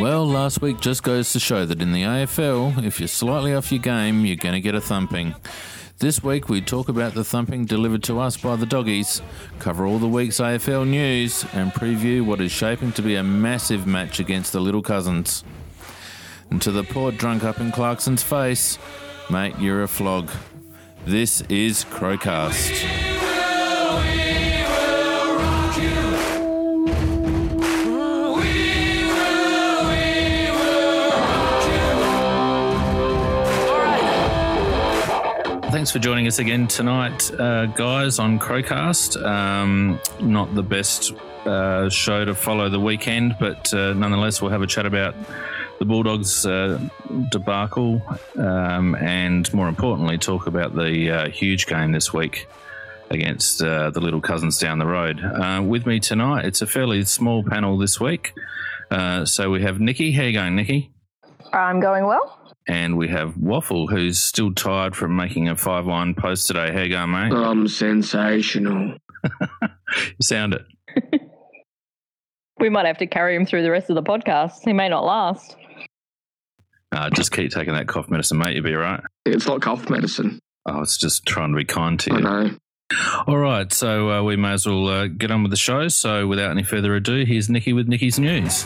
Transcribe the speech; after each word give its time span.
Well, 0.00 0.26
last 0.26 0.60
week 0.60 0.80
just 0.80 1.04
goes 1.04 1.32
to 1.32 1.40
show 1.40 1.64
that 1.64 1.80
in 1.80 1.92
the 1.92 2.02
AFL, 2.02 2.84
if 2.84 2.98
you're 2.98 3.06
slightly 3.06 3.54
off 3.54 3.70
your 3.70 3.80
game, 3.80 4.24
you're 4.24 4.36
going 4.36 4.54
to 4.54 4.60
get 4.60 4.74
a 4.74 4.80
thumping. 4.80 5.36
This 5.98 6.22
week, 6.22 6.48
we 6.48 6.60
talk 6.60 6.88
about 6.88 7.14
the 7.14 7.22
thumping 7.22 7.64
delivered 7.64 8.02
to 8.04 8.18
us 8.18 8.36
by 8.36 8.56
the 8.56 8.66
doggies, 8.66 9.22
cover 9.60 9.86
all 9.86 10.00
the 10.00 10.08
week's 10.08 10.38
AFL 10.40 10.88
news, 10.88 11.44
and 11.52 11.72
preview 11.72 12.26
what 12.26 12.40
is 12.40 12.50
shaping 12.50 12.90
to 12.92 13.02
be 13.02 13.14
a 13.14 13.22
massive 13.22 13.86
match 13.86 14.18
against 14.18 14.52
the 14.52 14.60
Little 14.60 14.82
Cousins. 14.82 15.44
And 16.50 16.60
to 16.62 16.72
the 16.72 16.82
poor 16.82 17.12
drunk 17.12 17.44
up 17.44 17.60
in 17.60 17.70
Clarkson's 17.70 18.24
face, 18.24 18.78
mate, 19.30 19.54
you're 19.60 19.84
a 19.84 19.88
flog. 19.88 20.28
This 21.06 21.42
is 21.42 21.84
Crowcast. 21.84 23.13
Thanks 35.74 35.90
for 35.90 35.98
joining 35.98 36.28
us 36.28 36.38
again 36.38 36.68
tonight, 36.68 37.32
uh, 37.34 37.66
guys, 37.66 38.20
on 38.20 38.38
Crowcast. 38.38 39.20
Um, 39.20 39.98
not 40.20 40.54
the 40.54 40.62
best 40.62 41.12
uh, 41.44 41.88
show 41.88 42.24
to 42.24 42.32
follow 42.32 42.68
the 42.68 42.78
weekend, 42.78 43.34
but 43.40 43.74
uh, 43.74 43.92
nonetheless, 43.92 44.40
we'll 44.40 44.52
have 44.52 44.62
a 44.62 44.68
chat 44.68 44.86
about 44.86 45.16
the 45.80 45.84
Bulldogs 45.84 46.46
uh, 46.46 46.78
debacle 47.32 48.00
um, 48.36 48.94
and, 48.94 49.52
more 49.52 49.66
importantly, 49.66 50.16
talk 50.16 50.46
about 50.46 50.76
the 50.76 51.10
uh, 51.10 51.28
huge 51.30 51.66
game 51.66 51.90
this 51.90 52.12
week 52.12 52.46
against 53.10 53.60
uh, 53.60 53.90
the 53.90 54.00
Little 54.00 54.20
Cousins 54.20 54.58
down 54.58 54.78
the 54.78 54.86
road. 54.86 55.20
with 55.66 55.86
me 55.86 55.98
tonight, 55.98 56.44
it's 56.44 56.62
a 56.62 56.68
fairly 56.68 57.02
small 57.02 57.42
panel 57.42 57.78
this 57.78 57.98
week. 57.98 58.32
so 59.24 59.50
we 59.50 59.62
have 59.62 59.80
Nikki. 59.80 60.12
How 60.12 60.22
you 60.22 60.34
going, 60.34 60.54
Nikki? 60.54 60.92
I'm 61.52 61.80
going 61.80 62.06
well. 62.06 62.43
And 62.66 62.96
we 62.96 63.08
have 63.08 63.36
Waffle, 63.36 63.88
who's 63.88 64.20
still 64.20 64.52
tired 64.52 64.96
from 64.96 65.14
making 65.16 65.48
a 65.48 65.56
5 65.56 65.86
1 65.86 66.14
post 66.14 66.46
today. 66.46 66.72
How 66.72 66.80
you 66.80 66.90
going, 66.90 67.10
mate? 67.10 67.32
I'm 67.32 67.68
sensational. 67.68 68.96
you 69.62 70.22
sound 70.22 70.54
it. 70.54 70.64
we 72.58 72.70
might 72.70 72.86
have 72.86 72.98
to 72.98 73.06
carry 73.06 73.36
him 73.36 73.44
through 73.44 73.62
the 73.62 73.70
rest 73.70 73.90
of 73.90 73.96
the 73.96 74.02
podcast. 74.02 74.64
He 74.64 74.72
may 74.72 74.88
not 74.88 75.04
last. 75.04 75.56
Uh, 76.90 77.10
just 77.10 77.32
keep 77.32 77.50
taking 77.50 77.74
that 77.74 77.88
cough 77.88 78.08
medicine, 78.08 78.38
mate. 78.38 78.54
You'll 78.54 78.64
be 78.64 78.74
all 78.74 78.80
right. 78.80 79.02
It's 79.26 79.46
not 79.46 79.60
cough 79.60 79.90
medicine. 79.90 80.38
Oh, 80.66 80.80
it's 80.80 80.96
just 80.96 81.26
trying 81.26 81.50
to 81.50 81.56
be 81.56 81.64
kind 81.64 82.00
to 82.00 82.10
you. 82.10 82.16
I 82.16 82.20
know. 82.20 82.50
All 83.26 83.38
right, 83.38 83.72
so 83.72 84.10
uh, 84.10 84.22
we 84.22 84.36
may 84.36 84.52
as 84.52 84.66
well 84.66 84.86
uh, 84.88 85.06
get 85.08 85.30
on 85.30 85.42
with 85.42 85.50
the 85.50 85.56
show. 85.56 85.88
So, 85.88 86.26
without 86.26 86.50
any 86.50 86.62
further 86.62 86.94
ado, 86.94 87.24
here's 87.24 87.48
Nikki 87.50 87.72
with 87.72 87.88
Nikki's 87.88 88.18
news. 88.18 88.64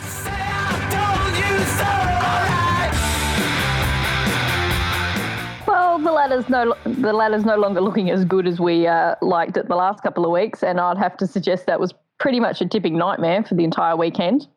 Ladder's 6.29 6.49
no 6.49 6.75
the 6.85 7.11
ladder's 7.11 7.43
no 7.43 7.57
longer 7.57 7.81
looking 7.81 8.11
as 8.11 8.23
good 8.23 8.45
as 8.45 8.59
we 8.59 8.85
uh, 8.85 9.15
liked 9.21 9.57
it 9.57 9.67
the 9.67 9.75
last 9.75 10.03
couple 10.03 10.25
of 10.25 10.31
weeks, 10.31 10.61
and 10.61 10.79
I'd 10.79 10.97
have 10.99 11.17
to 11.17 11.27
suggest 11.27 11.65
that 11.65 11.79
was 11.79 11.91
pretty 12.19 12.39
much 12.39 12.61
a 12.61 12.67
tipping 12.67 12.97
nightmare 12.97 13.43
for 13.43 13.55
the 13.55 13.63
entire 13.63 13.95
weekend. 13.95 14.47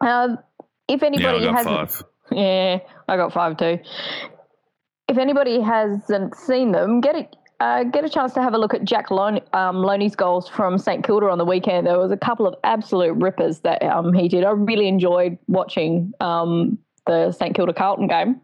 Uh, 0.00 0.36
if 0.88 1.02
anybody 1.02 1.44
yeah, 1.44 1.52
hasn't, 1.52 1.90
five. 1.90 2.04
yeah, 2.30 2.78
I 3.08 3.16
got 3.16 3.30
five 3.30 3.58
too. 3.58 3.78
If 5.06 5.18
anybody 5.18 5.60
hasn't 5.60 6.34
seen 6.34 6.72
them, 6.72 7.02
get 7.02 7.14
a 7.14 7.28
uh, 7.62 7.84
get 7.84 8.06
a 8.06 8.08
chance 8.08 8.32
to 8.32 8.40
have 8.40 8.54
a 8.54 8.58
look 8.58 8.72
at 8.72 8.82
Jack 8.82 9.10
Lon- 9.10 9.42
um, 9.52 9.76
Lonie's 9.76 10.16
goals 10.16 10.48
from 10.48 10.78
St 10.78 11.04
Kilda 11.04 11.28
on 11.28 11.36
the 11.36 11.44
weekend. 11.44 11.86
There 11.86 11.98
was 11.98 12.10
a 12.10 12.16
couple 12.16 12.46
of 12.46 12.54
absolute 12.64 13.12
rippers 13.12 13.60
that 13.60 13.82
um, 13.82 14.14
he 14.14 14.28
did. 14.28 14.44
I 14.44 14.50
really 14.52 14.88
enjoyed 14.88 15.36
watching 15.46 16.12
um, 16.20 16.78
the 17.06 17.32
St 17.32 17.54
Kilda 17.54 17.74
Carlton 17.74 18.08
game. 18.08 18.40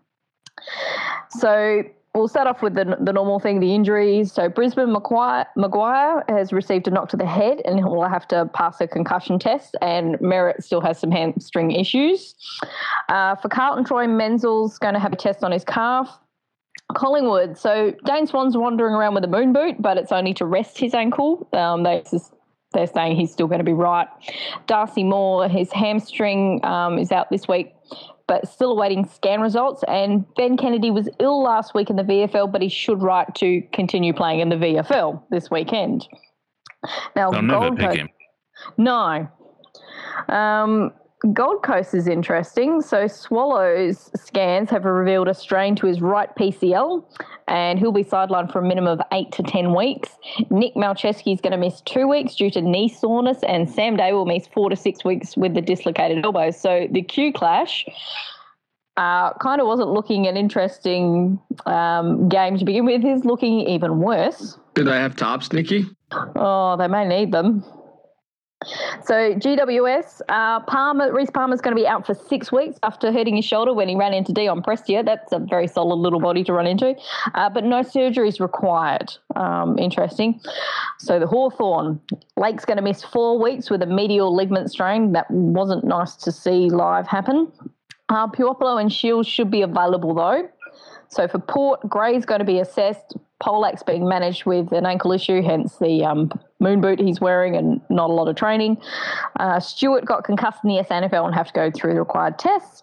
So 1.31 1.83
we'll 2.19 2.29
start 2.29 2.47
off 2.47 2.63
with 2.63 2.75
the, 2.75 2.97
the 3.01 3.13
normal 3.13 3.39
thing, 3.39 3.61
the 3.61 3.75
injuries. 3.75 4.33
So 4.33 4.49
Brisbane 4.49 4.93
Maguire, 4.93 5.47
Maguire 5.57 6.25
has 6.29 6.53
received 6.53 6.89
a 6.89 6.91
knock 6.91 7.09
to 7.11 7.17
the 7.17 7.27
head 7.27 7.63
and 7.65 7.79
he'll 7.79 8.03
have 8.03 8.27
to 8.29 8.47
pass 8.55 8.81
a 8.81 8.87
concussion 8.87 9.39
test. 9.39 9.77
And 9.81 10.17
Merrett 10.17 10.63
still 10.63 10.81
has 10.81 10.99
some 10.99 11.11
hamstring 11.11 11.71
issues. 11.71 12.35
Uh, 13.09 13.37
for 13.37 13.49
Carlton, 13.49 13.85
Troy 13.85 14.07
Menzel's 14.07 14.79
going 14.79 14.95
to 14.95 15.01
have 15.01 15.13
a 15.13 15.17
test 15.17 15.43
on 15.45 15.53
his 15.53 15.65
calf. 15.65 16.19
Collingwood. 16.95 17.59
So 17.59 17.95
Dane 18.07 18.27
Swan's 18.27 18.57
wandering 18.57 18.95
around 18.95 19.15
with 19.15 19.23
a 19.23 19.29
moon 19.29 19.53
boot, 19.53 19.77
but 19.79 19.99
it's 19.99 20.11
only 20.11 20.33
to 20.35 20.47
rest 20.47 20.79
his 20.79 20.95
ankle. 20.95 21.47
Um, 21.53 21.83
they 21.83 22.03
they're 22.73 22.87
saying 22.87 23.17
he's 23.17 23.33
still 23.33 23.47
going 23.47 23.59
to 23.59 23.65
be 23.65 23.73
right. 23.73 24.09
Darcy 24.67 25.05
Moore, 25.05 25.49
his 25.49 25.71
hamstring 25.73 26.65
um, 26.65 26.99
is 26.99 27.13
out 27.13 27.31
this 27.31 27.47
week 27.47 27.75
but 28.29 28.47
still 28.47 28.71
awaiting 28.71 29.09
scan 29.09 29.41
results. 29.41 29.83
And 29.89 30.25
Ben 30.37 30.57
Kennedy 30.57 30.91
was 30.93 31.09
ill 31.19 31.43
last 31.43 31.75
week 31.75 31.91
in 31.91 31.97
the 31.97 32.05
VFL, 32.05 32.53
but 32.53 32.63
he 32.63 32.69
should 32.69 33.03
right 33.03 33.35
to 33.37 33.63
continue 33.73 34.13
playing 34.13 34.41
in 34.41 34.51
the 34.51 34.57
VFL 34.57 35.23
this 35.31 35.51
weekend. 35.51 36.07
Now, 37.17 37.31
They'll 37.31 37.43
Gold 37.43 37.81
him. 37.81 38.09
No. 38.77 39.29
Um, 40.29 40.93
Gold 41.33 41.65
Coast 41.65 41.95
is 41.95 42.07
interesting. 42.07 42.81
So 42.81 43.09
Swallows 43.09 44.11
scans 44.15 44.71
have 44.71 44.85
revealed 44.85 45.27
a 45.27 45.35
strain 45.35 45.75
to 45.77 45.87
his 45.87 46.01
right 46.01 46.29
PCL, 46.37 47.05
and 47.49 47.79
he'll 47.79 47.93
be 47.93 48.05
sidelined 48.05 48.53
for 48.53 48.61
a 48.61 48.63
minimum 48.63 49.01
of 49.01 49.07
eight 49.13 49.33
to 49.33 49.43
ten 49.43 49.75
weeks. 49.75 50.17
Nick 50.51 50.75
Malceski 50.75 51.35
is 51.35 51.41
going 51.41 51.53
to 51.53 51.59
miss 51.59 51.81
two 51.81 52.07
weeks 52.07 52.37
due 52.37 52.51
to 52.53 52.61
knee 52.61 52.89
soreness, 52.89 53.39
and 53.43 53.69
Sam 53.69 53.97
Day 53.97 54.13
will 54.13 54.27
miss 54.27 54.47
four 54.47 54.71
to 54.71 54.77
six 54.77 55.05
weeks 55.05 55.37
with 55.37 55.55
the 55.55 55.61
dislocated 55.61 56.25
elbow. 56.25 56.51
So 56.51 56.87
the 56.91 57.03
Q 57.03 57.33
clash. 57.33 57.85
Uh, 58.97 59.33
kind 59.35 59.61
of 59.61 59.67
wasn't 59.69 59.89
looking 59.89 60.27
an 60.27 60.37
interesting 60.37 61.39
um, 61.67 62.29
game 62.29 62.59
to 62.59 62.65
begin 62.65 62.85
with. 62.85 63.05
Is 63.05 63.25
looking 63.25 63.61
even 63.61 64.01
worse. 64.01 64.59
Do 64.75 64.83
they 64.83 64.99
have 64.99 65.15
tarps, 65.15 65.53
Nikki? 65.53 65.87
Oh, 66.35 66.77
they 66.77 66.89
may 66.89 67.07
need 67.07 67.31
them. 67.31 67.65
So 69.05 69.35
GWS, 69.35 70.21
uh, 70.29 70.61
Palmer, 70.61 71.13
Rhys 71.13 71.31
Palmer's 71.31 71.61
going 71.61 71.77
to 71.77 71.81
be 71.81 71.87
out 71.87 72.05
for 72.05 72.15
six 72.15 72.51
weeks 72.51 72.77
after 72.83 73.13
hurting 73.13 73.37
his 73.37 73.45
shoulder 73.45 73.73
when 73.73 73.89
he 73.89 73.95
ran 73.95 74.13
into 74.13 74.33
Dion 74.33 74.63
Prestia. 74.63 75.05
That's 75.05 75.33
a 75.33 75.39
very 75.39 75.69
solid 75.69 75.95
little 75.97 76.19
body 76.19 76.43
to 76.45 76.53
run 76.53 76.67
into, 76.67 76.97
uh, 77.35 77.51
but 77.51 77.63
no 77.63 77.83
surgery 77.83 78.29
is 78.29 78.41
required. 78.41 79.13
Um, 79.37 79.79
interesting. 79.79 80.41
So 80.99 81.21
the 81.21 81.27
Hawthorn 81.27 82.01
Lake's 82.37 82.65
going 82.65 82.79
to 82.79 82.83
miss 82.83 83.05
four 83.05 83.41
weeks 83.41 83.71
with 83.71 83.81
a 83.83 83.87
medial 83.87 84.35
ligament 84.35 84.71
strain. 84.71 85.13
That 85.13 85.31
wasn't 85.31 85.85
nice 85.85 86.17
to 86.17 86.33
see 86.33 86.69
live 86.69 87.07
happen. 87.07 87.53
Uh, 88.09 88.27
Puopolo 88.27 88.81
and 88.81 88.93
Shields 88.93 89.29
should 89.29 89.51
be 89.51 89.63
available 89.63 90.15
though. 90.15 90.49
So 91.09 91.29
for 91.29 91.39
Port, 91.39 91.89
Gray's 91.89 92.27
going 92.27 92.41
to 92.41 92.45
be 92.45 92.59
assessed. 92.59 93.17
Polec's 93.41 93.83
being 93.83 94.09
managed 94.09 94.47
with 94.47 94.73
an 94.73 94.85
ankle 94.85 95.13
issue, 95.13 95.43
hence 95.43 95.77
the 95.77 96.05
um, 96.05 96.31
moon 96.59 96.81
boot 96.81 96.99
he's 96.99 97.21
wearing 97.21 97.57
and 97.57 97.81
not 97.89 98.11
a 98.11 98.13
lot 98.13 98.29
of 98.29 98.37
training. 98.37 98.79
Uh, 99.39 99.61
Stewart 99.61 100.05
got 100.05 100.25
concussed 100.25 100.65
in 100.65 100.71
the 100.71 100.83
SANFL 100.83 101.25
and 101.25 101.35
have 101.35 101.47
to 101.47 101.53
go 101.53 101.71
through 101.71 101.95
the 101.95 102.01
required 102.01 102.39
tests. 102.39 102.83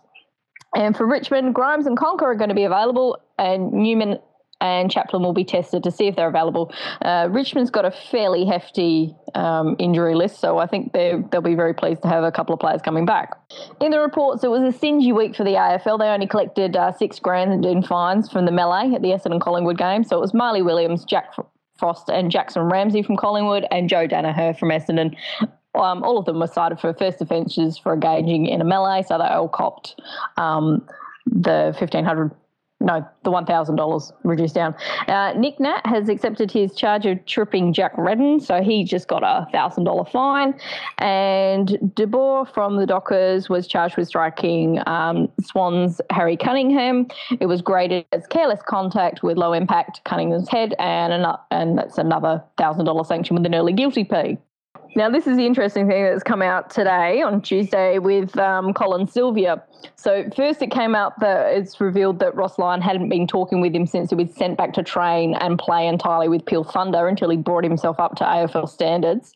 And 0.75 0.95
for 0.95 1.05
Richmond, 1.05 1.55
Grimes 1.55 1.87
and 1.87 1.97
Conca 1.97 2.23
are 2.23 2.35
going 2.35 2.49
to 2.49 2.55
be 2.55 2.63
available, 2.63 3.21
and 3.37 3.71
Newman 3.71 4.19
and 4.61 4.89
Chaplin 4.89 5.21
will 5.21 5.33
be 5.33 5.43
tested 5.43 5.83
to 5.83 5.91
see 5.91 6.07
if 6.07 6.15
they're 6.15 6.27
available. 6.27 6.73
Uh, 7.01 7.27
Richmond's 7.29 7.69
got 7.69 7.85
a 7.85 7.91
fairly 7.91 8.45
hefty 8.45 9.15
um, 9.33 9.75
injury 9.79 10.15
list, 10.15 10.39
so 10.39 10.57
I 10.57 10.67
think 10.67 10.93
they'll 10.93 11.41
be 11.41 11.55
very 11.55 11.73
pleased 11.73 12.01
to 12.03 12.07
have 12.07 12.23
a 12.23 12.31
couple 12.31 12.53
of 12.53 12.59
players 12.59 12.81
coming 12.81 13.05
back. 13.05 13.31
In 13.81 13.91
the 13.91 13.99
reports, 13.99 14.43
it 14.43 14.49
was 14.49 14.61
a 14.61 14.75
stingy 14.75 15.11
week 15.11 15.35
for 15.35 15.43
the 15.43 15.51
AFL. 15.51 15.99
They 15.99 16.07
only 16.07 16.27
collected 16.27 16.75
uh, 16.75 16.93
six 16.93 17.19
grand 17.19 17.65
in 17.65 17.83
fines 17.83 18.31
from 18.31 18.45
the 18.45 18.51
melee 18.51 18.93
at 18.93 19.01
the 19.01 19.09
Essendon 19.09 19.41
Collingwood 19.41 19.77
game. 19.77 20.03
So 20.03 20.17
it 20.17 20.21
was 20.21 20.33
Marley 20.33 20.61
Williams, 20.61 21.03
Jack 21.03 21.33
Frost, 21.77 22.09
and 22.09 22.31
Jackson 22.31 22.63
Ramsay 22.63 23.03
from 23.03 23.17
Collingwood, 23.17 23.65
and 23.71 23.89
Joe 23.89 24.07
Daniher 24.07 24.57
from 24.57 24.69
Essendon. 24.69 25.15
Um, 25.75 26.03
all 26.03 26.17
of 26.17 26.25
them 26.25 26.39
were 26.39 26.47
cited 26.47 26.79
for 26.79 26.93
first 26.93 27.21
offences 27.21 27.77
for 27.77 27.93
engaging 27.93 28.45
in 28.45 28.61
a 28.61 28.63
melee, 28.63 29.03
so 29.05 29.17
they 29.17 29.25
all 29.25 29.49
copped 29.49 29.99
um, 30.37 30.87
the 31.25 31.75
1500 31.77 32.31
no, 32.85 33.03
the 33.23 33.31
$1,000 33.31 34.11
reduced 34.23 34.53
down. 34.53 34.75
Uh, 35.07 35.33
Nick 35.35 35.59
Nat 35.59 35.81
has 35.85 36.07
accepted 36.07 36.51
his 36.51 36.75
charge 36.75 37.07
of 37.07 37.25
tripping 37.25 37.73
Jack 37.73 37.93
Redden, 37.97 38.39
so 38.39 38.61
he 38.61 38.83
just 38.83 39.07
got 39.07 39.23
a 39.23 39.47
$1,000 39.51 40.11
fine. 40.11 40.53
And 40.99 41.91
De 41.95 42.05
Boer 42.05 42.45
from 42.45 42.77
the 42.77 42.85
Dockers 42.85 43.49
was 43.49 43.67
charged 43.67 43.97
with 43.97 44.07
striking 44.07 44.79
um, 44.87 45.29
Swans 45.41 45.99
Harry 46.11 46.37
Cunningham. 46.37 47.07
It 47.39 47.47
was 47.47 47.63
graded 47.63 48.05
as 48.11 48.27
careless 48.27 48.59
contact 48.67 49.23
with 49.23 49.35
low 49.37 49.53
impact 49.53 50.01
Cunningham's 50.05 50.47
head, 50.47 50.75
and, 50.77 51.11
an- 51.11 51.35
and 51.49 51.79
that's 51.79 51.97
another 51.97 52.43
$1,000 52.59 53.05
sanction 53.07 53.35
with 53.35 53.47
an 53.47 53.55
early 53.55 53.73
guilty 53.73 54.03
plea. 54.03 54.37
Now, 54.97 55.09
this 55.09 55.27
is 55.27 55.35
the 55.35 55.45
interesting 55.45 55.89
thing 55.89 56.05
that's 56.05 56.23
come 56.23 56.41
out 56.41 56.69
today 56.69 57.21
on 57.21 57.41
Tuesday 57.41 57.99
with 57.99 58.37
um, 58.37 58.73
Colin 58.73 59.07
Sylvia. 59.07 59.61
So, 59.97 60.23
first 60.33 60.61
it 60.61 60.71
came 60.71 60.95
out 60.95 61.19
that 61.19 61.47
it's 61.57 61.81
revealed 61.81 62.19
that 62.19 62.33
Ross 62.33 62.57
Lyon 62.57 62.81
hadn't 62.81 63.09
been 63.09 63.27
talking 63.27 63.59
with 63.59 63.75
him 63.75 63.85
since 63.85 64.11
he 64.11 64.15
was 64.15 64.33
sent 64.33 64.57
back 64.57 64.71
to 64.73 64.83
train 64.83 65.35
and 65.35 65.59
play 65.59 65.85
entirely 65.85 66.29
with 66.29 66.45
Peel 66.45 66.63
Thunder 66.63 67.09
until 67.09 67.29
he 67.29 67.35
brought 67.35 67.65
himself 67.65 67.99
up 67.99 68.15
to 68.15 68.23
AFL 68.23 68.69
standards. 68.69 69.33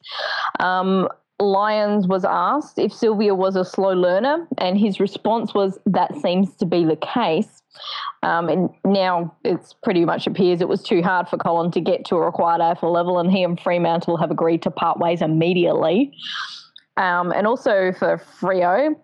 Um, 0.62 1.10
Lyons 1.42 2.08
was 2.08 2.24
asked 2.24 2.80
if 2.80 2.94
Sylvia 2.94 3.36
was 3.36 3.58
a 3.58 3.66
slow 3.66 3.94
learner, 3.94 4.48
and 4.58 4.78
his 4.78 5.00
response 5.00 5.54
was, 5.54 5.78
That 5.86 6.16
seems 6.22 6.56
to 6.56 6.66
be 6.66 6.86
the 6.86 6.98
case. 6.98 7.64
Um, 8.24 8.50
and 8.50 8.70
now 8.84 9.36
it's 9.44 9.74
pretty 9.74 10.04
much 10.04 10.28
appears 10.28 10.62
it 10.62 10.68
was 10.68 10.84
too 10.84 11.02
hard 11.02 11.30
for 11.30 11.38
Colin 11.38 11.72
to 11.72 11.80
get 11.80 12.06
to 12.06 12.16
a 12.16 12.26
required 12.26 12.60
AFL 12.62 12.92
level, 12.92 13.20
and 13.20 13.32
he 13.32 13.44
and 13.44 13.60
Fremantle 13.60 14.18
have 14.18 14.32
agreed 14.32 14.62
to 14.64 14.72
part 14.72 15.00
ways 15.00 15.22
immediately. 15.22 16.12
Um, 16.98 17.32
and 17.32 17.48
also 17.48 17.94
for 17.94 18.22
Freo, 18.42 18.96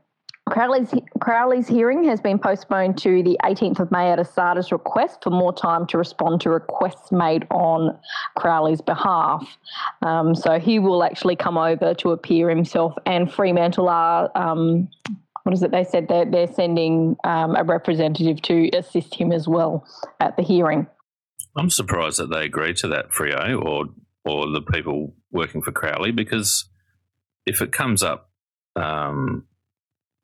Crowley's, 0.49 0.93
Crowley's 1.21 1.67
hearing 1.67 2.03
has 2.03 2.21
been 2.21 2.37
postponed 2.37 2.99
to 2.99 3.23
the 3.23 3.35
18th 3.43 3.79
of 3.79 3.91
May 3.91 4.11
at 4.11 4.19
ASADA's 4.19 4.71
request 4.71 5.23
for 5.23 5.31
more 5.31 5.51
time 5.51 5.87
to 5.87 5.97
respond 5.97 6.41
to 6.41 6.51
requests 6.51 7.11
made 7.11 7.47
on 7.49 7.97
Crowley's 8.37 8.81
behalf. 8.81 9.57
Um, 10.03 10.35
so 10.35 10.59
he 10.59 10.77
will 10.77 11.03
actually 11.03 11.35
come 11.35 11.57
over 11.57 11.95
to 11.95 12.11
appear 12.11 12.49
himself, 12.49 12.93
and 13.05 13.31
Fremantle 13.31 13.89
are. 13.89 14.29
Um, 14.35 14.89
what 15.45 15.53
is 15.53 15.61
it? 15.61 15.71
They 15.71 15.83
said 15.83 16.07
they're, 16.07 16.25
they're 16.25 16.51
sending 16.51 17.15
um, 17.23 17.55
a 17.55 17.63
representative 17.63 18.41
to 18.43 18.69
assist 18.69 19.13
him 19.13 19.31
as 19.31 19.47
well 19.47 19.87
at 20.19 20.35
the 20.37 20.43
hearing. 20.43 20.87
I'm 21.55 21.69
surprised 21.69 22.17
that 22.17 22.31
they 22.31 22.45
agreed 22.45 22.77
to 22.77 22.87
that, 22.89 23.11
Freo, 23.11 23.63
or 23.63 23.85
or 24.25 24.49
the 24.49 24.61
people 24.61 25.13
working 25.31 25.61
for 25.61 25.71
Crowley, 25.71 26.11
because 26.11 26.67
if 27.45 27.61
it 27.61 27.71
comes 27.71 28.01
up 28.01 28.31
um, 28.75 29.45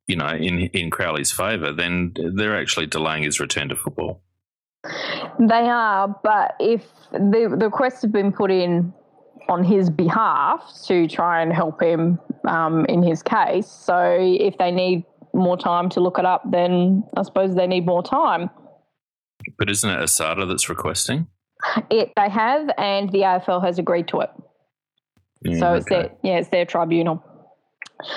you 0.08 0.16
know, 0.16 0.28
in 0.28 0.60
in 0.74 0.90
Crowley's 0.90 1.32
favour, 1.32 1.72
then 1.72 2.14
they're 2.36 2.60
actually 2.60 2.88
delaying 2.88 3.24
his 3.24 3.40
return 3.40 3.70
to 3.70 3.76
football. 3.76 4.24
They 5.40 5.70
are, 5.70 6.20
but 6.24 6.56
if 6.60 6.84
the 7.12 7.56
the 7.58 7.66
requests 7.66 8.02
have 8.02 8.12
been 8.12 8.32
put 8.32 8.52
in 8.52 8.94
on 9.48 9.64
his 9.64 9.90
behalf 9.90 10.70
to 10.88 11.08
try 11.08 11.42
and 11.42 11.54
help 11.54 11.82
him 11.82 12.20
um, 12.48 12.86
in 12.86 13.04
his 13.04 13.22
case, 13.22 13.68
so 13.68 14.18
if 14.20 14.58
they 14.58 14.72
need 14.72 15.06
more 15.34 15.58
time 15.58 15.90
to 15.90 16.00
look 16.00 16.20
it 16.20 16.26
up, 16.26 16.44
then 16.52 17.04
I 17.16 17.24
suppose 17.24 17.56
they 17.56 17.68
need 17.68 17.86
more 17.86 18.04
time. 18.04 18.50
But 19.58 19.70
isn't 19.70 19.90
it 19.90 20.00
ASADA 20.00 20.48
that's 20.48 20.70
requesting? 20.70 21.28
It 21.90 22.12
they 22.16 22.30
have, 22.30 22.70
and 22.78 23.12
the 23.12 23.20
AFL 23.20 23.64
has 23.64 23.78
agreed 23.78 24.08
to 24.10 24.22
it. 24.22 24.30
Mm, 25.46 25.60
so 25.60 25.74
it's 25.76 25.90
their 25.90 26.12
yeah, 26.24 26.38
it's 26.38 26.50
their 26.50 26.66
tribunal. 26.66 27.24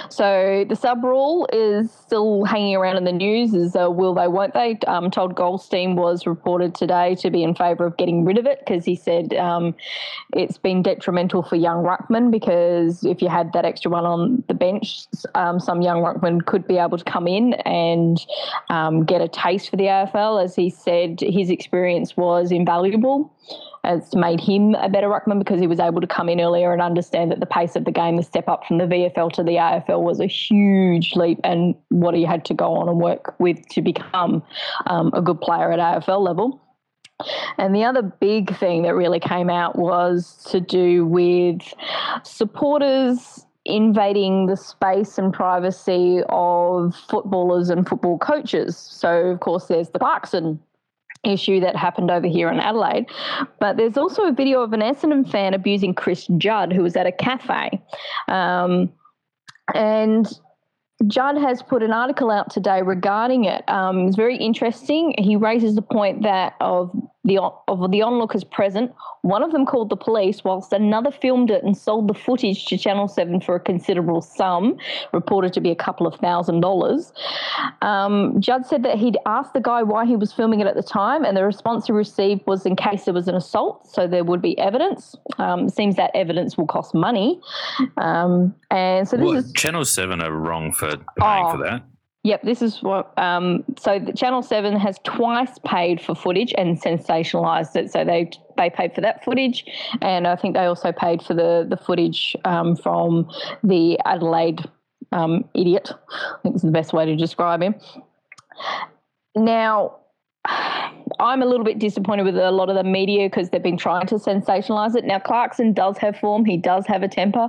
So 0.09 0.65
the 0.69 0.77
sub 0.77 1.03
rule 1.05 1.49
is 1.53 1.91
still 1.91 2.45
hanging 2.45 2.77
around 2.77 2.97
in 2.97 3.05
the 3.05 3.13
news 3.13 3.55
as 3.55 3.77
uh, 3.77 3.91
will 3.91 4.15
they, 4.15 4.29
won't 4.29 4.55
they? 4.55 4.79
Um, 4.87 5.11
Todd 5.11 5.35
Goldstein 5.35 5.97
was 5.97 6.27
reported 6.27 6.75
today 6.75 7.15
to 7.17 7.31
be 7.31 7.43
in 7.43 7.55
favour 7.55 7.87
of 7.87 7.97
getting 7.97 8.25
rid 8.25 8.39
of 8.39 8.47
it 8.47 8.61
because 8.61 8.85
he 8.85 8.97
said 8.97 9.35
um, 9.35 9.75
it's 10.35 10.59
been 10.59 10.83
detrimental 10.83 11.43
for 11.43 11.57
young 11.57 11.83
ruckmen 11.85 12.31
because 12.31 13.05
if 13.05 13.21
you 13.21 13.29
had 13.29 13.53
that 13.53 13.65
extra 13.65 13.91
one 13.91 14.05
on 14.05 14.45
the 14.49 14.55
bench, 14.55 15.07
um, 15.35 15.61
some 15.61 15.83
young 15.83 15.99
ruckmen 15.99 16.45
could 16.45 16.67
be 16.67 16.79
able 16.79 16.99
to 16.99 17.05
come 17.05 17.27
in 17.27 17.55
and 17.65 18.25
um, 18.71 19.05
get 19.05 19.21
a 19.21 19.29
taste 19.29 19.71
for 19.71 19.77
the 19.77 19.85
AFL. 19.85 20.43
As 20.43 20.55
he 20.55 20.71
said, 20.71 21.21
his 21.21 21.51
experience 21.51 22.17
was 22.17 22.53
invaluable. 22.53 23.34
It's 23.85 24.15
made 24.15 24.41
him 24.41 24.75
a 24.77 24.89
better 24.89 25.09
ruckman 25.09 25.39
because 25.39 25.61
he 25.61 25.67
was 25.67 25.79
able 25.79 26.01
to 26.01 26.07
come 26.07 26.29
in 26.29 26.41
earlier 26.41 26.73
and 26.73 26.81
understand 26.81 27.31
that 27.31 27.41
the 27.41 27.47
pace 27.47 27.77
of 27.77 27.85
the 27.85 27.91
game, 27.91 28.17
the 28.17 28.23
step 28.23 28.49
up 28.49 28.65
from 28.67 28.79
the 28.79 28.85
VFL 28.85 29.33
to 29.35 29.43
the 29.43 29.57
AFL 29.57 30.03
was 30.03 30.21
a 30.21 30.27
huge 30.27 31.15
leap, 31.17 31.39
and 31.45 31.75
what 31.91 32.15
he 32.15 32.25
had 32.25 32.45
to 32.47 32.55
go 32.55 32.73
on 32.75 32.89
and 32.89 32.99
work 32.99 33.35
with 33.39 33.67
to 33.69 33.83
become 33.83 34.43
um, 34.87 35.11
a 35.13 35.21
good 35.21 35.41
player 35.41 35.71
at 35.71 35.79
AFL 35.79 36.21
level. 36.21 36.61
And 37.59 37.75
the 37.75 37.85
other 37.85 38.03
big 38.03 38.57
thing 38.57 38.83
that 38.83 38.95
really 38.95 39.21
came 39.21 39.51
out 39.51 39.77
was 39.77 40.43
to 40.51 40.61
do 40.61 41.07
with 41.07 41.63
supporters 42.25 43.47
invading 43.67 44.47
the 44.47 44.57
space 44.57 45.17
and 45.17 45.33
privacy 45.33 46.23
of 46.29 46.95
footballers 47.09 47.71
and 47.71 47.89
football 47.89 48.19
coaches. 48.19 48.77
So, 48.77 49.27
of 49.29 49.41
course, 49.41 49.67
there's 49.67 49.91
the 49.91 49.99
Clarkson 49.99 50.61
issue 51.27 51.61
that 51.61 51.77
happened 51.77 52.11
over 52.11 52.27
here 52.27 52.51
in 52.51 52.61
Adelaide. 52.61 53.07
But 53.61 53.77
there's 53.77 53.97
also 53.97 54.25
a 54.25 54.33
video 54.33 54.63
of 54.63 54.73
an 54.73 54.81
Essendon 54.81 55.31
fan 55.31 55.55
abusing 55.55 55.95
Chris 55.95 56.27
Judd, 56.39 56.73
who 56.73 56.83
was 56.83 56.97
at 56.97 57.07
a 57.07 57.13
cafe. 57.13 57.83
Um, 58.29 58.93
and 59.75 60.27
Judd 61.07 61.37
has 61.39 61.63
put 61.63 61.83
an 61.83 61.93
article 61.93 62.31
out 62.31 62.51
today 62.51 62.83
regarding 62.83 63.45
it. 63.45 63.69
Um, 63.69 64.07
it's 64.07 64.17
very 64.17 64.37
interesting. 64.37 65.15
He 65.19 65.37
raises 65.37 65.75
the 65.75 65.83
point 65.83 66.23
that 66.23 66.55
of 66.61 66.95
the 67.25 67.39
of 67.39 67.91
the 67.91 68.03
onlookers 68.03 68.45
present, 68.45 68.93
one 69.23 69.43
of 69.43 69.53
them 69.53 69.65
called 69.65 69.89
the 69.89 69.97
police, 69.97 70.45
whilst 70.45 70.73
another 70.73 71.11
filmed 71.11 71.51
it 71.51 71.65
and 71.65 71.77
sold 71.77 72.09
the 72.09 72.15
footage 72.15 72.67
to 72.67 72.77
Channel 72.77 73.09
Seven 73.09 73.41
for 73.41 73.55
a 73.55 73.61
considerable 73.61 74.21
sum, 74.21 74.77
reported 75.13 75.53
to 75.55 75.61
be 75.61 75.71
a 75.71 75.75
couple 75.75 76.07
of 76.07 76.15
thousand 76.17 76.61
dollars. 76.61 77.13
Um, 77.81 78.41
Judd 78.41 78.67
said 78.67 78.83
that 78.83 78.99
he'd 78.99 79.17
asked 79.27 79.55
the 79.55 79.61
guy 79.61 79.83
why 79.83 80.05
he 80.05 80.17
was 80.17 80.33
filming 80.33 80.61
it 80.61 80.67
at 80.67 80.75
the 80.75 80.83
time, 80.83 81.25
and 81.25 81.37
the 81.37 81.45
response 81.45 81.87
he 81.87 81.93
received 81.93 82.47
was 82.47 82.67
in 82.67 82.77
case 82.77 83.05
there 83.05 83.15
was 83.15 83.29
an 83.29 83.35
assault, 83.35 83.87
so 83.87 84.07
there 84.07 84.25
would 84.25 84.43
be 84.43 84.59
evidence. 84.59 85.17
Um, 85.39 85.69
seems 85.69 85.97
that 85.97 86.11
evidence 86.15 86.59
will 86.59 86.67
cost 86.67 86.95
money, 86.95 87.41
um, 87.97 88.55
and 88.71 89.09
so 89.09 89.17
this 89.17 89.25
well, 89.25 89.37
is 89.37 89.53
Channel 89.55 89.85
Seven 89.85 90.21
are 90.21 90.33
wrong 90.33 90.73
for 90.73 90.89
paying 90.89 91.47
oh, 91.47 91.53
for 91.53 91.63
that. 91.65 91.83
Yep, 92.25 92.43
this 92.43 92.63
is 92.63 92.83
what. 92.83 93.17
Um, 93.19 93.65
so 93.79 94.01
Channel 94.13 94.43
Seven 94.43 94.77
has 94.77 94.99
twice 95.05 95.59
paid 95.67 96.01
for 96.01 96.15
footage 96.15 96.55
and 96.57 96.81
sensationalised 96.81 97.77
it. 97.77 97.93
So 97.93 98.03
they 98.03 98.31
they 98.57 98.71
paid 98.71 98.95
for 98.95 99.03
that 99.03 99.23
footage, 99.23 99.67
and 100.01 100.27
I 100.27 100.35
think 100.35 100.55
they 100.55 100.65
also 100.65 100.91
paid 100.91 101.23
for 101.23 101.35
the 101.35 101.67
the 101.69 101.77
footage 101.77 102.35
um, 102.47 102.77
from 102.77 103.29
the 103.63 103.99
Adelaide 104.07 104.61
um, 105.13 105.45
idiot. 105.55 105.91
I 105.93 106.39
think 106.43 106.57
is 106.57 106.63
the 106.63 106.71
best 106.71 106.95
way 106.95 107.05
to 107.05 107.15
describe 107.15 107.61
him. 107.61 107.75
Now, 109.37 109.97
I'm 111.21 111.43
a 111.43 111.47
little 111.47 111.65
bit 111.65 111.79
disappointed 111.79 112.25
with 112.25 112.39
a 112.39 112.51
lot 112.51 112.71
of 112.71 112.77
the 112.77 112.85
media 112.85 113.29
because 113.29 113.51
they've 113.51 113.63
been 113.63 113.77
trying 113.77 114.07
to 114.07 114.15
sensationalize 114.15 114.97
it. 114.97 115.05
Now, 115.05 115.19
Clarkson 115.19 115.73
does 115.73 115.99
have 115.99 116.17
form, 116.19 116.45
he 116.45 116.57
does 116.57 116.87
have 116.87 117.03
a 117.03 117.09
temper. 117.09 117.49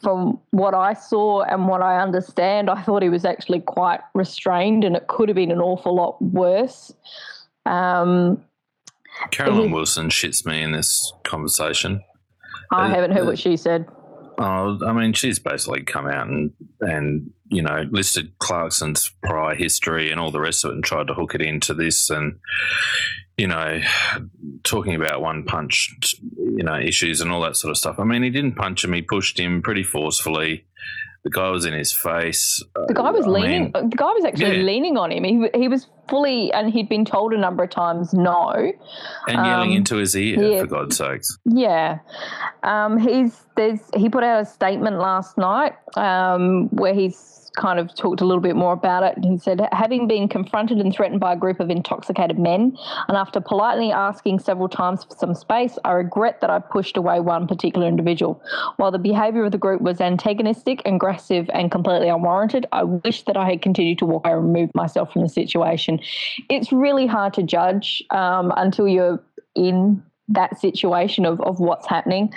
From 0.00 0.40
what 0.50 0.74
I 0.74 0.94
saw 0.94 1.42
and 1.42 1.66
what 1.66 1.82
I 1.82 2.00
understand, 2.00 2.70
I 2.70 2.82
thought 2.82 3.02
he 3.02 3.08
was 3.08 3.24
actually 3.24 3.60
quite 3.60 4.00
restrained 4.14 4.84
and 4.84 4.94
it 4.94 5.08
could 5.08 5.28
have 5.28 5.36
been 5.36 5.50
an 5.50 5.60
awful 5.60 5.94
lot 5.94 6.20
worse. 6.22 6.92
Um, 7.66 8.42
Caroline 9.30 9.72
Wilson 9.72 10.08
shits 10.08 10.46
me 10.46 10.62
in 10.62 10.72
this 10.72 11.12
conversation. 11.24 12.02
I 12.70 12.86
uh, 12.86 12.88
haven't 12.88 13.12
heard 13.12 13.22
uh, 13.22 13.26
what 13.26 13.38
she 13.38 13.56
said. 13.56 13.86
Oh, 14.40 14.78
I 14.86 14.92
mean, 14.92 15.14
she's 15.14 15.40
basically 15.40 15.82
come 15.82 16.06
out 16.06 16.28
and 16.28 16.52
and 16.80 17.30
you 17.48 17.60
know 17.60 17.86
listed 17.90 18.38
Clarkson's 18.38 19.10
prior 19.22 19.54
history 19.54 20.10
and 20.10 20.20
all 20.20 20.30
the 20.30 20.40
rest 20.40 20.64
of 20.64 20.70
it, 20.70 20.74
and 20.74 20.84
tried 20.84 21.08
to 21.08 21.14
hook 21.14 21.34
it 21.34 21.42
into 21.42 21.74
this, 21.74 22.08
and 22.08 22.38
you 23.36 23.46
know, 23.46 23.80
talking 24.64 24.94
about 24.94 25.22
one 25.22 25.44
punch, 25.44 25.94
you 26.36 26.64
know, 26.64 26.78
issues 26.78 27.20
and 27.20 27.30
all 27.30 27.40
that 27.42 27.56
sort 27.56 27.70
of 27.70 27.78
stuff. 27.78 27.98
I 27.98 28.04
mean, 28.04 28.22
he 28.22 28.30
didn't 28.30 28.56
punch 28.56 28.84
him; 28.84 28.92
he 28.92 29.02
pushed 29.02 29.38
him 29.38 29.62
pretty 29.62 29.82
forcefully. 29.82 30.66
The 31.28 31.38
guy 31.38 31.50
was 31.50 31.66
in 31.66 31.74
his 31.74 31.92
face. 31.92 32.62
The 32.86 32.94
guy 32.94 33.10
was 33.10 33.26
I 33.26 33.28
leaning. 33.28 33.64
Mean, 33.64 33.90
the 33.90 33.96
guy 33.96 34.10
was 34.12 34.24
actually 34.24 34.56
yeah. 34.56 34.62
leaning 34.62 34.96
on 34.96 35.12
him. 35.12 35.24
He 35.24 35.46
he 35.54 35.68
was 35.68 35.86
fully, 36.08 36.50
and 36.54 36.72
he'd 36.72 36.88
been 36.88 37.04
told 37.04 37.34
a 37.34 37.36
number 37.36 37.64
of 37.64 37.68
times 37.68 38.14
no, 38.14 38.48
and 38.52 38.72
yelling 39.26 39.72
um, 39.72 39.76
into 39.76 39.96
his 39.96 40.16
ear 40.16 40.42
yeah, 40.42 40.60
for 40.62 40.66
God's 40.66 40.96
sakes. 40.96 41.36
Yeah, 41.44 41.98
um, 42.62 42.98
he's 42.98 43.44
there's 43.56 43.80
he 43.94 44.08
put 44.08 44.24
out 44.24 44.40
a 44.40 44.46
statement 44.46 45.00
last 45.00 45.36
night 45.36 45.74
um, 45.96 46.68
where 46.70 46.94
he's 46.94 47.37
kind 47.56 47.78
of 47.78 47.94
talked 47.94 48.20
a 48.20 48.24
little 48.24 48.40
bit 48.42 48.56
more 48.56 48.72
about 48.72 49.02
it. 49.02 49.24
He 49.24 49.38
said, 49.38 49.66
having 49.72 50.06
been 50.06 50.28
confronted 50.28 50.78
and 50.78 50.92
threatened 50.92 51.20
by 51.20 51.32
a 51.32 51.36
group 51.36 51.60
of 51.60 51.70
intoxicated 51.70 52.38
men, 52.38 52.76
and 53.08 53.16
after 53.16 53.40
politely 53.40 53.92
asking 53.92 54.40
several 54.40 54.68
times 54.68 55.04
for 55.04 55.16
some 55.16 55.34
space, 55.34 55.78
I 55.84 55.92
regret 55.92 56.40
that 56.40 56.50
I 56.50 56.58
pushed 56.58 56.96
away 56.96 57.20
one 57.20 57.46
particular 57.46 57.86
individual. 57.86 58.42
While 58.76 58.90
the 58.90 58.98
behaviour 58.98 59.44
of 59.44 59.52
the 59.52 59.58
group 59.58 59.80
was 59.80 60.00
antagonistic, 60.00 60.82
aggressive, 60.84 61.48
and 61.52 61.70
completely 61.70 62.08
unwarranted, 62.08 62.66
I 62.72 62.84
wish 62.84 63.24
that 63.24 63.36
I 63.36 63.48
had 63.48 63.62
continued 63.62 63.98
to 63.98 64.06
walk 64.06 64.26
away 64.26 64.36
and 64.36 64.44
remove 64.44 64.70
myself 64.74 65.12
from 65.12 65.22
the 65.22 65.28
situation. 65.28 66.00
It's 66.48 66.72
really 66.72 67.06
hard 67.06 67.34
to 67.34 67.42
judge 67.42 68.02
um, 68.10 68.52
until 68.56 68.88
you're 68.88 69.22
in 69.54 70.02
that 70.28 70.58
situation 70.60 71.24
of, 71.24 71.40
of 71.40 71.58
what's 71.58 71.86
happening 71.86 72.32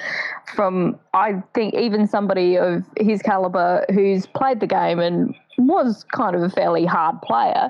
from 0.56 0.98
I 1.14 1.44
think 1.54 1.74
even 1.74 2.08
somebody 2.08 2.58
of 2.58 2.84
his 2.98 3.22
caliber 3.22 3.86
who's 3.92 4.26
played 4.28 4.60
the 4.60 4.68
game 4.68 5.00
and 5.00 5.36
was 5.58 6.06
kind 6.06 6.36
of 6.36 6.42
a 6.42 6.50
fairly 6.50 6.86
hard 6.86 7.22
player, 7.22 7.70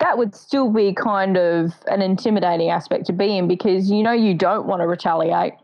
that 0.00 0.16
would 0.16 0.34
still 0.34 0.70
be 0.70 0.92
kind 0.92 1.36
of 1.36 1.72
an 1.86 2.02
intimidating 2.02 2.70
aspect 2.70 3.06
to 3.06 3.12
be 3.12 3.36
in 3.36 3.48
because 3.48 3.90
you 3.90 4.02
know 4.02 4.12
you 4.12 4.34
don't 4.34 4.66
want 4.66 4.80
to 4.80 4.86
retaliate. 4.86 5.54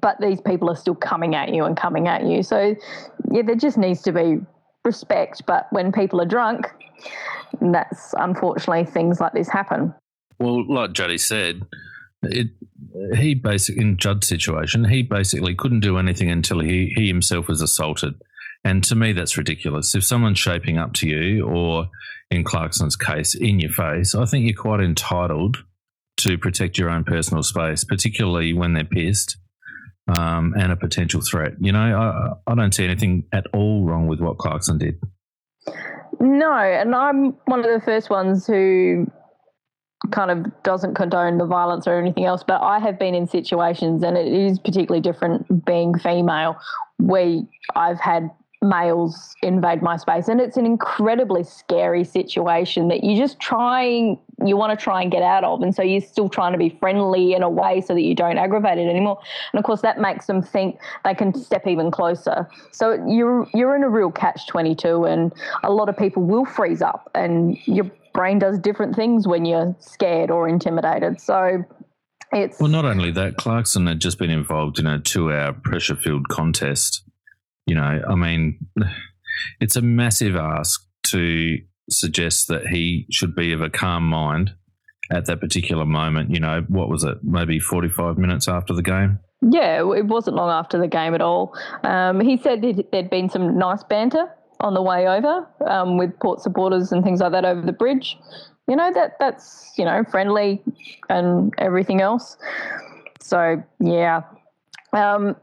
But 0.00 0.20
these 0.20 0.40
people 0.40 0.68
are 0.68 0.76
still 0.76 0.96
coming 0.96 1.36
at 1.36 1.54
you 1.54 1.64
and 1.64 1.76
coming 1.76 2.08
at 2.08 2.24
you. 2.24 2.42
So, 2.42 2.74
yeah, 3.30 3.42
there 3.42 3.54
just 3.54 3.78
needs 3.78 4.02
to 4.02 4.12
be 4.12 4.38
respect. 4.84 5.46
But 5.46 5.68
when 5.70 5.92
people 5.92 6.20
are 6.20 6.26
drunk, 6.26 6.66
that's 7.60 8.12
unfortunately 8.18 8.84
things 8.84 9.20
like 9.20 9.32
this 9.32 9.48
happen. 9.48 9.94
Well, 10.40 10.66
like 10.68 10.92
Juddy 10.92 11.18
said, 11.18 11.62
it 12.22 12.48
he 13.14 13.34
basically 13.34 13.82
in 13.82 13.96
Judd's 13.96 14.28
situation, 14.28 14.84
he 14.84 15.02
basically 15.02 15.54
couldn't 15.54 15.80
do 15.80 15.98
anything 15.98 16.30
until 16.30 16.60
he 16.60 16.92
he 16.94 17.06
himself 17.06 17.48
was 17.48 17.60
assaulted. 17.60 18.14
And 18.64 18.82
to 18.84 18.94
me, 18.94 19.12
that's 19.12 19.38
ridiculous. 19.38 19.94
If 19.94 20.04
someone's 20.04 20.38
shaping 20.38 20.76
up 20.76 20.92
to 20.94 21.08
you, 21.08 21.46
or 21.46 21.88
in 22.30 22.42
Clarkson's 22.42 22.96
case, 22.96 23.34
in 23.34 23.60
your 23.60 23.70
face, 23.70 24.14
I 24.14 24.24
think 24.24 24.44
you're 24.44 24.60
quite 24.60 24.80
entitled 24.80 25.58
to 26.18 26.38
protect 26.38 26.78
your 26.78 26.90
own 26.90 27.04
personal 27.04 27.42
space, 27.42 27.84
particularly 27.84 28.52
when 28.54 28.72
they're 28.72 28.84
pissed 28.84 29.36
um, 30.18 30.54
and 30.58 30.72
a 30.72 30.76
potential 30.76 31.20
threat. 31.20 31.52
You 31.60 31.72
know, 31.72 31.78
I, 32.46 32.50
I 32.50 32.54
don't 32.54 32.74
see 32.74 32.84
anything 32.84 33.24
at 33.32 33.46
all 33.52 33.84
wrong 33.84 34.06
with 34.06 34.20
what 34.20 34.38
Clarkson 34.38 34.78
did. 34.78 34.98
No, 36.20 36.52
and 36.52 36.94
I'm 36.94 37.36
one 37.44 37.60
of 37.60 37.66
the 37.66 37.84
first 37.84 38.08
ones 38.08 38.46
who 38.46 39.06
kind 40.10 40.30
of 40.30 40.62
doesn't 40.62 40.94
condone 40.94 41.38
the 41.38 41.46
violence 41.46 41.86
or 41.86 41.98
anything 41.98 42.24
else, 42.24 42.42
but 42.46 42.62
I 42.62 42.78
have 42.78 42.98
been 42.98 43.14
in 43.14 43.26
situations, 43.26 44.02
and 44.02 44.16
it 44.16 44.26
is 44.26 44.58
particularly 44.58 45.00
different 45.00 45.64
being 45.64 45.98
female, 45.98 46.56
where 46.98 47.40
I've 47.74 48.00
had 48.00 48.30
males 48.62 49.36
invade 49.42 49.82
my 49.82 49.96
space 49.96 50.28
and 50.28 50.40
it's 50.40 50.56
an 50.56 50.64
incredibly 50.64 51.44
scary 51.44 52.04
situation 52.04 52.88
that 52.88 53.04
you 53.04 53.16
just 53.16 53.38
trying 53.38 54.18
you 54.44 54.56
want 54.56 54.76
to 54.76 54.82
try 54.82 55.02
and 55.02 55.10
get 55.10 55.22
out 55.22 55.44
of 55.44 55.62
and 55.62 55.74
so 55.74 55.82
you're 55.82 56.00
still 56.00 56.28
trying 56.28 56.52
to 56.52 56.58
be 56.58 56.70
friendly 56.80 57.34
in 57.34 57.42
a 57.42 57.48
way 57.48 57.80
so 57.80 57.94
that 57.94 58.00
you 58.00 58.14
don't 58.14 58.38
aggravate 58.38 58.78
it 58.78 58.88
anymore 58.88 59.18
and 59.52 59.58
of 59.58 59.64
course 59.64 59.82
that 59.82 60.00
makes 60.00 60.26
them 60.26 60.42
think 60.42 60.78
they 61.04 61.14
can 61.14 61.34
step 61.34 61.66
even 61.66 61.90
closer. 61.90 62.48
So 62.72 62.92
you're 63.06 63.46
you're 63.54 63.76
in 63.76 63.82
a 63.82 63.88
real 63.88 64.10
catch 64.10 64.46
22 64.46 65.04
and 65.04 65.32
a 65.62 65.70
lot 65.70 65.88
of 65.88 65.96
people 65.96 66.22
will 66.22 66.44
freeze 66.44 66.82
up 66.82 67.10
and 67.14 67.58
your 67.66 67.90
brain 68.16 68.38
does 68.38 68.58
different 68.58 68.96
things 68.96 69.28
when 69.28 69.44
you're 69.44 69.76
scared 69.78 70.30
or 70.30 70.48
intimidated 70.48 71.20
so 71.20 71.62
it's 72.32 72.58
well 72.58 72.70
not 72.70 72.84
only 72.84 73.12
that 73.12 73.36
clarkson 73.36 73.86
had 73.86 74.00
just 74.00 74.18
been 74.18 74.30
involved 74.30 74.78
in 74.78 74.86
a 74.86 74.98
two 74.98 75.32
hour 75.32 75.52
pressure 75.52 75.94
filled 75.94 76.26
contest 76.28 77.06
you 77.66 77.74
know, 77.74 78.00
I 78.08 78.14
mean, 78.14 78.58
it's 79.60 79.76
a 79.76 79.82
massive 79.82 80.36
ask 80.36 80.86
to 81.08 81.58
suggest 81.90 82.48
that 82.48 82.66
he 82.66 83.06
should 83.10 83.34
be 83.34 83.52
of 83.52 83.60
a 83.60 83.70
calm 83.70 84.08
mind 84.08 84.54
at 85.10 85.26
that 85.26 85.40
particular 85.40 85.84
moment. 85.84 86.30
You 86.30 86.40
know, 86.40 86.64
what 86.68 86.88
was 86.88 87.04
it? 87.04 87.18
Maybe 87.22 87.58
45 87.58 88.18
minutes 88.18 88.48
after 88.48 88.72
the 88.72 88.82
game? 88.82 89.18
Yeah, 89.42 89.78
it 89.94 90.06
wasn't 90.06 90.36
long 90.36 90.50
after 90.50 90.78
the 90.78 90.88
game 90.88 91.14
at 91.14 91.20
all. 91.20 91.54
Um, 91.84 92.20
he 92.20 92.38
said 92.38 92.62
there'd 92.90 93.10
been 93.10 93.28
some 93.28 93.58
nice 93.58 93.82
banter 93.84 94.32
on 94.60 94.74
the 94.74 94.82
way 94.82 95.08
over 95.08 95.46
um, 95.66 95.98
with 95.98 96.18
Port 96.20 96.40
supporters 96.40 96.92
and 96.92 97.04
things 97.04 97.20
like 97.20 97.32
that 97.32 97.44
over 97.44 97.62
the 97.62 97.72
bridge. 97.72 98.18
You 98.68 98.76
know 98.76 98.92
that 98.92 99.16
that's 99.20 99.72
you 99.76 99.84
know 99.84 100.04
friendly 100.04 100.62
and 101.08 101.54
everything 101.58 102.00
else. 102.00 102.36
So 103.20 103.62
yeah, 103.80 104.22
um, 104.92 105.36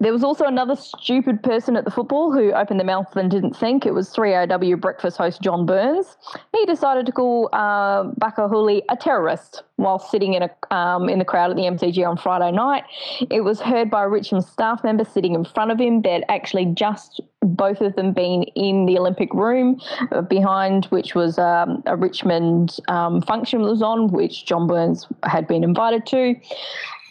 there 0.00 0.12
was 0.12 0.24
also 0.24 0.46
another 0.46 0.74
stupid 0.74 1.42
person 1.42 1.76
at 1.76 1.84
the 1.84 1.90
football 1.90 2.32
who 2.32 2.52
opened 2.52 2.80
their 2.80 2.86
mouth 2.86 3.14
and 3.16 3.30
didn't 3.30 3.54
think. 3.54 3.84
It 3.84 3.92
was 3.92 4.08
3AW 4.10 4.80
breakfast 4.80 5.18
host 5.18 5.42
John 5.42 5.66
Burns. 5.66 6.16
He 6.54 6.64
decided 6.64 7.04
to 7.04 7.12
call 7.12 7.50
uh, 7.52 8.04
Bachar 8.14 8.50
Houli 8.50 8.82
a 8.88 8.96
terrorist 8.96 9.62
while 9.76 9.98
sitting 9.98 10.32
in 10.32 10.42
a 10.42 10.74
um, 10.74 11.10
in 11.10 11.18
the 11.18 11.24
crowd 11.24 11.50
at 11.50 11.56
the 11.56 11.64
MCG 11.64 12.06
on 12.06 12.16
Friday 12.16 12.50
night. 12.50 12.84
It 13.30 13.42
was 13.42 13.60
heard 13.60 13.90
by 13.90 14.04
a 14.04 14.08
Richmond 14.08 14.44
staff 14.44 14.82
member 14.82 15.04
sitting 15.04 15.34
in 15.34 15.44
front 15.44 15.70
of 15.70 15.78
him. 15.78 16.00
They'd 16.00 16.24
actually 16.30 16.66
just 16.66 17.20
both 17.42 17.82
of 17.82 17.94
them 17.96 18.12
been 18.12 18.44
in 18.54 18.86
the 18.86 18.98
Olympic 18.98 19.32
room 19.34 19.80
uh, 20.12 20.22
behind 20.22 20.86
which 20.86 21.14
was 21.14 21.38
um, 21.38 21.82
a 21.86 21.96
Richmond 21.96 22.78
um, 22.88 23.20
function 23.20 23.60
was 23.60 23.82
on, 23.82 24.08
which 24.08 24.46
John 24.46 24.66
Burns 24.66 25.06
had 25.24 25.46
been 25.46 25.62
invited 25.62 26.06
to. 26.06 26.36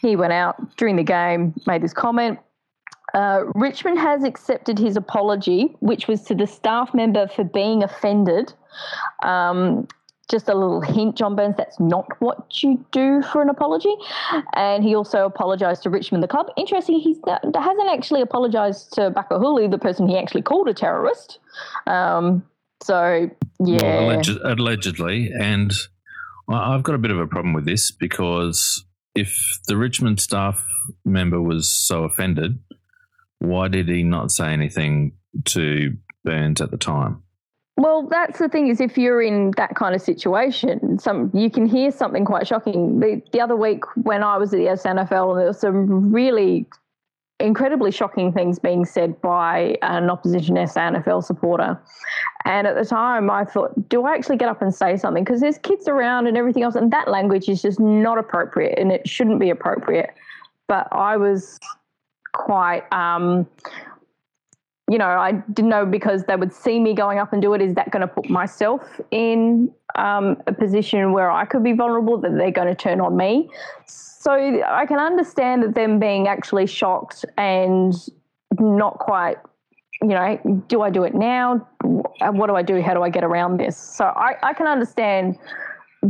He 0.02 0.16
went 0.16 0.34
out 0.34 0.78
during 0.78 0.96
the 0.96 1.04
game, 1.04 1.54
made 1.68 1.84
this 1.84 1.94
comment 1.94 2.40
uh, 3.14 3.44
Richmond 3.56 4.00
has 4.00 4.24
accepted 4.24 4.78
his 4.78 4.96
apology, 4.96 5.76
which 5.80 6.08
was 6.08 6.24
to 6.24 6.36
the 6.36 6.48
staff 6.48 6.94
member 6.94 7.28
for 7.28 7.44
being 7.44 7.84
offended. 7.84 8.54
Um, 9.24 9.88
just 10.30 10.48
a 10.48 10.54
little 10.54 10.80
hint, 10.80 11.16
John 11.16 11.36
Burns, 11.36 11.56
that's 11.58 11.80
not 11.80 12.06
what 12.20 12.62
you 12.62 12.86
do 12.92 13.24
for 13.24 13.42
an 13.42 13.50
apology. 13.50 13.94
And 14.54 14.84
he 14.84 14.94
also 14.96 15.26
apologised 15.26 15.84
to 15.84 15.90
Richmond, 15.90 16.22
the 16.22 16.28
club. 16.28 16.48
Interesting, 16.56 17.00
he 17.00 17.20
hasn't 17.28 17.90
actually 17.90 18.22
apologised 18.22 18.94
to 18.94 19.10
Bachar 19.10 19.42
Houli, 19.42 19.70
the 19.70 19.80
person 19.80 20.08
he 20.08 20.18
actually 20.18 20.44
called 20.44 20.68
a 20.70 20.74
terrorist. 20.74 21.40
Um, 21.88 22.44
so, 22.84 23.30
yeah. 23.60 23.82
Well, 23.82 24.12
alleged, 24.12 24.30
allegedly. 24.30 25.32
And 25.38 25.74
I've 26.48 26.84
got 26.84 26.94
a 26.94 27.00
bit 27.00 27.12
of 27.12 27.20
a 27.20 27.28
problem 27.28 27.54
with 27.54 27.66
this 27.66 27.92
because 27.92 28.86
if 29.16 29.60
the 29.68 29.78
Richmond 29.78 30.20
staff 30.20 30.64
member 31.04 31.42
was 31.42 31.70
so 31.70 32.04
offended, 32.04 32.60
why 33.40 33.68
did 33.68 33.88
he 33.90 34.04
not 34.04 34.32
say 34.32 34.54
anything 34.54 35.14
to 35.46 35.96
Burns 36.24 36.62
at 36.62 36.72
the 36.72 36.78
time? 36.78 37.24
Well, 37.78 38.08
that's 38.10 38.40
the 38.40 38.50
thing 38.50 38.68
is 38.68 38.82
if 38.82 38.98
you're 38.98 39.22
in 39.22 39.52
that 39.56 39.76
kind 39.76 39.96
of 39.96 40.02
situation, 40.02 41.00
some 41.00 41.32
you 41.34 41.50
can 41.50 41.66
hear 41.66 41.92
something 41.92 42.26
quite 42.26 42.46
shocking. 42.46 43.00
The 43.00 43.22
the 43.32 43.40
other 43.40 43.56
week 43.56 43.84
when 43.96 44.22
I 44.22 44.38
was 44.38 44.54
at 44.54 44.58
the 44.58 44.66
SANFL, 44.66 45.38
there 45.38 45.46
were 45.46 45.54
some 45.54 46.12
really 46.12 46.68
incredibly 47.40 47.90
shocking 47.92 48.34
things 48.34 48.60
being 48.60 48.84
said 48.84 49.22
by 49.22 49.78
an 49.82 50.10
opposition 50.10 50.56
SANFL 50.56 51.24
supporter. 51.24 51.80
And 52.44 52.68
at 52.68 52.76
the 52.76 52.84
time, 52.84 53.30
I 53.30 53.46
thought, 53.46 53.88
do 53.88 54.04
I 54.04 54.14
actually 54.14 54.36
get 54.36 54.50
up 54.50 54.62
and 54.62 54.76
say 54.76 54.98
something? 54.98 55.24
Because 55.24 55.40
there's 55.40 55.58
kids 55.60 55.88
around 55.88 56.28
and 56.28 56.38
everything 56.38 56.64
else, 56.64 56.76
and 56.76 56.92
that 56.92 57.08
language 57.08 57.48
is 57.48 57.62
just 57.62 57.80
not 57.80 58.18
appropriate 58.18 58.78
and 58.78 58.92
it 58.92 59.08
shouldn't 59.08 59.40
be 59.40 59.50
appropriate. 59.50 60.10
But 60.68 60.90
I 60.92 61.16
was 61.16 61.58
quite 62.34 62.84
um, 62.92 63.48
you 64.90 64.98
know, 64.98 65.06
I 65.06 65.34
didn't 65.54 65.70
know 65.70 65.86
because 65.86 66.24
they 66.24 66.36
would 66.36 66.52
see 66.52 66.80
me 66.80 66.96
going 66.96 67.20
up 67.20 67.32
and 67.32 67.42
do 67.42 67.54
it. 67.54 67.62
Is 67.62 67.76
that 67.76 67.92
going 67.92 68.02
to 68.02 68.08
put 68.08 68.28
myself 68.28 69.00
in 69.12 69.72
um, 69.96 70.42
a 70.48 70.52
position 70.52 71.12
where 71.12 71.30
I 71.30 71.46
could 71.46 71.64
be 71.64 71.74
vulnerable 71.74 72.18
that 72.18 72.36
they're 72.36 72.52
going 72.52 72.68
to 72.68 72.76
turn 72.76 73.00
on 73.00 73.16
me? 73.16 73.50
So 73.86 74.32
I 74.32 74.88
can 74.88 74.98
understand 74.98 75.62
that 75.62 75.76
them 75.76 76.00
being 76.00 76.28
actually 76.28 76.66
shocked 76.66 77.24
and 77.38 77.94
not 78.60 78.98
quite, 78.98 79.38
you 80.02 80.10
know, 80.10 80.64
do 80.68 80.82
I 80.82 80.90
do 80.90 81.04
it 81.04 81.14
now? 81.14 81.68
What 81.84 82.48
do 82.48 82.56
I 82.56 82.64
do? 82.64 82.82
How 82.82 82.96
do 82.96 83.04
I 83.04 83.10
get 83.10 83.24
around 83.24 83.60
this? 83.60 83.78
So 83.78 84.06
I, 84.06 84.38
I 84.42 84.54
can 84.54 84.66
understand 84.66 85.38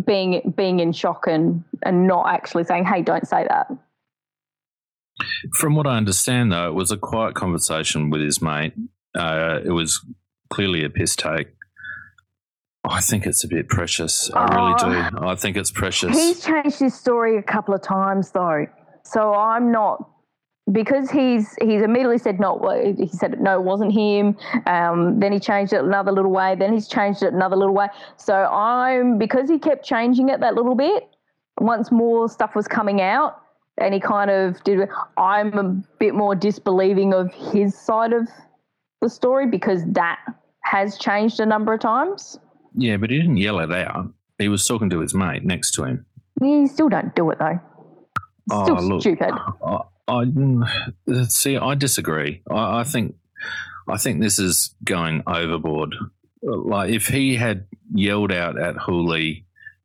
being 0.06 0.54
being 0.56 0.80
in 0.80 0.94
shock 0.94 1.26
and 1.28 1.64
and 1.84 2.08
not 2.08 2.28
actually 2.30 2.64
saying, 2.64 2.86
hey, 2.86 3.02
don't 3.02 3.28
say 3.28 3.46
that. 3.50 3.68
From 5.54 5.76
what 5.76 5.88
I 5.88 5.98
understand, 5.98 6.52
though, 6.52 6.68
it 6.68 6.74
was 6.74 6.92
a 6.92 6.98
quiet 6.98 7.36
conversation 7.36 8.10
with 8.10 8.22
his 8.22 8.42
mate. 8.42 8.74
Uh, 9.16 9.60
it 9.64 9.72
was 9.72 10.06
clearly 10.50 10.84
a 10.84 10.90
piss 10.90 11.16
take. 11.16 11.48
I 12.84 13.02
think 13.02 13.26
it's 13.26 13.44
a 13.44 13.48
bit 13.48 13.68
precious. 13.68 14.32
I 14.34 14.56
really 14.56 14.76
do. 14.76 15.18
Oh. 15.18 15.28
I 15.28 15.36
think 15.36 15.58
it's 15.58 15.72
precious. 15.72 16.18
He's 16.18 16.44
changed 16.44 16.80
his 16.80 16.94
story 16.94 17.38
a 17.38 17.44
couple 17.44 17.74
of 17.74 17.82
times, 17.82 18.32
though. 18.32 18.66
So 19.04 19.34
I'm 19.34 19.72
not 19.72 20.10
because 20.72 21.10
he's 21.10 21.56
he's 21.62 21.82
immediately 21.82 22.18
said 22.18 22.40
no. 22.40 22.60
He 22.98 23.08
said 23.08 23.42
no, 23.42 23.60
it 23.60 23.64
wasn't 23.64 23.92
him. 23.92 24.38
Um, 24.66 25.20
then 25.20 25.34
he 25.34 25.40
changed 25.40 25.74
it 25.74 25.84
another 25.84 26.12
little 26.12 26.32
way. 26.32 26.56
Then 26.56 26.74
he's 26.74 26.88
changed 26.88 27.24
it 27.24 27.34
another 27.34 27.56
little 27.56 27.74
way. 27.74 27.88
So 28.18 28.34
I'm 28.34 29.18
because 29.18 29.50
he 29.50 29.60
kept 29.60 29.84
changing 29.86 30.30
it 30.30 30.40
that 30.40 30.56
little 30.56 30.76
bit. 30.76 31.04
Once 31.60 31.92
more 31.92 32.30
stuff 32.30 32.56
was 32.56 32.68
coming 32.68 33.02
out, 33.02 33.42
and 33.80 33.94
he 33.94 34.00
kind 34.00 34.30
of 34.30 34.64
did. 34.64 34.88
I'm 35.18 35.54
a 35.58 35.64
bit 36.00 36.14
more 36.14 36.36
disbelieving 36.36 37.14
of 37.14 37.34
his 37.34 37.78
side 37.78 38.14
of 38.14 38.28
the 39.02 39.10
story 39.10 39.48
because 39.48 39.84
that 39.94 40.20
has 40.64 40.98
changed 40.98 41.40
a 41.40 41.46
number 41.46 41.74
of 41.74 41.80
times. 41.80 42.38
Yeah, 42.76 42.98
but 42.98 43.10
he 43.10 43.20
didn't 43.20 43.38
yell 43.38 43.60
it 43.60 43.72
out. 43.72 44.14
He 44.38 44.48
was 44.48 44.66
talking 44.68 44.90
to 44.92 45.00
his 45.00 45.14
mate 45.14 45.44
next 45.44 45.72
to 45.72 45.84
him. 45.84 46.06
You 46.42 46.68
still 46.68 46.90
don't 46.90 47.14
do 47.16 47.30
it 47.32 47.40
though. 47.40 47.60
It's 47.60 48.52
oh, 48.52 48.64
still 48.64 48.78
oh, 48.78 48.82
look, 48.82 49.02
stupid. 49.02 49.34
I, 49.64 49.80
I, 50.08 51.24
see. 51.28 51.58
I 51.58 51.76
disagree. 51.76 52.42
I, 52.50 52.80
I 52.80 52.84
think 52.84 53.16
I 53.88 53.98
think 53.98 54.22
this 54.22 54.40
is 54.40 54.76
going 54.84 55.24
overboard. 55.28 55.96
Like 56.42 56.92
if 56.92 57.08
he 57.08 57.36
had 57.36 57.68
yelled 57.94 58.32
out 58.32 58.60
at 58.60 58.76
Houli 58.76 59.44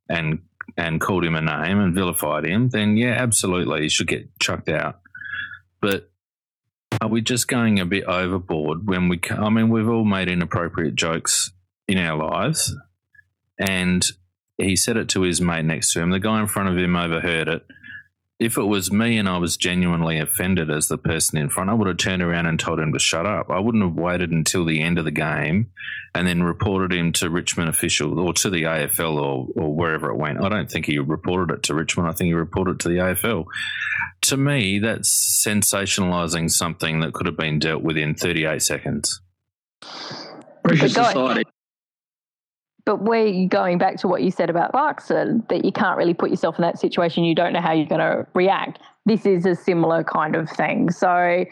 and 0.08 0.40
and 0.76 1.00
called 1.00 1.24
him 1.24 1.34
a 1.34 1.40
name 1.40 1.78
and 1.78 1.94
vilified 1.94 2.44
him, 2.44 2.68
then 2.68 2.96
yeah, 2.96 3.12
absolutely, 3.12 3.82
he 3.82 3.88
should 3.88 4.08
get 4.08 4.38
chucked 4.38 4.68
out. 4.68 5.00
But 5.80 6.10
are 7.00 7.08
we 7.08 7.20
just 7.20 7.48
going 7.48 7.80
a 7.80 7.86
bit 7.86 8.04
overboard 8.04 8.86
when 8.88 9.08
we? 9.08 9.20
I 9.30 9.50
mean, 9.50 9.68
we've 9.68 9.88
all 9.88 10.04
made 10.04 10.28
inappropriate 10.28 10.94
jokes 10.94 11.52
in 11.86 11.98
our 11.98 12.16
lives, 12.16 12.74
and 13.58 14.04
he 14.58 14.76
said 14.76 14.96
it 14.96 15.08
to 15.10 15.22
his 15.22 15.40
mate 15.40 15.64
next 15.64 15.92
to 15.92 16.00
him. 16.00 16.10
The 16.10 16.20
guy 16.20 16.40
in 16.40 16.46
front 16.46 16.68
of 16.68 16.78
him 16.78 16.96
overheard 16.96 17.48
it 17.48 17.66
if 18.40 18.58
it 18.58 18.64
was 18.64 18.90
me 18.90 19.16
and 19.16 19.28
I 19.28 19.38
was 19.38 19.56
genuinely 19.56 20.18
offended 20.18 20.68
as 20.68 20.88
the 20.88 20.98
person 20.98 21.38
in 21.38 21.48
front, 21.48 21.70
I 21.70 21.74
would 21.74 21.86
have 21.86 21.98
turned 21.98 22.22
around 22.22 22.46
and 22.46 22.58
told 22.58 22.80
him 22.80 22.92
to 22.92 22.98
shut 22.98 23.26
up. 23.26 23.48
I 23.48 23.60
wouldn't 23.60 23.84
have 23.84 23.94
waited 23.94 24.32
until 24.32 24.64
the 24.64 24.82
end 24.82 24.98
of 24.98 25.04
the 25.04 25.12
game 25.12 25.70
and 26.14 26.26
then 26.26 26.42
reported 26.42 26.92
him 26.92 27.12
to 27.12 27.30
Richmond 27.30 27.68
official 27.68 28.18
or 28.18 28.32
to 28.34 28.50
the 28.50 28.64
AFL 28.64 29.14
or, 29.14 29.46
or 29.54 29.74
wherever 29.74 30.10
it 30.10 30.16
went. 30.16 30.42
I 30.42 30.48
don't 30.48 30.70
think 30.70 30.86
he 30.86 30.98
reported 30.98 31.54
it 31.54 31.62
to 31.64 31.74
Richmond. 31.74 32.08
I 32.08 32.12
think 32.12 32.28
he 32.28 32.34
reported 32.34 32.72
it 32.72 32.78
to 32.80 32.88
the 32.88 32.96
AFL. 32.96 33.44
To 34.22 34.36
me, 34.36 34.80
that's 34.80 35.44
sensationalising 35.46 36.50
something 36.50 37.00
that 37.00 37.12
could 37.12 37.26
have 37.26 37.36
been 37.36 37.60
dealt 37.60 37.82
with 37.82 37.96
in 37.96 38.16
38 38.16 38.60
seconds. 38.62 39.20
Precious 40.64 40.94
go- 40.94 41.04
society. 41.04 41.44
But 42.86 43.02
we're 43.02 43.48
going 43.48 43.78
back 43.78 43.96
to 43.98 44.08
what 44.08 44.22
you 44.22 44.30
said 44.30 44.50
about 44.50 44.72
Clarkson, 44.72 45.44
that 45.48 45.64
you 45.64 45.72
can't 45.72 45.96
really 45.96 46.12
put 46.12 46.30
yourself 46.30 46.58
in 46.58 46.62
that 46.62 46.78
situation, 46.78 47.24
you 47.24 47.34
don't 47.34 47.54
know 47.54 47.60
how 47.60 47.72
you're 47.72 47.86
going 47.86 48.00
to 48.00 48.26
react. 48.34 48.80
This 49.06 49.24
is 49.24 49.46
a 49.46 49.54
similar 49.54 50.04
kind 50.04 50.36
of 50.36 50.50
thing. 50.50 50.90
So, 50.90 51.44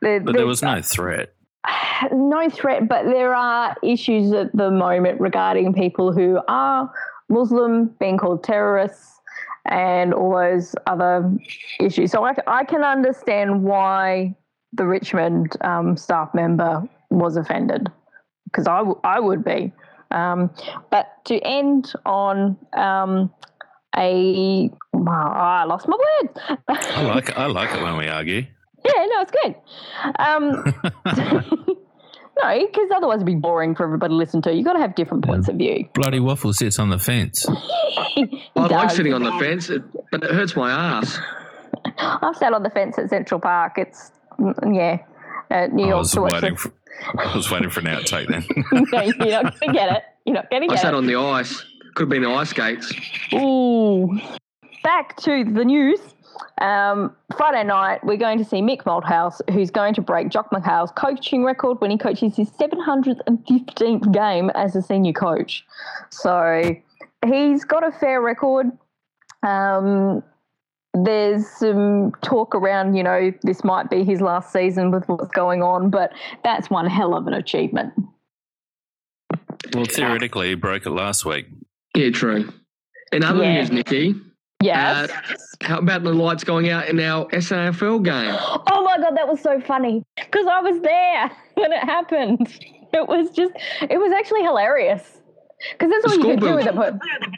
there, 0.00 0.20
But 0.20 0.36
there 0.36 0.46
was 0.46 0.62
no 0.62 0.80
threat. 0.80 1.34
no 2.12 2.48
threat, 2.48 2.88
but 2.88 3.04
there 3.04 3.34
are 3.34 3.76
issues 3.82 4.32
at 4.32 4.54
the 4.56 4.70
moment 4.70 5.20
regarding 5.20 5.74
people 5.74 6.12
who 6.12 6.40
are 6.48 6.90
Muslim 7.28 7.94
being 8.00 8.16
called 8.18 8.42
terrorists 8.42 9.20
and 9.66 10.14
all 10.14 10.34
those 10.34 10.74
other 10.86 11.30
issues. 11.78 12.10
So 12.10 12.24
I, 12.24 12.34
I 12.46 12.64
can 12.64 12.82
understand 12.82 13.62
why 13.62 14.34
the 14.72 14.86
Richmond 14.86 15.56
um, 15.62 15.96
staff 15.96 16.30
member 16.34 16.88
was 17.10 17.36
offended 17.36 17.88
because 18.44 18.66
I, 18.66 18.78
w- 18.78 19.00
I 19.04 19.20
would 19.20 19.44
be. 19.44 19.72
Um, 20.10 20.50
but 20.90 21.24
to 21.26 21.38
end 21.40 21.92
on 22.06 22.56
um, 22.76 23.32
a, 23.96 24.70
wow, 24.92 25.32
I 25.32 25.64
lost 25.64 25.86
my 25.88 25.96
word. 25.96 26.60
I 26.68 27.02
like 27.02 27.28
it. 27.30 27.38
I 27.38 27.46
like 27.46 27.74
it 27.74 27.82
when 27.82 27.96
we 27.96 28.08
argue. 28.08 28.46
Yeah, 28.84 29.06
no, 29.06 29.20
it's 29.20 29.32
good. 29.42 29.54
Um, 30.18 30.64
no, 32.42 32.66
because 32.66 32.90
otherwise 32.94 33.16
it'd 33.16 33.26
be 33.26 33.34
boring 33.34 33.74
for 33.74 33.84
everybody 33.84 34.12
to 34.12 34.16
listen 34.16 34.40
to. 34.42 34.52
You've 34.54 34.64
got 34.64 34.74
to 34.74 34.80
have 34.80 34.94
different 34.94 35.24
points 35.24 35.48
of 35.48 35.56
view. 35.56 35.88
Bloody 35.94 36.20
waffle 36.20 36.52
sits 36.52 36.78
on 36.78 36.90
the 36.90 36.98
fence. 36.98 37.46
He 38.14 38.50
I 38.56 38.66
like 38.66 38.90
sitting 38.90 39.12
on 39.12 39.22
the 39.22 39.32
fence, 39.32 39.70
but 40.10 40.22
it 40.22 40.30
hurts 40.30 40.54
my 40.56 40.70
ass. 40.70 41.18
I've 41.98 42.36
sat 42.36 42.52
on 42.52 42.62
the 42.62 42.70
fence 42.70 42.98
at 42.98 43.10
Central 43.10 43.40
Park. 43.40 43.74
It's, 43.76 44.12
mm, 44.38 44.54
yeah, 44.74 44.98
at 45.50 45.72
New 45.72 45.84
I 45.84 45.88
York. 45.88 45.98
was 45.98 46.12
to 46.12 46.22
watch 46.22 46.32
waiting 46.32 46.56
for. 46.56 46.72
I 47.18 47.36
was 47.36 47.50
waiting 47.50 47.70
for 47.70 47.80
an 47.80 47.86
outtake 47.86 48.28
then. 48.28 48.44
no, 48.92 49.02
you're 49.24 49.42
not 49.42 49.58
going 49.60 49.72
to 49.72 49.78
get 49.78 49.96
it. 49.96 50.02
You're 50.24 50.34
not 50.34 50.50
going 50.50 50.62
to 50.62 50.68
get 50.68 50.74
it. 50.74 50.78
I 50.78 50.82
sat 50.82 50.94
it. 50.94 50.96
on 50.96 51.06
the 51.06 51.16
ice. 51.16 51.64
Could 51.94 52.04
have 52.04 52.08
been 52.08 52.22
the 52.22 52.30
ice 52.30 52.50
skates. 52.50 52.92
Ooh. 53.34 54.18
Back 54.82 55.16
to 55.18 55.44
the 55.44 55.64
news. 55.64 56.00
Um, 56.60 57.14
Friday 57.36 57.64
night, 57.64 58.04
we're 58.04 58.16
going 58.16 58.38
to 58.38 58.44
see 58.44 58.58
Mick 58.58 58.82
Malthouse, 58.82 59.40
who's 59.52 59.70
going 59.70 59.94
to 59.94 60.00
break 60.00 60.28
Jock 60.28 60.50
McHale's 60.50 60.92
coaching 60.92 61.44
record 61.44 61.80
when 61.80 61.90
he 61.90 61.98
coaches 61.98 62.36
his 62.36 62.50
715th 62.50 64.12
game 64.12 64.50
as 64.50 64.76
a 64.76 64.82
senior 64.82 65.12
coach. 65.12 65.64
So 66.10 66.76
he's 67.26 67.64
got 67.64 67.86
a 67.86 67.92
fair 67.92 68.20
record. 68.20 68.66
Um, 69.42 70.22
there's 71.04 71.46
some 71.46 72.12
talk 72.22 72.54
around, 72.54 72.94
you 72.94 73.02
know, 73.02 73.32
this 73.42 73.64
might 73.64 73.90
be 73.90 74.04
his 74.04 74.20
last 74.20 74.52
season 74.52 74.90
with 74.90 75.08
what's 75.08 75.30
going 75.30 75.62
on, 75.62 75.90
but 75.90 76.12
that's 76.44 76.70
one 76.70 76.86
hell 76.86 77.14
of 77.14 77.26
an 77.26 77.34
achievement. 77.34 77.92
Well, 79.74 79.84
theoretically, 79.84 80.48
he 80.50 80.54
broke 80.54 80.86
it 80.86 80.90
last 80.90 81.24
week. 81.24 81.46
Yeah, 81.94 82.10
true. 82.10 82.48
In 83.12 83.24
other 83.24 83.42
Yeah. 83.42 83.54
news, 83.58 83.70
Nikki, 83.70 84.14
Yes. 84.62 85.10
uh, 85.10 85.34
how 85.62 85.78
about 85.78 86.02
the 86.02 86.12
lights 86.12 86.44
going 86.44 86.68
out 86.70 86.88
in 86.88 86.98
our 87.00 87.26
SAFL 87.32 88.02
game? 88.02 88.34
Oh 88.70 88.82
my 88.84 88.96
god, 88.98 89.16
that 89.16 89.28
was 89.28 89.40
so 89.40 89.60
funny 89.60 90.02
because 90.16 90.46
I 90.46 90.60
was 90.60 90.80
there 90.80 91.30
when 91.54 91.72
it 91.72 91.82
happened. 91.84 92.48
It 92.92 93.06
was 93.06 93.30
just, 93.30 93.52
it 93.82 93.98
was 93.98 94.12
actually 94.12 94.42
hilarious 94.42 95.20
because 95.72 95.90
that's 95.90 96.04
The 96.04 96.10
all 96.10 96.16
you 96.30 96.36
could 96.36 96.40
do 96.40 96.54
with 96.54 96.66
it. 96.66 97.30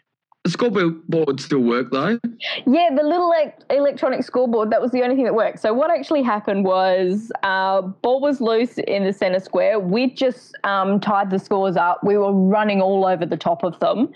The 0.44 0.50
scoreboard 0.50 1.38
still 1.38 1.60
work 1.60 1.90
though. 1.90 2.18
yeah, 2.66 2.88
the 2.96 3.02
little 3.02 3.30
elec 3.30 3.52
electronic 3.68 4.24
scoreboard, 4.24 4.70
that 4.70 4.80
was 4.80 4.90
the 4.90 5.02
only 5.02 5.14
thing 5.14 5.26
that 5.26 5.34
worked. 5.34 5.60
So 5.60 5.74
what 5.74 5.90
actually 5.90 6.22
happened 6.22 6.64
was, 6.64 7.30
uh, 7.42 7.82
ball 7.82 8.22
was 8.22 8.40
loose 8.40 8.78
in 8.78 9.04
the 9.04 9.12
centre 9.12 9.40
square. 9.40 9.78
We 9.78 10.14
just 10.14 10.56
um, 10.64 10.98
tied 10.98 11.30
the 11.30 11.38
scores 11.38 11.76
up. 11.76 12.02
We 12.02 12.16
were 12.16 12.32
running 12.32 12.80
all 12.80 13.04
over 13.04 13.26
the 13.26 13.36
top 13.36 13.62
of 13.64 13.78
them. 13.80 14.08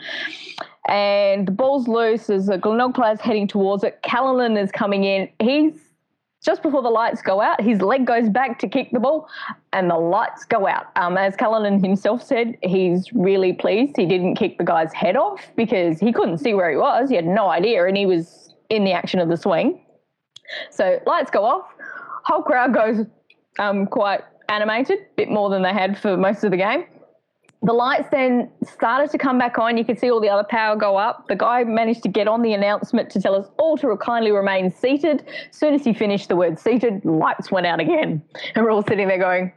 And 0.88 1.46
the 1.46 1.52
ball's 1.52 1.88
loose 1.88 2.30
as 2.30 2.48
a 2.48 2.56
Glenelg 2.56 2.94
player's 2.94 3.20
heading 3.20 3.46
towards 3.46 3.84
it. 3.84 4.00
Callanan 4.02 4.56
is 4.56 4.72
coming 4.72 5.04
in. 5.04 5.28
He's 5.40 5.78
just 6.44 6.62
before 6.62 6.82
the 6.82 6.90
lights 6.90 7.22
go 7.22 7.40
out, 7.40 7.60
his 7.60 7.80
leg 7.80 8.06
goes 8.06 8.28
back 8.28 8.58
to 8.58 8.68
kick 8.68 8.90
the 8.92 9.00
ball, 9.00 9.28
and 9.72 9.90
the 9.90 9.96
lights 9.96 10.44
go 10.44 10.66
out. 10.66 10.86
Um, 10.94 11.16
as 11.16 11.34
Callanan 11.36 11.82
himself 11.82 12.22
said, 12.22 12.58
he's 12.62 13.10
really 13.14 13.54
pleased 13.54 13.96
he 13.96 14.06
didn't 14.06 14.36
kick 14.36 14.58
the 14.58 14.64
guy's 14.64 14.92
head 14.92 15.16
off 15.16 15.40
because 15.56 15.98
he 15.98 16.12
couldn't 16.12 16.38
see 16.38 16.52
where 16.52 16.70
he 16.70 16.76
was. 16.76 17.08
He 17.08 17.16
had 17.16 17.26
no 17.26 17.48
idea, 17.48 17.86
and 17.86 17.96
he 17.96 18.04
was 18.04 18.54
in 18.68 18.84
the 18.84 18.92
action 18.92 19.20
of 19.20 19.28
the 19.28 19.38
swing. 19.38 19.80
So 20.70 21.00
lights 21.06 21.30
go 21.30 21.44
off, 21.44 21.66
whole 22.24 22.42
crowd 22.42 22.74
goes 22.74 23.06
um, 23.58 23.86
quite 23.86 24.20
animated, 24.50 24.98
bit 25.16 25.30
more 25.30 25.48
than 25.48 25.62
they 25.62 25.72
had 25.72 25.98
for 25.98 26.16
most 26.16 26.44
of 26.44 26.50
the 26.50 26.58
game. 26.58 26.84
The 27.64 27.72
lights 27.72 28.08
then 28.10 28.50
started 28.62 29.10
to 29.10 29.16
come 29.16 29.38
back 29.38 29.58
on. 29.58 29.78
You 29.78 29.86
could 29.86 29.98
see 29.98 30.10
all 30.10 30.20
the 30.20 30.28
other 30.28 30.46
power 30.48 30.76
go 30.76 30.98
up. 30.98 31.28
The 31.28 31.36
guy 31.36 31.64
managed 31.64 32.02
to 32.02 32.10
get 32.10 32.28
on 32.28 32.42
the 32.42 32.52
announcement 32.52 33.08
to 33.10 33.20
tell 33.22 33.34
us 33.34 33.48
all 33.58 33.78
to 33.78 33.96
kindly 33.96 34.32
remain 34.32 34.70
seated. 34.70 35.26
As 35.48 35.56
soon 35.56 35.72
as 35.72 35.82
he 35.82 35.94
finished 35.94 36.28
the 36.28 36.36
word 36.36 36.58
seated, 36.58 37.02
lights 37.06 37.50
went 37.50 37.66
out 37.66 37.80
again. 37.80 38.22
And 38.54 38.64
we're 38.64 38.70
all 38.70 38.84
sitting 38.84 39.08
there 39.08 39.18
going, 39.18 39.50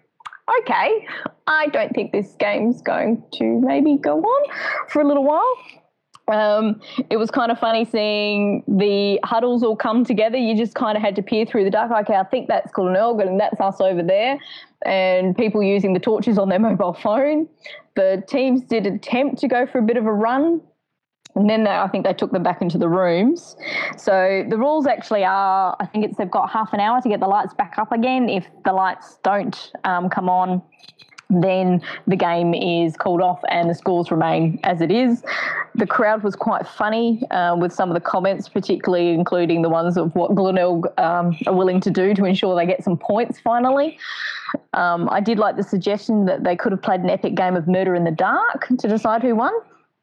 okay, 0.61 1.05
I 1.47 1.67
don't 1.67 1.93
think 1.93 2.13
this 2.13 2.33
game's 2.39 2.81
going 2.81 3.21
to 3.33 3.43
maybe 3.43 3.97
go 3.97 4.21
on 4.21 4.57
for 4.87 5.01
a 5.01 5.07
little 5.07 5.25
while. 5.25 5.57
Um, 6.27 6.81
it 7.09 7.17
was 7.17 7.31
kind 7.31 7.51
of 7.51 7.59
funny 7.59 7.85
seeing 7.85 8.63
the 8.67 9.19
huddles 9.23 9.63
all 9.63 9.77
come 9.77 10.03
together. 10.03 10.37
You 10.37 10.57
just 10.57 10.75
kind 10.75 10.97
of 10.97 11.01
had 11.01 11.15
to 11.15 11.21
peer 11.21 11.45
through 11.45 11.63
the 11.63 11.69
dark. 11.69 11.91
Okay, 11.91 12.15
I 12.15 12.23
think 12.23 12.47
that's 12.47 12.71
Glenelg 12.71 13.21
and 13.21 13.39
that's 13.39 13.59
us 13.61 13.79
over 13.79 14.03
there. 14.03 14.37
And 14.85 15.35
people 15.35 15.63
using 15.63 15.93
the 15.93 15.99
torches 15.99 16.37
on 16.37 16.49
their 16.49 16.59
mobile 16.69 16.93
phone. 16.93 17.47
The 17.95 18.23
teams 18.27 18.61
did 18.63 18.85
attempt 18.85 19.39
to 19.39 19.47
go 19.47 19.65
for 19.65 19.79
a 19.79 19.81
bit 19.81 19.97
of 19.97 20.05
a 20.05 20.13
run. 20.13 20.61
And 21.35 21.47
then 21.49 21.65
they, 21.65 21.71
I 21.71 21.87
think 21.87 22.03
they 22.03 22.13
took 22.13 22.31
them 22.31 22.41
back 22.41 22.61
into 22.61 22.79
the 22.79 22.89
rooms. 22.89 23.55
So 23.95 24.43
the 24.49 24.57
rules 24.57 24.87
actually 24.87 25.23
are 25.23 25.77
I 25.79 25.85
think 25.85 26.03
it's 26.03 26.17
they've 26.17 26.29
got 26.29 26.49
half 26.49 26.73
an 26.73 26.79
hour 26.79 26.99
to 26.99 27.07
get 27.07 27.19
the 27.19 27.27
lights 27.27 27.53
back 27.53 27.75
up 27.77 27.91
again. 27.91 28.27
If 28.27 28.47
the 28.65 28.73
lights 28.73 29.19
don't 29.23 29.71
um, 29.83 30.09
come 30.09 30.29
on, 30.29 30.63
then 31.29 31.81
the 32.07 32.15
game 32.15 32.53
is 32.53 32.95
called 32.95 33.21
off 33.21 33.41
and 33.49 33.69
the 33.69 33.75
scores 33.75 34.11
remain 34.11 34.59
as 34.63 34.81
it 34.81 34.91
is. 34.91 35.23
The 35.75 35.87
crowd 35.87 36.23
was 36.23 36.35
quite 36.35 36.67
funny 36.67 37.21
uh, 37.31 37.55
with 37.59 37.73
some 37.73 37.89
of 37.89 37.95
the 37.95 38.01
comments, 38.01 38.47
particularly 38.47 39.09
including 39.09 39.61
the 39.61 39.69
ones 39.69 39.97
of 39.97 40.15
what 40.15 40.35
Glenelg 40.35 40.87
um, 40.97 41.37
are 41.45 41.53
willing 41.53 41.81
to 41.81 41.91
do 41.91 42.13
to 42.13 42.25
ensure 42.25 42.55
they 42.55 42.65
get 42.65 42.83
some 42.83 42.97
points 42.97 43.39
finally. 43.39 43.97
Um, 44.73 45.09
I 45.11 45.19
did 45.19 45.37
like 45.37 45.57
the 45.57 45.63
suggestion 45.63 46.25
that 46.25 46.43
they 46.43 46.55
could 46.55 46.71
have 46.71 46.81
played 46.81 47.01
an 47.01 47.09
epic 47.09 47.35
game 47.35 47.55
of 47.55 47.67
murder 47.67 47.95
in 47.95 48.03
the 48.05 48.11
dark 48.11 48.67
to 48.79 48.87
decide 48.87 49.21
who 49.21 49.35
won. 49.35 49.53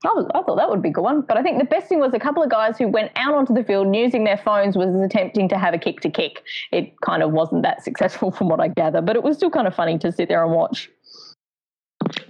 I, 0.05 0.13
was, 0.13 0.27
I 0.35 0.43
thought 0.43 0.57
that 0.57 0.69
would 0.69 0.83
be 0.83 0.91
a 0.91 0.93
good 0.93 1.03
one. 1.03 1.23
But 1.23 1.37
I 1.39 1.43
think 1.43 1.59
the 1.59 1.65
best 1.65 1.89
thing 1.89 1.99
was 1.99 2.13
a 2.13 2.19
couple 2.19 2.43
of 2.43 2.51
guys 2.51 2.77
who 2.77 2.89
went 2.89 3.11
out 3.17 3.35
onto 3.35 3.55
the 3.55 3.65
field 3.65 3.87
and 3.87 3.97
using 3.97 4.25
their 4.25 4.37
phones 4.37 4.77
was 4.77 4.95
attempting 4.95 5.49
to 5.49 5.59
have 5.59 5.73
a 5.73 5.79
kick 5.79 6.01
to 6.01 6.11
kick. 6.11 6.43
It 6.73 7.01
kind 7.01 7.23
of 7.23 7.33
wasn't 7.33 7.63
that 7.63 7.83
successful 7.83 8.31
from 8.37 8.49
what 8.49 8.61
I 8.61 8.69
gather, 8.69 9.01
but 9.01 9.17
it 9.17 9.23
was 9.23 9.37
still 9.37 9.51
kind 9.51 9.67
of 9.67 9.75
funny 9.75 9.99
to 9.99 10.13
sit 10.13 10.29
there 10.29 10.45
and 10.45 10.53
watch. 10.53 10.91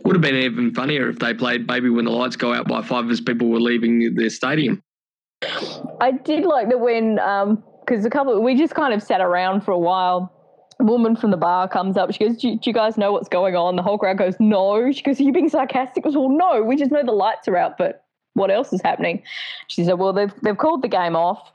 Would 0.04 0.16
have 0.16 0.22
been 0.22 0.36
even 0.36 0.74
funnier 0.74 1.08
if 1.08 1.18
they 1.18 1.34
played 1.34 1.66
Baby 1.66 1.90
When 1.90 2.04
the 2.04 2.10
Lights 2.10 2.36
Go 2.36 2.52
Out 2.52 2.68
by 2.68 2.82
five 2.82 3.10
as 3.10 3.20
people 3.20 3.48
were 3.48 3.60
leaving 3.60 4.14
their 4.14 4.30
stadium. 4.30 4.82
I 6.00 6.12
did 6.12 6.44
like 6.44 6.68
that 6.68 6.80
when, 6.80 7.18
um, 7.18 7.62
because 7.80 8.04
a 8.04 8.10
couple, 8.10 8.40
we 8.42 8.56
just 8.56 8.74
kind 8.74 8.94
of 8.94 9.02
sat 9.02 9.20
around 9.20 9.62
for 9.62 9.72
a 9.72 9.78
while. 9.78 10.30
A 10.80 10.84
woman 10.84 11.16
from 11.16 11.30
the 11.30 11.36
bar 11.36 11.68
comes 11.68 11.96
up. 11.96 12.12
She 12.12 12.26
goes, 12.26 12.36
do, 12.36 12.56
do 12.56 12.70
you 12.70 12.72
guys 12.72 12.96
know 12.96 13.12
what's 13.12 13.28
going 13.28 13.54
on? 13.54 13.76
The 13.76 13.82
whole 13.82 13.98
crowd 13.98 14.18
goes, 14.18 14.34
No. 14.40 14.90
She 14.90 15.02
goes, 15.02 15.20
Are 15.20 15.22
you 15.22 15.32
being 15.32 15.48
sarcastic? 15.48 16.04
I 16.04 16.08
goes, 16.08 16.16
Well, 16.16 16.30
no. 16.30 16.62
We 16.62 16.76
just 16.76 16.90
know 16.90 17.02
the 17.04 17.12
lights 17.12 17.46
are 17.46 17.56
out, 17.56 17.78
but 17.78 18.04
what 18.32 18.50
else 18.50 18.72
is 18.72 18.80
happening? 18.82 19.22
She 19.68 19.84
said, 19.84 19.94
Well, 19.94 20.12
they've, 20.12 20.32
they've 20.42 20.56
called 20.58 20.82
the 20.82 20.88
game 20.88 21.14
off. 21.14 21.52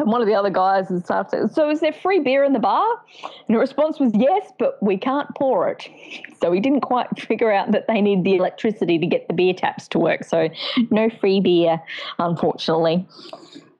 And 0.00 0.10
one 0.10 0.22
of 0.22 0.26
the 0.26 0.34
other 0.34 0.48
guys 0.48 0.88
and 0.88 1.04
stuff 1.04 1.28
said, 1.28 1.52
So 1.52 1.68
is 1.68 1.80
there 1.80 1.92
free 1.92 2.20
beer 2.20 2.42
in 2.42 2.54
the 2.54 2.58
bar? 2.58 2.88
And 3.22 3.54
the 3.54 3.58
response 3.58 4.00
was, 4.00 4.12
Yes, 4.14 4.50
but 4.58 4.82
we 4.82 4.96
can't 4.96 5.28
pour 5.36 5.68
it. 5.70 5.88
So 6.40 6.50
we 6.50 6.58
didn't 6.58 6.80
quite 6.80 7.06
figure 7.20 7.52
out 7.52 7.72
that 7.72 7.86
they 7.86 8.00
need 8.00 8.24
the 8.24 8.34
electricity 8.34 8.98
to 8.98 9.06
get 9.06 9.28
the 9.28 9.34
beer 9.34 9.52
taps 9.52 9.86
to 9.88 9.98
work. 9.98 10.24
So 10.24 10.48
no 10.90 11.10
free 11.10 11.38
beer, 11.38 11.82
unfortunately. 12.18 13.06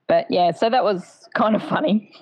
But 0.07 0.27
yeah, 0.29 0.51
so 0.51 0.69
that 0.69 0.85
was 0.85 1.27
kind 1.35 1.57
of 1.57 1.63
funny. 1.63 2.13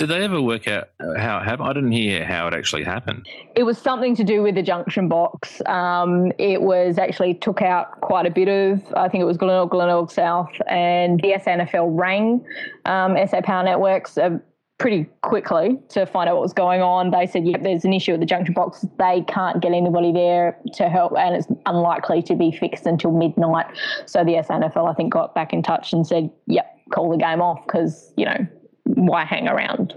Did 0.00 0.08
they 0.08 0.24
ever 0.24 0.40
work 0.40 0.66
out 0.66 0.88
how 1.18 1.40
it 1.40 1.44
happened? 1.44 1.68
I 1.68 1.72
didn't 1.74 1.92
hear 1.92 2.24
how 2.24 2.48
it 2.48 2.54
actually 2.54 2.84
happened. 2.84 3.28
It 3.54 3.64
was 3.64 3.76
something 3.76 4.16
to 4.16 4.24
do 4.24 4.42
with 4.42 4.54
the 4.54 4.62
junction 4.62 5.10
box. 5.10 5.60
Um, 5.66 6.32
it 6.38 6.62
was 6.62 6.96
actually 6.96 7.34
took 7.34 7.60
out 7.60 8.00
quite 8.00 8.24
a 8.24 8.30
bit 8.30 8.48
of, 8.48 8.82
I 8.94 9.10
think 9.10 9.20
it 9.20 9.26
was 9.26 9.36
Glenelg, 9.36 9.68
Glenelg 9.68 10.10
South, 10.10 10.48
and 10.68 11.20
the 11.20 11.32
SANFL 11.32 11.90
rang 11.90 12.42
um, 12.86 13.14
SA 13.28 13.42
Power 13.42 13.62
Networks 13.62 14.16
uh, 14.16 14.38
pretty 14.78 15.04
quickly 15.20 15.78
to 15.90 16.06
find 16.06 16.30
out 16.30 16.36
what 16.36 16.42
was 16.44 16.54
going 16.54 16.80
on. 16.80 17.10
They 17.10 17.26
said, 17.26 17.46
yep, 17.46 17.62
there's 17.62 17.84
an 17.84 17.92
issue 17.92 18.12
with 18.12 18.20
the 18.20 18.26
junction 18.26 18.54
box. 18.54 18.86
They 18.98 19.22
can't 19.28 19.60
get 19.60 19.72
anybody 19.72 20.12
there 20.12 20.58
to 20.76 20.88
help, 20.88 21.12
and 21.18 21.36
it's 21.36 21.46
unlikely 21.66 22.22
to 22.22 22.34
be 22.34 22.52
fixed 22.52 22.86
until 22.86 23.12
midnight. 23.12 23.66
So 24.06 24.24
the 24.24 24.36
SANFL, 24.36 24.90
I 24.90 24.94
think, 24.94 25.12
got 25.12 25.34
back 25.34 25.52
in 25.52 25.62
touch 25.62 25.92
and 25.92 26.06
said, 26.06 26.30
yep, 26.46 26.74
call 26.90 27.10
the 27.10 27.18
game 27.18 27.42
off 27.42 27.66
because, 27.66 28.14
you 28.16 28.24
know, 28.24 28.46
why 28.94 29.24
hang 29.24 29.48
around? 29.48 29.94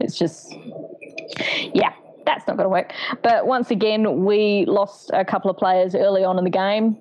It's 0.00 0.18
just, 0.18 0.54
yeah. 1.74 1.92
that's 2.28 2.46
not 2.46 2.56
going 2.56 2.66
to 2.66 2.68
work. 2.68 2.92
But 3.22 3.46
once 3.46 3.70
again, 3.70 4.24
we 4.24 4.64
lost 4.66 5.10
a 5.12 5.24
couple 5.24 5.50
of 5.50 5.56
players 5.56 5.94
early 5.94 6.24
on 6.24 6.38
in 6.38 6.44
the 6.44 6.50
game. 6.50 6.98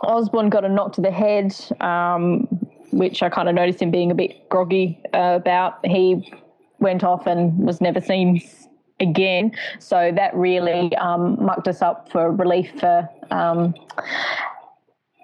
Osborne 0.00 0.48
got 0.48 0.64
a 0.64 0.68
knock 0.68 0.92
to 0.94 1.00
the 1.00 1.10
head, 1.10 1.54
um, 1.80 2.46
which 2.92 3.22
I 3.22 3.28
kind 3.28 3.48
of 3.48 3.54
noticed 3.54 3.82
him 3.82 3.90
being 3.90 4.10
a 4.10 4.14
bit 4.14 4.48
groggy 4.48 5.00
uh, 5.12 5.34
about. 5.34 5.84
He 5.84 6.32
went 6.78 7.02
off 7.02 7.26
and 7.26 7.58
was 7.58 7.80
never 7.80 8.00
seen 8.00 8.40
again. 9.00 9.52
So 9.80 10.12
that 10.14 10.34
really 10.34 10.94
um, 10.96 11.44
mucked 11.44 11.66
us 11.66 11.82
up 11.82 12.10
for 12.12 12.30
relief 12.30 12.70
for 12.78 13.08
um, 13.30 13.74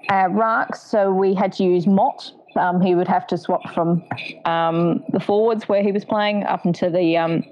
our 0.08 0.28
rucks. 0.30 0.78
So 0.78 1.12
we 1.12 1.34
had 1.34 1.52
to 1.54 1.62
use 1.62 1.86
Mott. 1.86 2.32
Um, 2.56 2.80
he 2.80 2.94
would 2.94 3.08
have 3.08 3.26
to 3.28 3.38
swap 3.38 3.72
from 3.72 4.04
um, 4.44 5.04
the 5.10 5.20
forwards 5.20 5.68
where 5.68 5.82
he 5.82 5.92
was 5.92 6.04
playing 6.04 6.44
up 6.44 6.64
into 6.64 6.90
the 6.90 7.16
um, 7.16 7.44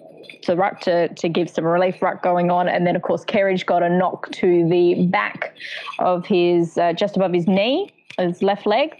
to 0.42 0.56
ruck 0.56 0.80
to, 0.80 1.08
to 1.08 1.28
give 1.28 1.50
some 1.50 1.64
relief 1.64 2.00
ruck 2.02 2.22
going 2.22 2.50
on. 2.50 2.68
And 2.68 2.86
then, 2.86 2.96
of 2.96 3.02
course, 3.02 3.24
Kerridge 3.24 3.66
got 3.66 3.82
a 3.82 3.88
knock 3.88 4.30
to 4.32 4.68
the 4.68 5.06
back 5.06 5.54
of 5.98 6.26
his, 6.26 6.78
uh, 6.78 6.92
just 6.92 7.16
above 7.16 7.32
his 7.32 7.46
knee, 7.46 7.92
his 8.18 8.42
left 8.42 8.66
leg. 8.66 8.96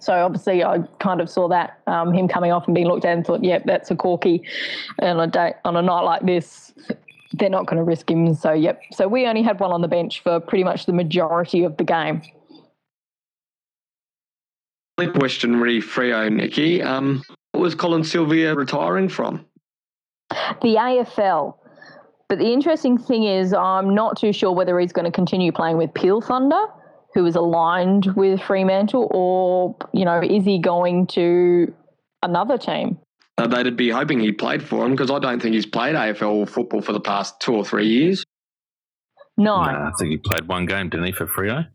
So 0.00 0.14
obviously, 0.14 0.64
I 0.64 0.78
kind 0.98 1.20
of 1.20 1.28
saw 1.28 1.48
that 1.48 1.80
um, 1.86 2.14
him 2.14 2.26
coming 2.26 2.52
off 2.52 2.66
and 2.66 2.74
being 2.74 2.86
looked 2.86 3.04
at 3.04 3.12
and 3.12 3.26
thought, 3.26 3.44
"Yep, 3.44 3.64
that's 3.66 3.90
a 3.90 3.96
corky." 3.96 4.42
And 4.98 5.20
a 5.20 5.26
day 5.26 5.52
on 5.66 5.76
a 5.76 5.82
night 5.82 6.00
like 6.00 6.22
this, 6.22 6.72
they're 7.34 7.50
not 7.50 7.66
going 7.66 7.76
to 7.76 7.84
risk 7.84 8.10
him. 8.10 8.34
So 8.34 8.52
yep. 8.52 8.80
So 8.92 9.08
we 9.08 9.26
only 9.26 9.42
had 9.42 9.60
one 9.60 9.72
on 9.72 9.82
the 9.82 9.88
bench 9.88 10.22
for 10.22 10.40
pretty 10.40 10.64
much 10.64 10.86
the 10.86 10.94
majority 10.94 11.64
of 11.64 11.76
the 11.76 11.84
game. 11.84 12.22
Question, 15.08 15.56
really, 15.56 15.80
Freo, 15.80 16.32
Nikki. 16.32 16.82
Um, 16.82 17.22
what 17.52 17.60
was 17.60 17.74
Colin 17.74 18.04
Sylvia 18.04 18.54
retiring 18.54 19.08
from? 19.08 19.44
The 20.30 20.76
AFL. 20.76 21.54
But 22.28 22.38
the 22.38 22.52
interesting 22.52 22.96
thing 22.96 23.24
is, 23.24 23.52
I'm 23.52 23.94
not 23.94 24.18
too 24.18 24.32
sure 24.32 24.52
whether 24.52 24.78
he's 24.78 24.92
going 24.92 25.04
to 25.04 25.10
continue 25.10 25.50
playing 25.50 25.76
with 25.76 25.92
Peel 25.94 26.20
Thunder 26.20 26.66
who 27.14 27.26
is 27.26 27.36
aligned 27.36 28.06
with 28.16 28.40
Fremantle, 28.40 29.08
or 29.10 29.76
you 29.92 30.04
know, 30.04 30.20
is 30.22 30.44
he 30.44 30.60
going 30.60 31.06
to 31.08 31.72
another 32.22 32.56
team? 32.56 32.98
Uh, 33.38 33.46
they'd 33.46 33.76
be 33.76 33.90
hoping 33.90 34.20
he 34.20 34.32
played 34.32 34.62
for 34.62 34.84
him 34.84 34.92
because 34.92 35.10
I 35.10 35.18
don't 35.18 35.40
think 35.40 35.54
he's 35.54 35.66
played 35.66 35.94
AFL 35.96 36.48
football 36.48 36.82
for 36.82 36.92
the 36.92 37.00
past 37.00 37.40
two 37.40 37.54
or 37.54 37.64
three 37.64 37.86
years. 37.86 38.24
No, 39.36 39.54
I 39.54 39.90
think 39.98 40.10
he 40.10 40.18
played 40.18 40.46
one 40.46 40.66
game, 40.66 40.90
didn't 40.90 41.06
he, 41.06 41.12
for 41.12 41.26
Freo? 41.26 41.66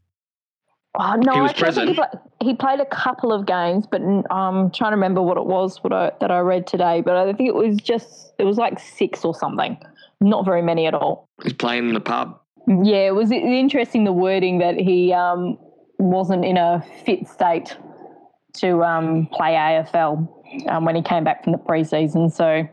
Oh, 0.98 1.16
no, 1.16 1.46
I 1.46 1.54
think 1.54 1.90
he, 1.90 1.96
play, 1.96 2.08
he 2.42 2.54
played 2.54 2.80
a 2.80 2.86
couple 2.86 3.32
of 3.32 3.46
games, 3.46 3.86
but 3.90 4.02
I'm 4.02 4.32
um, 4.32 4.72
trying 4.72 4.92
to 4.92 4.96
remember 4.96 5.22
what 5.22 5.38
it 5.38 5.46
was 5.46 5.84
what 5.84 5.94
I, 5.94 6.12
that 6.22 6.32
I 6.32 6.40
read 6.40 6.68
today. 6.68 7.02
But 7.02 7.16
I 7.16 7.34
think 7.34 7.50
it 7.50 7.56
was 7.56 7.78
just 7.78 8.34
it 8.38 8.44
was 8.44 8.58
like 8.58 8.80
six 8.80 9.26
or 9.26 9.34
something, 9.34 9.78
not 10.22 10.46
very 10.46 10.62
many 10.62 10.86
at 10.88 10.94
all. 10.94 11.28
He's 11.44 11.54
playing 11.54 11.90
in 11.90 11.94
the 11.94 12.00
pub. 12.00 12.40
Yeah, 12.68 13.08
it 13.08 13.16
was 13.16 13.32
interesting 13.32 14.06
the 14.06 14.14
wording 14.14 14.60
that 14.60 14.76
he 14.76 15.14
um, 15.14 15.58
wasn't 16.00 16.46
in 16.46 16.58
a 16.58 16.84
fit 17.06 17.28
state 17.28 17.76
to 18.54 18.84
um, 18.84 19.28
play 19.32 19.52
AFL 19.52 20.28
um, 20.70 20.86
when 20.86 20.96
he 20.96 21.02
came 21.02 21.24
back 21.24 21.44
from 21.44 21.54
the 21.54 21.60
preseason. 21.60 22.32
So, 22.32 22.68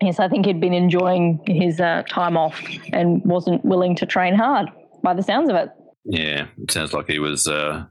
yes, 0.00 0.18
I 0.18 0.28
think 0.28 0.46
he'd 0.46 0.60
been 0.60 0.74
enjoying 0.74 1.40
his 1.46 1.80
uh, 1.80 2.02
time 2.08 2.36
off 2.36 2.60
and 2.92 3.24
wasn't 3.24 3.64
willing 3.64 3.94
to 3.96 4.06
train 4.06 4.34
hard 4.34 4.68
by 5.02 5.14
the 5.14 5.22
sounds 5.22 5.48
of 5.48 5.56
it. 5.56 5.70
Yeah, 6.04 6.46
it 6.58 6.70
sounds 6.70 6.92
like 6.92 7.08
he 7.08 7.18
was 7.18 7.46
uh, 7.46 7.84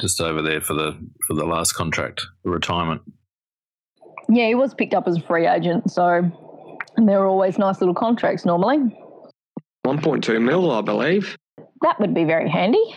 just 0.00 0.20
over 0.20 0.42
there 0.42 0.60
for 0.60 0.74
the 0.74 0.98
for 1.26 1.34
the 1.34 1.44
last 1.44 1.72
contract, 1.72 2.26
the 2.44 2.50
retirement. 2.50 3.02
Yeah, 4.28 4.46
he 4.46 4.54
was 4.54 4.74
picked 4.74 4.94
up 4.94 5.06
as 5.06 5.16
a 5.16 5.20
free 5.20 5.46
agent, 5.46 5.90
so 5.90 6.30
and 6.96 7.08
they're 7.08 7.26
always 7.26 7.58
nice 7.58 7.80
little 7.80 7.94
contracts 7.94 8.44
normally. 8.44 8.78
1.2 9.86 10.40
mil, 10.40 10.70
I 10.70 10.80
believe. 10.80 11.36
That 11.82 11.98
would 11.98 12.14
be 12.14 12.24
very 12.24 12.48
handy. 12.48 12.94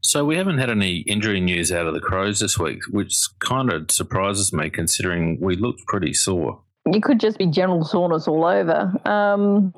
So 0.00 0.24
we 0.24 0.36
haven't 0.36 0.58
had 0.58 0.68
any 0.68 0.98
injury 0.98 1.40
news 1.40 1.72
out 1.72 1.86
of 1.86 1.94
the 1.94 2.00
Crows 2.00 2.40
this 2.40 2.58
week, 2.58 2.80
which 2.90 3.16
kind 3.38 3.72
of 3.72 3.90
surprises 3.90 4.52
me 4.52 4.68
considering 4.68 5.40
we 5.40 5.56
looked 5.56 5.86
pretty 5.86 6.12
sore. 6.12 6.60
You 6.92 7.00
could 7.00 7.20
just 7.20 7.38
be 7.38 7.46
general 7.46 7.84
soreness 7.84 8.28
all 8.28 8.44
over. 8.44 8.92
Um, 9.06 9.72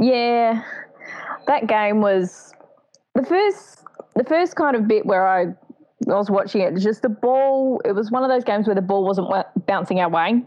yeah, 0.00 0.62
that 1.46 1.66
game 1.66 2.00
was 2.00 2.53
the 3.14 3.24
first. 3.24 3.80
The 4.16 4.24
first 4.24 4.54
kind 4.54 4.76
of 4.76 4.86
bit 4.86 5.04
where 5.06 5.26
I 5.26 5.46
was 6.06 6.30
watching 6.30 6.60
it, 6.60 6.76
just 6.76 7.02
the 7.02 7.08
ball. 7.08 7.80
It 7.84 7.92
was 7.92 8.12
one 8.12 8.22
of 8.22 8.30
those 8.30 8.44
games 8.44 8.66
where 8.66 8.74
the 8.76 8.82
ball 8.82 9.04
wasn't 9.04 9.28
bouncing 9.66 9.98
our 9.98 10.08
way, 10.08 10.44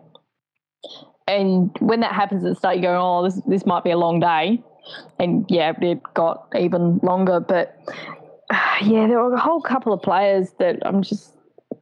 and 1.27 1.75
when 1.79 1.99
that 1.99 2.13
happens 2.13 2.43
at 2.45 2.49
the 2.49 2.55
start, 2.55 2.77
you 2.77 2.81
go, 2.81 2.97
"Oh, 2.97 3.23
this 3.23 3.41
this 3.45 3.65
might 3.65 3.83
be 3.83 3.91
a 3.91 3.97
long 3.97 4.19
day," 4.19 4.63
and 5.19 5.45
yeah, 5.49 5.73
it 5.81 6.01
got 6.13 6.47
even 6.57 6.99
longer. 7.03 7.39
But 7.39 7.77
yeah, 8.81 9.07
there 9.07 9.21
were 9.21 9.33
a 9.33 9.39
whole 9.39 9.61
couple 9.61 9.93
of 9.93 10.01
players 10.01 10.51
that 10.59 10.77
I'm 10.85 11.01
just 11.01 11.33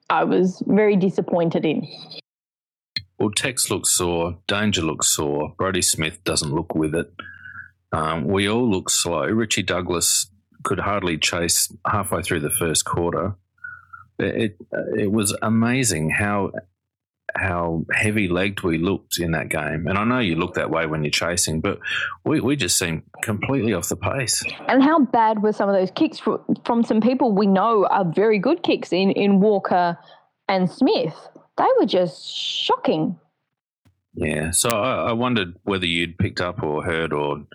I 0.10 0.24
was 0.24 0.64
very 0.66 0.96
disappointed 0.96 1.66
in. 1.66 1.88
Well, 3.20 3.32
Tex 3.32 3.70
looks 3.70 3.92
sore. 3.92 4.40
Danger 4.48 4.82
looks 4.82 5.08
sore. 5.08 5.54
Brodie 5.58 5.82
Smith 5.82 6.24
doesn't 6.24 6.54
look 6.54 6.76
with 6.76 6.94
it. 6.94 7.14
Um, 7.94 8.26
we 8.26 8.50
all 8.50 8.70
look 8.70 8.90
slow. 8.90 9.24
Richie 9.26 9.64
Douglas 9.64 10.30
could 10.66 10.80
hardly 10.80 11.18
chase 11.18 11.72
halfway 11.88 12.22
through 12.22 12.42
the 12.42 12.50
first 12.50 12.84
quarter. 12.84 13.36
It, 14.18 14.58
it, 14.98 15.12
was 15.12 15.38
amazing 15.42 16.10
how 16.10 16.52
how 17.36 17.86
heavy 17.92 18.28
legged 18.28 18.64
we 18.64 18.78
looked 18.78 19.20
in 19.20 19.32
that 19.32 19.50
game. 19.50 19.88
And 19.88 19.98
I 19.98 20.06
know 20.06 20.20
you 20.20 20.36
look 20.36 20.54
that 20.56 20.70
way 20.70 20.86
when 20.86 21.04
you're 21.04 21.12
chasing, 21.12 21.60
but 21.60 21.80
we, 22.24 22.40
we 22.40 22.56
just 22.56 22.78
seemed 22.78 23.04
completely 23.24 23.74
off 23.74 23.90
the 23.90 23.98
pace. 23.98 24.42
And 24.68 24.82
how 24.82 25.00
bad 25.00 25.44
were 25.44 25.52
some 25.52 25.68
of 25.68 25.76
those 25.76 25.92
kicks 25.92 26.18
from, 26.18 26.40
from 26.64 26.84
some 26.84 27.02
people 27.02 27.34
we 27.34 27.46
know 27.46 27.86
are 27.88 28.06
very 28.06 28.40
good 28.40 28.64
kicks 28.64 28.94
in, 28.94 29.12
in 29.12 29.42
Walker 29.42 29.98
and 30.48 30.70
Smith? 30.70 31.16
They 31.58 31.68
were 31.78 31.86
just 31.86 32.26
shocking. 32.26 33.20
Yeah. 34.14 34.52
So 34.52 34.70
I, 34.70 35.10
I 35.10 35.12
wondered 35.12 35.56
whether 35.64 35.86
you'd 35.86 36.18
picked 36.18 36.40
up 36.40 36.64
or 36.64 36.84
heard 36.84 37.12
or 37.12 37.46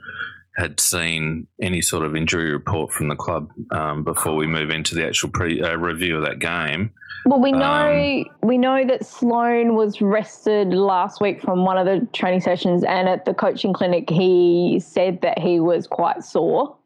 had 0.56 0.80
seen 0.80 1.46
any 1.62 1.80
sort 1.80 2.04
of 2.04 2.16
injury 2.16 2.52
report 2.52 2.92
from 2.92 3.08
the 3.08 3.16
club 3.16 3.50
um, 3.70 4.04
before 4.04 4.36
we 4.36 4.46
move 4.46 4.70
into 4.70 4.94
the 4.94 5.06
actual 5.06 5.30
pre 5.30 5.62
uh, 5.62 5.76
review 5.76 6.16
of 6.16 6.24
that 6.24 6.38
game. 6.38 6.90
Well, 7.26 7.40
we 7.40 7.52
know 7.52 8.24
um, 8.24 8.24
we 8.42 8.58
know 8.58 8.84
that 8.86 9.04
Sloane 9.04 9.74
was 9.74 10.00
rested 10.00 10.68
last 10.68 11.20
week 11.20 11.42
from 11.42 11.64
one 11.64 11.76
of 11.76 11.86
the 11.86 12.06
training 12.12 12.40
sessions, 12.40 12.82
and 12.84 13.08
at 13.08 13.24
the 13.24 13.34
coaching 13.34 13.72
clinic, 13.72 14.08
he 14.08 14.82
said 14.84 15.20
that 15.22 15.38
he 15.38 15.60
was 15.60 15.86
quite 15.86 16.24
sore 16.24 16.76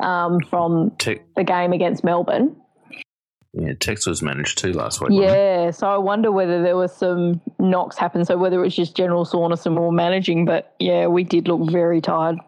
um, 0.00 0.40
from 0.48 0.92
te- 0.98 1.20
the 1.36 1.44
game 1.44 1.72
against 1.72 2.04
Melbourne. 2.04 2.56
Yeah, 3.52 3.74
Tex 3.78 4.06
was 4.06 4.22
managed 4.22 4.56
too 4.56 4.72
last 4.72 5.02
week. 5.02 5.10
Yeah, 5.12 5.72
so 5.72 5.86
I 5.86 5.98
wonder 5.98 6.32
whether 6.32 6.62
there 6.62 6.76
was 6.76 6.94
some 6.96 7.40
knocks 7.58 7.98
happen. 7.98 8.24
So 8.24 8.38
whether 8.38 8.58
it 8.58 8.62
was 8.62 8.74
just 8.74 8.96
general 8.96 9.26
soreness 9.26 9.66
and 9.66 9.74
more 9.74 9.92
managing, 9.92 10.46
but 10.46 10.74
yeah, 10.78 11.06
we 11.06 11.22
did 11.22 11.48
look 11.48 11.70
very 11.70 12.00
tired. 12.00 12.38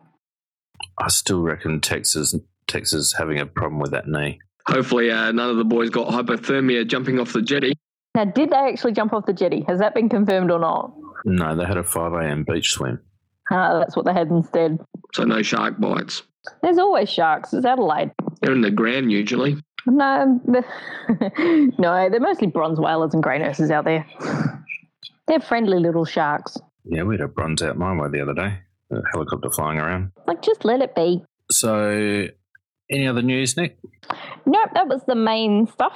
I 0.98 1.09
still 1.09 1.42
reckon 1.42 1.80
Texas 1.80 2.35
Texas 2.66 3.12
having 3.12 3.38
a 3.38 3.46
problem 3.46 3.80
with 3.80 3.90
that 3.92 4.09
knee. 4.09 4.40
Hopefully, 4.66 5.11
uh, 5.11 5.33
none 5.33 5.50
of 5.50 5.57
the 5.57 5.64
boys 5.64 5.90
got 5.90 6.09
hypothermia 6.09 6.87
jumping 6.87 7.18
off 7.18 7.33
the 7.33 7.42
jetty. 7.42 7.74
Now, 8.14 8.24
did 8.24 8.50
they 8.50 8.57
actually 8.57 8.92
jump 8.92 9.12
off 9.12 9.26
the 9.26 9.33
jetty? 9.33 9.64
Has 9.68 9.80
that 9.80 9.94
been 9.94 10.09
confirmed 10.09 10.50
or 10.50 10.59
not? 10.59 10.94
No, 11.24 11.54
they 11.57 11.64
had 11.64 11.76
a 11.76 11.83
5 11.83 12.12
a.m. 12.14 12.44
beach 12.44 12.70
swim. 12.70 13.00
Ah, 13.50 13.78
that's 13.78 13.96
what 13.96 14.07
they 14.07 14.12
had 14.12 14.28
instead. 14.28 14.78
So, 15.12 15.24
no 15.24 15.42
shark 15.42 15.78
bites. 15.78 16.22
There's 16.62 16.78
always 16.78 17.11
sharks. 17.11 17.52
It's 17.52 17.66
Adelaide. 17.66 18.12
They're 18.40 18.52
in 18.52 18.61
the 18.61 18.70
ground 18.70 19.11
usually. 19.11 19.57
No, 19.87 20.40
no, 20.48 22.09
they're 22.09 22.20
mostly 22.20 22.46
bronze 22.46 22.80
whalers 22.80 23.12
and 23.12 23.22
grey 23.22 23.38
nurses 23.38 23.70
out 23.70 23.85
there. 23.85 24.07
They're 25.26 25.40
friendly 25.40 25.78
little 25.78 26.04
sharks. 26.07 26.57
Yeah, 26.85 27.02
we 27.02 27.14
had 27.14 27.20
a 27.20 27.28
bronze 27.28 27.62
out 27.62 27.76
my 27.76 27.94
way 27.94 28.09
the 28.09 28.20
other 28.22 28.35
day 28.35 28.59
a 28.90 29.01
helicopter 29.12 29.51
flying 29.51 29.79
around. 29.79 30.12
Like, 30.27 30.42
just 30.42 30.64
let 30.64 30.81
it 30.81 30.94
be. 30.94 31.23
So, 31.51 32.29
any 32.90 33.07
other 33.07 33.23
news, 33.23 33.57
Nick? 33.57 33.79
Nope, 34.47 34.70
that 34.75 34.88
was 34.88 35.03
the 35.07 35.14
main 35.14 35.66
stuff. 35.66 35.94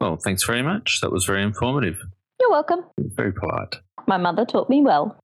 Well, 0.00 0.16
thanks 0.16 0.44
very 0.44 0.62
much. 0.62 1.00
That 1.00 1.12
was 1.12 1.24
very 1.24 1.42
informative. 1.42 1.98
You're 2.40 2.50
welcome. 2.50 2.80
Very 2.98 3.32
polite. 3.32 3.76
My 4.06 4.16
mother 4.16 4.44
taught 4.44 4.68
me 4.68 4.82
well. 4.82 5.16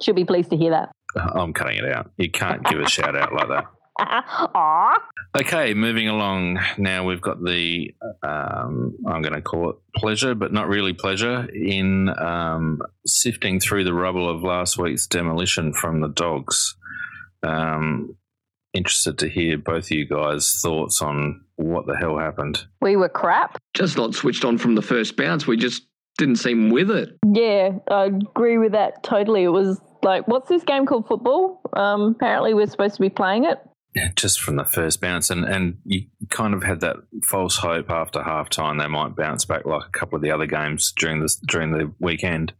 She'll 0.00 0.14
be 0.14 0.24
pleased 0.24 0.50
to 0.50 0.56
hear 0.56 0.70
that. 0.70 0.92
Uh, 1.16 1.40
I'm 1.40 1.52
cutting 1.52 1.78
it 1.78 1.90
out. 1.92 2.10
You 2.16 2.30
can't 2.30 2.64
give 2.64 2.80
a 2.80 2.88
shout 2.88 3.16
out 3.16 3.32
like 3.34 3.48
that. 3.48 3.66
Aww. 4.00 4.96
Okay, 5.36 5.74
moving 5.74 6.08
along. 6.08 6.60
Now 6.78 7.04
we've 7.04 7.20
got 7.20 7.42
the, 7.42 7.94
um, 8.22 8.96
I'm 9.06 9.22
going 9.22 9.34
to 9.34 9.42
call 9.42 9.70
it 9.70 9.76
pleasure, 9.96 10.34
but 10.34 10.52
not 10.52 10.68
really 10.68 10.92
pleasure, 10.92 11.48
in 11.52 12.08
um, 12.18 12.80
sifting 13.06 13.60
through 13.60 13.84
the 13.84 13.94
rubble 13.94 14.28
of 14.28 14.42
last 14.42 14.78
week's 14.78 15.06
demolition 15.06 15.72
from 15.72 16.00
the 16.00 16.08
dogs. 16.08 16.76
Um, 17.42 18.16
interested 18.72 19.18
to 19.18 19.28
hear 19.28 19.58
both 19.58 19.84
of 19.84 19.90
you 19.92 20.06
guys' 20.06 20.58
thoughts 20.62 21.00
on 21.02 21.42
what 21.56 21.86
the 21.86 21.96
hell 21.96 22.18
happened. 22.18 22.66
We 22.80 22.96
were 22.96 23.08
crap. 23.08 23.58
Just 23.74 23.96
not 23.96 24.14
switched 24.14 24.44
on 24.44 24.58
from 24.58 24.74
the 24.74 24.82
first 24.82 25.16
bounce. 25.16 25.46
We 25.46 25.56
just 25.56 25.84
didn't 26.18 26.36
seem 26.36 26.70
with 26.70 26.90
it. 26.90 27.16
Yeah, 27.32 27.70
I 27.90 28.04
agree 28.06 28.58
with 28.58 28.72
that 28.72 29.02
totally. 29.02 29.44
It 29.44 29.48
was 29.48 29.80
Like, 30.02 30.28
what's 30.28 30.48
this 30.48 30.62
game 30.64 30.86
called 30.86 31.06
football? 31.06 31.60
Um, 31.72 32.14
apparently, 32.16 32.54
we're 32.54 32.66
supposed 32.66 32.96
to 32.96 33.00
be 33.00 33.08
playing 33.10 33.44
it. 33.44 33.58
Just 34.16 34.40
from 34.40 34.56
the 34.56 34.64
first 34.64 35.00
bounce, 35.00 35.30
and, 35.30 35.44
and 35.44 35.78
you 35.84 36.06
kind 36.28 36.52
of 36.52 36.64
had 36.64 36.80
that 36.80 36.96
false 37.22 37.58
hope 37.58 37.90
after 37.90 38.24
half 38.24 38.50
time 38.50 38.78
they 38.78 38.88
might 38.88 39.14
bounce 39.14 39.44
back 39.44 39.64
like 39.66 39.84
a 39.86 39.90
couple 39.90 40.16
of 40.16 40.22
the 40.22 40.32
other 40.32 40.46
games 40.46 40.92
during 40.96 41.20
the 41.20 41.32
during 41.46 41.70
the 41.70 41.92
weekend. 42.00 42.52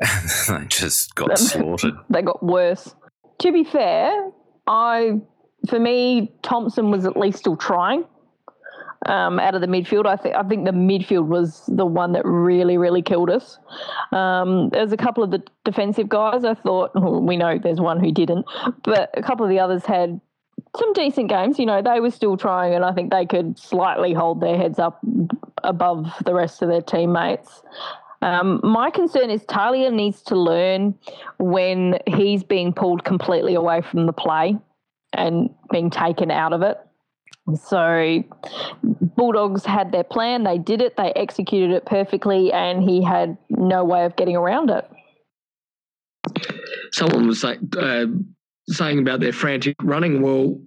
And 0.48 0.62
they 0.62 0.66
just 0.68 1.14
got 1.16 1.36
slaughtered. 1.38 1.94
They 2.08 2.22
got 2.22 2.42
worse. 2.42 2.94
To 3.40 3.52
be 3.52 3.64
fair, 3.64 4.30
I 4.66 5.20
for 5.68 5.78
me, 5.78 6.32
Thompson 6.42 6.90
was 6.90 7.04
at 7.04 7.16
least 7.16 7.38
still 7.38 7.56
trying. 7.56 8.04
Um, 9.06 9.38
out 9.38 9.54
of 9.54 9.60
the 9.60 9.68
midfield, 9.68 10.06
I 10.06 10.16
think 10.16 10.34
I 10.34 10.42
think 10.42 10.64
the 10.64 10.72
midfield 10.72 11.26
was 11.26 11.64
the 11.68 11.86
one 11.86 12.12
that 12.12 12.24
really, 12.24 12.76
really 12.78 13.00
killed 13.00 13.30
us. 13.30 13.58
Um, 14.12 14.70
there's 14.70 14.92
a 14.92 14.96
couple 14.96 15.22
of 15.22 15.30
the 15.30 15.42
defensive 15.64 16.08
guys. 16.08 16.44
I 16.44 16.54
thought 16.54 16.90
well, 16.94 17.20
we 17.20 17.36
know 17.36 17.58
there's 17.62 17.80
one 17.80 18.00
who 18.00 18.10
didn't, 18.12 18.44
but 18.84 19.10
a 19.16 19.22
couple 19.22 19.44
of 19.44 19.50
the 19.50 19.60
others 19.60 19.84
had 19.84 20.20
some 20.76 20.92
decent 20.92 21.28
games. 21.28 21.58
You 21.58 21.66
know, 21.66 21.82
they 21.82 22.00
were 22.00 22.10
still 22.10 22.36
trying, 22.36 22.74
and 22.74 22.84
I 22.84 22.92
think 22.92 23.10
they 23.10 23.26
could 23.26 23.58
slightly 23.58 24.12
hold 24.12 24.40
their 24.40 24.56
heads 24.56 24.78
up 24.78 25.00
above 25.64 26.12
the 26.24 26.34
rest 26.34 26.62
of 26.62 26.68
their 26.68 26.82
teammates. 26.82 27.62
Um, 28.20 28.60
my 28.64 28.90
concern 28.90 29.30
is 29.30 29.44
Talia 29.44 29.90
needs 29.90 30.22
to 30.22 30.36
learn 30.36 30.94
when 31.38 31.98
he's 32.06 32.42
being 32.42 32.72
pulled 32.72 33.04
completely 33.04 33.54
away 33.54 33.80
from 33.80 34.06
the 34.06 34.12
play 34.12 34.56
and 35.12 35.50
being 35.70 35.90
taken 35.90 36.30
out 36.30 36.52
of 36.52 36.62
it. 36.62 36.78
So, 37.54 38.24
Bulldogs 38.82 39.64
had 39.64 39.90
their 39.90 40.04
plan, 40.04 40.44
they 40.44 40.58
did 40.58 40.82
it, 40.82 40.96
they 40.96 41.12
executed 41.14 41.70
it 41.70 41.86
perfectly, 41.86 42.52
and 42.52 42.82
he 42.82 43.02
had 43.02 43.38
no 43.48 43.84
way 43.84 44.04
of 44.04 44.16
getting 44.16 44.36
around 44.36 44.70
it. 44.70 44.88
Someone 46.92 47.26
was 47.26 47.42
like, 47.42 47.58
uh, 47.78 48.06
saying 48.68 48.98
about 48.98 49.20
their 49.20 49.32
frantic 49.32 49.76
running. 49.82 50.22
Well, 50.22 50.60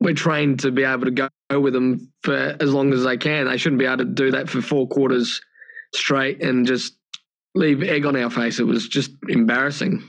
we're 0.00 0.14
trained 0.14 0.60
to 0.60 0.70
be 0.70 0.84
able 0.84 1.04
to 1.04 1.10
go 1.10 1.60
with 1.60 1.74
them 1.74 2.10
for 2.22 2.56
as 2.60 2.72
long 2.72 2.92
as 2.92 3.04
they 3.04 3.16
can. 3.16 3.46
They 3.46 3.56
shouldn't 3.56 3.78
be 3.78 3.86
able 3.86 3.98
to 3.98 4.04
do 4.04 4.30
that 4.30 4.48
for 4.48 4.62
four 4.62 4.88
quarters 4.88 5.40
straight 5.94 6.42
and 6.42 6.66
just 6.66 6.96
leave 7.54 7.82
egg 7.82 8.06
on 8.06 8.16
our 8.16 8.30
face. 8.30 8.60
It 8.60 8.64
was 8.66 8.88
just 8.88 9.10
embarrassing. 9.28 10.02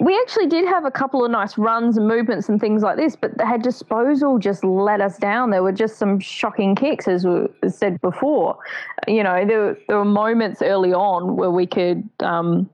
We 0.00 0.18
actually 0.20 0.46
did 0.46 0.66
have 0.66 0.84
a 0.84 0.90
couple 0.90 1.24
of 1.24 1.30
nice 1.30 1.56
runs 1.58 1.96
and 1.96 2.08
movements 2.08 2.48
and 2.48 2.60
things 2.60 2.82
like 2.82 2.96
this, 2.96 3.14
but 3.14 3.32
her 3.40 3.58
disposal 3.58 4.38
just 4.38 4.64
let 4.64 5.00
us 5.00 5.16
down. 5.16 5.50
There 5.50 5.62
were 5.62 5.72
just 5.72 5.96
some 5.96 6.18
shocking 6.18 6.74
kicks, 6.74 7.06
as 7.06 7.26
we 7.26 7.46
said 7.68 8.00
before. 8.00 8.58
You 9.06 9.22
know, 9.22 9.44
there, 9.46 9.76
there 9.88 9.98
were 9.98 10.04
moments 10.04 10.60
early 10.62 10.92
on 10.92 11.36
where 11.36 11.50
we 11.50 11.66
could. 11.66 12.08
Um, 12.20 12.68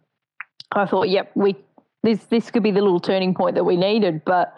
I 0.73 0.87
thought, 0.87 1.09
yep, 1.09 1.31
we 1.35 1.57
this 2.09 2.25
this 2.27 2.51
could 2.51 2.63
be 2.63 2.71
the 2.71 2.81
little 2.81 3.01
turning 3.01 3.35
point 3.35 3.55
that 3.57 3.65
we 3.65 3.77
needed, 3.77 4.25
but 4.25 4.55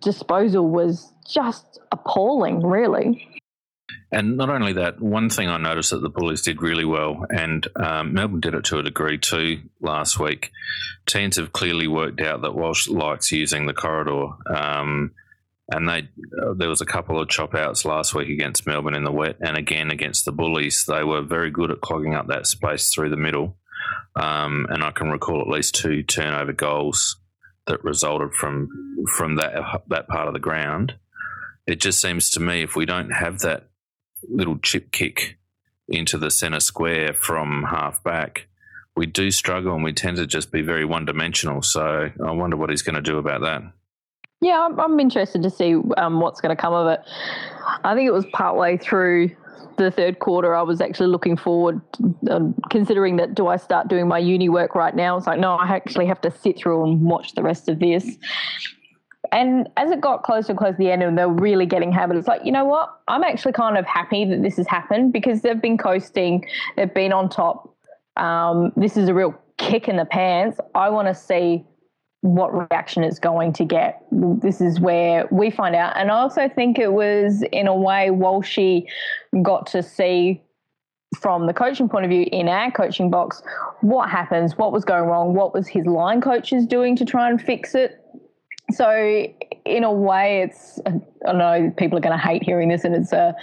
disposal 0.00 0.68
was 0.68 1.12
just 1.28 1.78
appalling, 1.92 2.62
really. 2.64 3.28
And 4.10 4.36
not 4.36 4.48
only 4.48 4.74
that, 4.74 5.00
one 5.00 5.28
thing 5.28 5.48
I 5.48 5.58
noticed 5.58 5.90
that 5.90 6.00
the 6.00 6.08
Bullies 6.08 6.42
did 6.42 6.62
really 6.62 6.84
well, 6.84 7.26
and 7.28 7.66
um, 7.76 8.14
Melbourne 8.14 8.40
did 8.40 8.54
it 8.54 8.64
to 8.66 8.78
a 8.78 8.82
degree 8.82 9.18
too 9.18 9.62
last 9.80 10.18
week. 10.18 10.52
Teams 11.06 11.36
have 11.36 11.52
clearly 11.52 11.88
worked 11.88 12.20
out 12.20 12.42
that 12.42 12.54
Walsh 12.54 12.88
likes 12.88 13.32
using 13.32 13.66
the 13.66 13.74
corridor. 13.74 14.28
Um, 14.54 15.12
and 15.70 15.88
they 15.88 16.08
uh, 16.42 16.52
there 16.54 16.68
was 16.68 16.82
a 16.82 16.86
couple 16.86 17.20
of 17.20 17.28
chop 17.28 17.54
outs 17.54 17.84
last 17.84 18.14
week 18.14 18.28
against 18.28 18.66
Melbourne 18.66 18.94
in 18.94 19.04
the 19.04 19.12
wet, 19.12 19.36
and 19.40 19.56
again 19.56 19.90
against 19.90 20.24
the 20.24 20.32
Bullies. 20.32 20.84
They 20.86 21.02
were 21.02 21.22
very 21.22 21.50
good 21.50 21.70
at 21.70 21.80
clogging 21.80 22.14
up 22.14 22.28
that 22.28 22.46
space 22.46 22.92
through 22.92 23.10
the 23.10 23.16
middle. 23.16 23.56
Um, 24.16 24.66
and 24.70 24.84
I 24.84 24.90
can 24.90 25.10
recall 25.10 25.40
at 25.40 25.48
least 25.48 25.74
two 25.74 26.02
turnover 26.02 26.52
goals 26.52 27.16
that 27.66 27.82
resulted 27.82 28.32
from 28.34 28.68
from 29.16 29.36
that 29.36 29.82
that 29.88 30.08
part 30.08 30.28
of 30.28 30.34
the 30.34 30.40
ground. 30.40 30.94
It 31.66 31.80
just 31.80 32.00
seems 32.00 32.30
to 32.30 32.40
me 32.40 32.62
if 32.62 32.76
we 32.76 32.86
don't 32.86 33.10
have 33.10 33.40
that 33.40 33.68
little 34.28 34.58
chip 34.58 34.92
kick 34.92 35.38
into 35.88 36.18
the 36.18 36.30
centre 36.30 36.60
square 36.60 37.12
from 37.12 37.64
half 37.64 38.02
back, 38.02 38.48
we 38.96 39.06
do 39.06 39.30
struggle 39.30 39.74
and 39.74 39.84
we 39.84 39.92
tend 39.92 40.16
to 40.16 40.26
just 40.26 40.52
be 40.52 40.62
very 40.62 40.84
one 40.84 41.04
dimensional. 41.04 41.62
So 41.62 42.10
I 42.24 42.30
wonder 42.30 42.56
what 42.56 42.70
he's 42.70 42.82
going 42.82 42.94
to 42.94 43.02
do 43.02 43.18
about 43.18 43.42
that. 43.42 43.62
Yeah, 44.40 44.68
I'm, 44.78 45.00
interested 45.00 45.42
to 45.42 45.50
see 45.50 45.74
um, 45.96 46.20
what's 46.20 46.40
going 46.40 46.54
to 46.54 46.60
come 46.60 46.74
of 46.74 46.86
it. 46.88 47.00
I 47.82 47.94
think 47.94 48.06
it 48.06 48.12
was 48.12 48.26
partway 48.26 48.76
through 48.76 49.30
the 49.82 49.90
third 49.90 50.18
quarter, 50.18 50.54
I 50.54 50.62
was 50.62 50.80
actually 50.80 51.08
looking 51.08 51.36
forward, 51.36 51.80
um, 52.30 52.54
considering 52.70 53.16
that 53.16 53.34
do 53.34 53.48
I 53.48 53.56
start 53.56 53.88
doing 53.88 54.06
my 54.06 54.18
uni 54.18 54.48
work 54.48 54.74
right 54.74 54.94
now? 54.94 55.16
It's 55.16 55.26
like, 55.26 55.40
no, 55.40 55.54
I 55.54 55.66
actually 55.66 56.06
have 56.06 56.20
to 56.22 56.30
sit 56.30 56.58
through 56.58 56.84
and 56.84 57.02
watch 57.02 57.34
the 57.34 57.42
rest 57.42 57.68
of 57.68 57.78
this. 57.80 58.16
And 59.32 59.68
as 59.76 59.90
it 59.90 60.00
got 60.00 60.22
closer 60.22 60.52
and 60.52 60.58
closer 60.58 60.72
to 60.72 60.78
the 60.78 60.90
end, 60.90 61.02
and 61.02 61.18
they're 61.18 61.28
really 61.28 61.66
getting 61.66 61.90
habit, 61.90 62.16
it's 62.16 62.28
like, 62.28 62.44
you 62.44 62.52
know 62.52 62.64
what? 62.64 62.88
I'm 63.08 63.24
actually 63.24 63.52
kind 63.52 63.76
of 63.76 63.84
happy 63.84 64.24
that 64.26 64.42
this 64.42 64.56
has 64.56 64.66
happened 64.66 65.12
because 65.12 65.40
they've 65.42 65.60
been 65.60 65.78
coasting, 65.78 66.46
they've 66.76 66.92
been 66.92 67.12
on 67.12 67.28
top. 67.28 67.74
Um, 68.16 68.72
this 68.76 68.96
is 68.96 69.08
a 69.08 69.14
real 69.14 69.34
kick 69.56 69.88
in 69.88 69.96
the 69.96 70.04
pants. 70.04 70.60
I 70.74 70.88
want 70.90 71.08
to 71.08 71.14
see 71.14 71.64
what 72.24 72.70
reaction 72.70 73.04
it's 73.04 73.18
going 73.18 73.52
to 73.52 73.66
get. 73.66 74.02
This 74.10 74.62
is 74.62 74.80
where 74.80 75.28
we 75.30 75.50
find 75.50 75.74
out. 75.74 75.94
And 75.94 76.10
I 76.10 76.14
also 76.14 76.48
think 76.48 76.78
it 76.78 76.90
was, 76.90 77.44
in 77.52 77.66
a 77.66 77.76
way, 77.76 78.08
Walshy 78.10 78.86
got 79.42 79.66
to 79.68 79.82
see 79.82 80.40
from 81.20 81.46
the 81.46 81.52
coaching 81.52 81.86
point 81.86 82.06
of 82.06 82.10
view 82.10 82.26
in 82.32 82.48
our 82.48 82.70
coaching 82.70 83.10
box 83.10 83.42
what 83.82 84.08
happens, 84.08 84.56
what 84.56 84.72
was 84.72 84.86
going 84.86 85.04
wrong, 85.04 85.34
what 85.34 85.52
was 85.52 85.68
his 85.68 85.84
line 85.84 86.22
coaches 86.22 86.64
doing 86.64 86.96
to 86.96 87.04
try 87.04 87.28
and 87.28 87.42
fix 87.42 87.74
it. 87.74 88.00
So, 88.72 89.26
in 89.66 89.84
a 89.84 89.92
way, 89.92 90.40
it's, 90.40 90.80
I 91.26 91.32
know 91.32 91.70
people 91.76 91.98
are 91.98 92.00
going 92.00 92.18
to 92.18 92.26
hate 92.26 92.42
hearing 92.42 92.70
this 92.70 92.84
and 92.84 92.94
it's 92.94 93.12
a, 93.12 93.36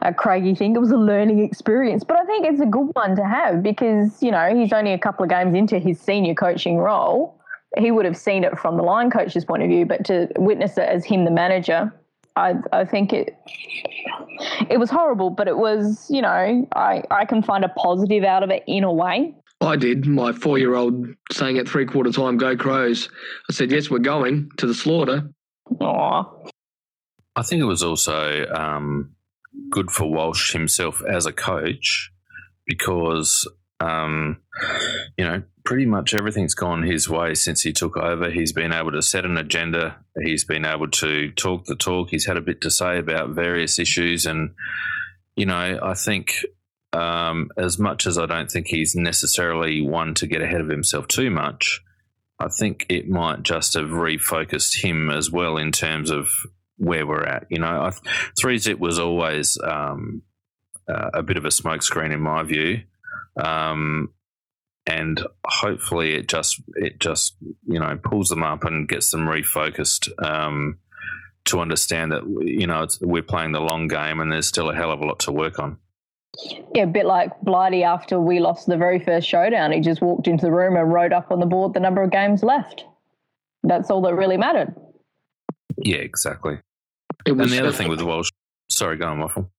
a 0.00 0.14
Craigie 0.14 0.54
thing. 0.54 0.74
It 0.74 0.78
was 0.78 0.90
a 0.90 0.96
learning 0.96 1.44
experience, 1.44 2.04
but 2.04 2.16
I 2.16 2.24
think 2.24 2.46
it's 2.46 2.62
a 2.62 2.66
good 2.66 2.88
one 2.94 3.16
to 3.16 3.24
have 3.26 3.62
because, 3.62 4.22
you 4.22 4.30
know, 4.30 4.56
he's 4.56 4.72
only 4.72 4.94
a 4.94 4.98
couple 4.98 5.24
of 5.24 5.28
games 5.28 5.54
into 5.54 5.78
his 5.78 6.00
senior 6.00 6.34
coaching 6.34 6.78
role 6.78 7.38
he 7.78 7.90
would 7.90 8.04
have 8.04 8.16
seen 8.16 8.44
it 8.44 8.58
from 8.58 8.76
the 8.76 8.82
line 8.82 9.10
coach's 9.10 9.44
point 9.44 9.62
of 9.62 9.68
view, 9.68 9.86
but 9.86 10.04
to 10.06 10.28
witness 10.36 10.76
it 10.78 10.88
as 10.88 11.04
him, 11.04 11.24
the 11.24 11.30
manager, 11.30 11.92
I, 12.36 12.54
I 12.72 12.84
think 12.84 13.12
it 13.12 13.36
it 14.68 14.78
was 14.78 14.90
horrible, 14.90 15.30
but 15.30 15.46
it 15.46 15.56
was, 15.56 16.06
you 16.10 16.20
know, 16.20 16.66
I, 16.74 17.02
I 17.10 17.24
can 17.24 17.42
find 17.42 17.64
a 17.64 17.68
positive 17.68 18.24
out 18.24 18.42
of 18.42 18.50
it 18.50 18.64
in 18.66 18.84
a 18.84 18.92
way. 18.92 19.34
I 19.60 19.76
did. 19.76 20.06
My 20.06 20.32
four 20.32 20.58
year 20.58 20.74
old 20.74 21.06
saying 21.32 21.58
at 21.58 21.68
three 21.68 21.86
quarter 21.86 22.10
time, 22.10 22.36
go 22.36 22.56
Crows. 22.56 23.08
I 23.48 23.52
said, 23.52 23.70
yes, 23.70 23.88
we're 23.88 23.98
going 23.98 24.50
to 24.58 24.66
the 24.66 24.74
slaughter. 24.74 25.30
Aww. 25.80 26.50
I 27.36 27.42
think 27.42 27.60
it 27.60 27.66
was 27.66 27.82
also 27.82 28.46
um, 28.46 29.12
good 29.70 29.90
for 29.90 30.10
Walsh 30.10 30.52
himself 30.52 31.02
as 31.08 31.26
a 31.26 31.32
coach 31.32 32.10
because, 32.66 33.48
um, 33.80 34.38
you 35.16 35.24
know, 35.24 35.42
pretty 35.64 35.86
much 35.86 36.14
everything's 36.14 36.54
gone 36.54 36.82
his 36.82 37.08
way 37.08 37.34
since 37.34 37.62
he 37.62 37.72
took 37.72 37.96
over. 37.96 38.30
He's 38.30 38.52
been 38.52 38.72
able 38.72 38.92
to 38.92 39.02
set 39.02 39.24
an 39.24 39.38
agenda. 39.38 39.96
He's 40.22 40.44
been 40.44 40.66
able 40.66 40.90
to 40.90 41.30
talk 41.32 41.64
the 41.64 41.74
talk. 41.74 42.10
He's 42.10 42.26
had 42.26 42.36
a 42.36 42.42
bit 42.42 42.60
to 42.62 42.70
say 42.70 42.98
about 42.98 43.30
various 43.30 43.78
issues. 43.78 44.26
And, 44.26 44.54
you 45.36 45.46
know, 45.46 45.80
I 45.82 45.94
think 45.94 46.44
um, 46.92 47.50
as 47.56 47.78
much 47.78 48.06
as 48.06 48.18
I 48.18 48.26
don't 48.26 48.50
think 48.50 48.66
he's 48.66 48.94
necessarily 48.94 49.80
one 49.80 50.14
to 50.14 50.26
get 50.26 50.42
ahead 50.42 50.60
of 50.60 50.68
himself 50.68 51.08
too 51.08 51.30
much, 51.30 51.80
I 52.38 52.48
think 52.48 52.84
it 52.90 53.08
might 53.08 53.42
just 53.42 53.74
have 53.74 53.88
refocused 53.88 54.82
him 54.84 55.08
as 55.10 55.30
well 55.30 55.56
in 55.56 55.72
terms 55.72 56.10
of 56.10 56.28
where 56.76 57.06
we're 57.06 57.24
at. 57.24 57.46
You 57.48 57.60
know, 57.60 57.90
three 58.38 58.58
zip 58.58 58.78
was 58.78 58.98
always 58.98 59.58
um, 59.64 60.22
uh, 60.88 61.10
a 61.14 61.22
bit 61.22 61.38
of 61.38 61.46
a 61.46 61.48
smokescreen 61.48 62.12
in 62.12 62.20
my 62.20 62.42
view. 62.42 62.82
Um, 63.42 64.10
and 64.86 65.22
hopefully 65.46 66.14
it 66.14 66.28
just 66.28 66.62
it 66.74 67.00
just 67.00 67.36
you 67.66 67.78
know 67.78 67.98
pulls 68.02 68.28
them 68.28 68.42
up 68.42 68.64
and 68.64 68.88
gets 68.88 69.10
them 69.10 69.26
refocused 69.26 70.10
um, 70.24 70.78
to 71.44 71.60
understand 71.60 72.12
that 72.12 72.22
you 72.40 72.66
know 72.66 72.86
we're 73.00 73.22
playing 73.22 73.52
the 73.52 73.60
long 73.60 73.88
game 73.88 74.20
and 74.20 74.30
there's 74.30 74.46
still 74.46 74.70
a 74.70 74.74
hell 74.74 74.90
of 74.90 75.00
a 75.00 75.06
lot 75.06 75.20
to 75.20 75.32
work 75.32 75.58
on. 75.58 75.78
Yeah, 76.74 76.82
a 76.82 76.86
bit 76.86 77.06
like 77.06 77.30
Blighty 77.42 77.84
after 77.84 78.20
we 78.20 78.40
lost 78.40 78.66
the 78.66 78.76
very 78.76 78.98
first 78.98 79.28
showdown. 79.28 79.70
He 79.70 79.80
just 79.80 80.02
walked 80.02 80.26
into 80.26 80.46
the 80.46 80.52
room 80.52 80.76
and 80.76 80.92
wrote 80.92 81.12
up 81.12 81.30
on 81.30 81.38
the 81.38 81.46
board 81.46 81.74
the 81.74 81.80
number 81.80 82.02
of 82.02 82.10
games 82.10 82.42
left. 82.42 82.84
That's 83.62 83.88
all 83.90 84.02
that 84.02 84.14
really 84.14 84.36
mattered. 84.36 84.74
Yeah, 85.78 85.98
exactly. 85.98 86.58
and 87.24 87.40
the 87.40 87.60
other 87.60 87.72
thing 87.72 87.88
with 87.88 88.02
Walsh, 88.02 88.30
sorry, 88.68 88.96
go 88.96 89.06
on, 89.06 89.20
Waffle. 89.20 89.50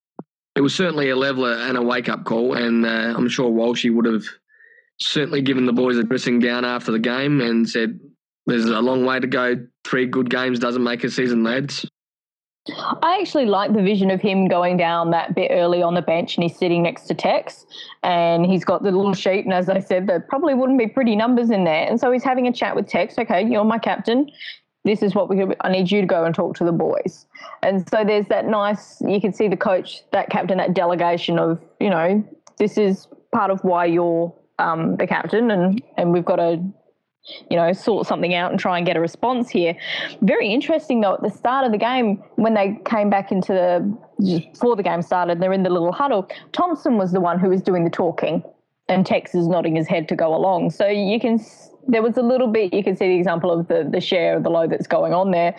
It 0.55 0.61
was 0.61 0.75
certainly 0.75 1.09
a 1.09 1.15
leveler 1.15 1.53
and 1.53 1.77
a 1.77 1.81
wake 1.81 2.09
up 2.09 2.23
call, 2.25 2.53
and 2.53 2.85
uh, 2.85 3.13
I'm 3.15 3.27
sure 3.29 3.49
Walshy 3.49 3.93
would 3.93 4.05
have 4.05 4.25
certainly 4.99 5.41
given 5.41 5.65
the 5.65 5.73
boys 5.73 5.97
a 5.97 6.03
dressing 6.03 6.39
down 6.39 6.65
after 6.65 6.91
the 6.91 6.99
game 6.99 7.41
and 7.41 7.67
said, 7.67 7.99
"There's 8.45 8.65
a 8.65 8.81
long 8.81 9.05
way 9.05 9.19
to 9.19 9.27
go. 9.27 9.55
Three 9.84 10.05
good 10.05 10.29
games 10.29 10.60
doesn't 10.60 10.84
make 10.84 11.03
a 11.03 11.10
season, 11.10 11.43
lads." 11.43 11.86
I 13.03 13.19
actually 13.21 13.45
like 13.45 13.73
the 13.73 13.84
vision 13.84 14.10
of 14.10 14.21
him 14.21 14.47
going 14.47 14.75
down 14.75 15.12
that 15.12 15.36
bit 15.36 15.51
early 15.51 15.84
on 15.84 15.93
the 15.93 16.01
bench 16.01 16.36
and 16.36 16.43
he's 16.43 16.58
sitting 16.58 16.81
next 16.81 17.03
to 17.03 17.13
Tex 17.13 17.63
and 18.01 18.43
he's 18.43 18.65
got 18.65 18.81
the 18.81 18.91
little 18.91 19.13
sheet. 19.13 19.45
And 19.45 19.53
as 19.53 19.69
I 19.69 19.79
said, 19.79 20.08
there 20.08 20.19
probably 20.19 20.55
wouldn't 20.55 20.79
be 20.79 20.88
pretty 20.88 21.15
numbers 21.15 21.51
in 21.51 21.63
there. 21.63 21.88
And 21.88 21.99
so 21.99 22.12
he's 22.12 22.23
having 22.23 22.47
a 22.47 22.51
chat 22.51 22.75
with 22.75 22.88
Tex. 22.88 23.19
Okay, 23.19 23.45
you're 23.45 23.63
my 23.63 23.77
captain. 23.77 24.31
This 24.84 25.03
is 25.03 25.13
what 25.13 25.29
we. 25.29 25.43
I 25.62 25.69
need 25.69 25.91
you 25.91 26.01
to 26.01 26.08
go 26.08 26.25
and 26.25 26.34
talk 26.34 26.55
to 26.58 26.63
the 26.63 26.71
boys. 26.71 27.27
And 27.62 27.88
so 27.89 28.03
there's 28.03 28.27
that 28.27 28.47
nice. 28.47 28.99
You 29.01 29.21
can 29.21 29.34
see 29.34 29.47
the 29.47 29.58
coach, 29.58 30.01
that 30.12 30.29
captain, 30.29 30.58
that 30.58 30.73
delegation 30.73 31.38
of 31.38 31.60
you 31.79 31.89
know 31.89 32.23
this 32.58 32.77
is 32.77 33.08
part 33.31 33.51
of 33.51 33.63
why 33.63 33.86
you're 33.86 34.34
um, 34.59 34.97
the 34.97 35.07
captain, 35.07 35.51
and 35.51 35.81
and 35.97 36.11
we've 36.11 36.25
got 36.25 36.37
to 36.37 36.63
you 37.49 37.57
know, 37.57 37.73
sort 37.73 38.05
something 38.07 38.33
out 38.33 38.51
and 38.51 38.59
try 38.59 38.77
and 38.77 38.85
get 38.85 38.95
a 38.95 38.99
response 38.99 39.49
here. 39.49 39.75
Very 40.21 40.53
interesting 40.53 41.01
though, 41.01 41.15
at 41.15 41.23
the 41.23 41.29
start 41.29 41.65
of 41.65 41.71
the 41.71 41.77
game, 41.77 42.23
when 42.35 42.53
they 42.53 42.79
came 42.85 43.09
back 43.09 43.31
into 43.31 43.51
the, 43.53 43.97
before 44.53 44.75
the 44.75 44.83
game 44.83 45.01
started, 45.01 45.39
they're 45.39 45.53
in 45.53 45.63
the 45.63 45.69
little 45.69 45.91
huddle, 45.91 46.29
Thompson 46.51 46.97
was 46.97 47.11
the 47.11 47.21
one 47.21 47.39
who 47.39 47.49
was 47.49 47.61
doing 47.61 47.83
the 47.83 47.89
talking 47.89 48.43
and 48.87 49.05
Tex 49.05 49.33
is 49.33 49.47
nodding 49.47 49.75
his 49.75 49.87
head 49.87 50.07
to 50.09 50.15
go 50.15 50.35
along. 50.35 50.69
So 50.69 50.87
you 50.87 51.19
can, 51.19 51.43
there 51.88 52.02
was 52.02 52.17
a 52.17 52.21
little 52.21 52.48
bit, 52.48 52.74
you 52.74 52.84
can 52.84 52.95
see 52.95 53.08
the 53.08 53.15
example 53.15 53.52
of 53.52 53.67
the, 53.67 53.88
the 53.89 54.02
share 54.02 54.38
of 54.38 54.43
the 54.43 54.50
load 54.50 54.71
that's 54.71 54.88
going 54.88 55.13
on 55.13 55.32
there. 55.32 55.56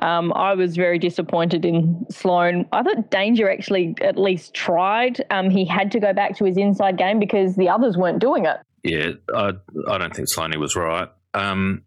Um, 0.00 0.32
I 0.34 0.54
was 0.54 0.76
very 0.76 0.98
disappointed 0.98 1.64
in 1.64 2.06
Sloane. 2.10 2.66
I 2.72 2.82
thought 2.82 3.10
Danger 3.10 3.50
actually 3.50 3.94
at 4.00 4.18
least 4.18 4.54
tried. 4.54 5.24
Um, 5.30 5.50
he 5.50 5.64
had 5.64 5.90
to 5.92 6.00
go 6.00 6.12
back 6.12 6.36
to 6.38 6.44
his 6.44 6.56
inside 6.56 6.98
game 6.98 7.18
because 7.18 7.56
the 7.56 7.68
others 7.68 7.96
weren't 7.96 8.18
doing 8.18 8.44
it. 8.46 8.58
Yeah, 8.82 9.12
I, 9.34 9.52
I 9.88 9.98
don't 9.98 10.14
think 10.14 10.28
Sloaney 10.28 10.56
was 10.56 10.76
right. 10.76 11.08
Um, 11.34 11.82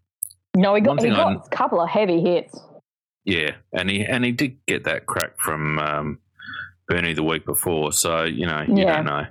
no, 0.56 0.74
he 0.74 0.80
got, 0.80 1.02
he 1.02 1.10
got 1.10 1.46
a 1.46 1.48
couple 1.50 1.80
of 1.80 1.88
heavy 1.88 2.20
hits. 2.20 2.58
Yeah, 3.24 3.56
and 3.72 3.90
he 3.90 4.04
and 4.04 4.24
he 4.24 4.32
did 4.32 4.64
get 4.66 4.84
that 4.84 5.06
crack 5.06 5.38
from 5.38 5.78
um, 5.78 6.18
Bernie 6.88 7.12
the 7.12 7.24
week 7.24 7.44
before. 7.44 7.92
So 7.92 8.22
you 8.22 8.46
know, 8.46 8.62
you 8.66 8.78
yeah. 8.78 8.96
don't 8.96 9.06
know. 9.06 9.26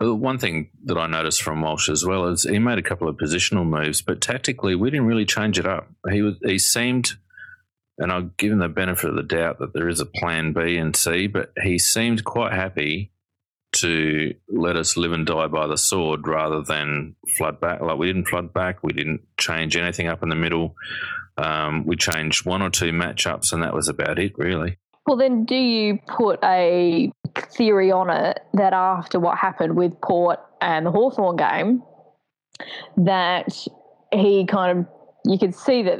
Uh, 0.00 0.14
one 0.14 0.38
thing 0.38 0.70
that 0.84 0.98
I 0.98 1.06
noticed 1.06 1.42
from 1.42 1.62
Walsh 1.62 1.88
as 1.88 2.04
well 2.04 2.26
is 2.26 2.44
he 2.44 2.58
made 2.58 2.78
a 2.78 2.82
couple 2.82 3.08
of 3.08 3.16
positional 3.16 3.66
moves, 3.66 4.02
but 4.02 4.20
tactically 4.20 4.74
we 4.74 4.90
didn't 4.90 5.06
really 5.06 5.26
change 5.26 5.58
it 5.58 5.66
up. 5.66 5.88
He 6.10 6.22
was 6.22 6.36
he 6.44 6.58
seemed, 6.58 7.12
and 7.98 8.10
I'll 8.10 8.30
give 8.36 8.52
him 8.52 8.58
the 8.58 8.68
benefit 8.68 9.10
of 9.10 9.16
the 9.16 9.22
doubt 9.22 9.58
that 9.58 9.72
there 9.72 9.88
is 9.88 10.00
a 10.00 10.06
plan 10.06 10.52
B 10.52 10.76
and 10.76 10.94
C, 10.96 11.26
but 11.26 11.52
he 11.62 11.78
seemed 11.78 12.24
quite 12.24 12.52
happy 12.52 13.12
to 13.72 14.34
let 14.48 14.76
us 14.76 14.96
live 14.96 15.12
and 15.12 15.26
die 15.26 15.46
by 15.46 15.66
the 15.66 15.78
sword 15.78 16.26
rather 16.26 16.60
than 16.60 17.14
flood 17.36 17.60
back. 17.60 17.80
Like 17.80 17.98
we 17.98 18.08
didn't 18.08 18.28
flood 18.28 18.52
back, 18.52 18.82
we 18.82 18.92
didn't 18.92 19.22
change 19.38 19.76
anything 19.76 20.08
up 20.08 20.22
in 20.22 20.28
the 20.28 20.34
middle. 20.34 20.74
Um, 21.36 21.86
we 21.86 21.96
changed 21.96 22.44
one 22.44 22.62
or 22.62 22.70
two 22.70 22.90
matchups, 22.90 23.52
and 23.52 23.62
that 23.62 23.74
was 23.74 23.88
about 23.88 24.18
it, 24.18 24.32
really. 24.36 24.78
Well, 25.10 25.18
then, 25.18 25.44
do 25.44 25.56
you 25.56 25.98
put 26.06 26.38
a 26.44 27.10
theory 27.34 27.90
on 27.90 28.10
it 28.10 28.38
that 28.54 28.72
after 28.72 29.18
what 29.18 29.38
happened 29.38 29.74
with 29.74 30.00
Port 30.00 30.38
and 30.60 30.86
the 30.86 30.92
Hawthorn 30.92 31.34
game, 31.34 31.82
that 32.96 33.48
he 34.12 34.46
kind 34.46 34.78
of 34.78 34.86
you 35.24 35.36
could 35.36 35.56
see 35.56 35.82
that 35.82 35.98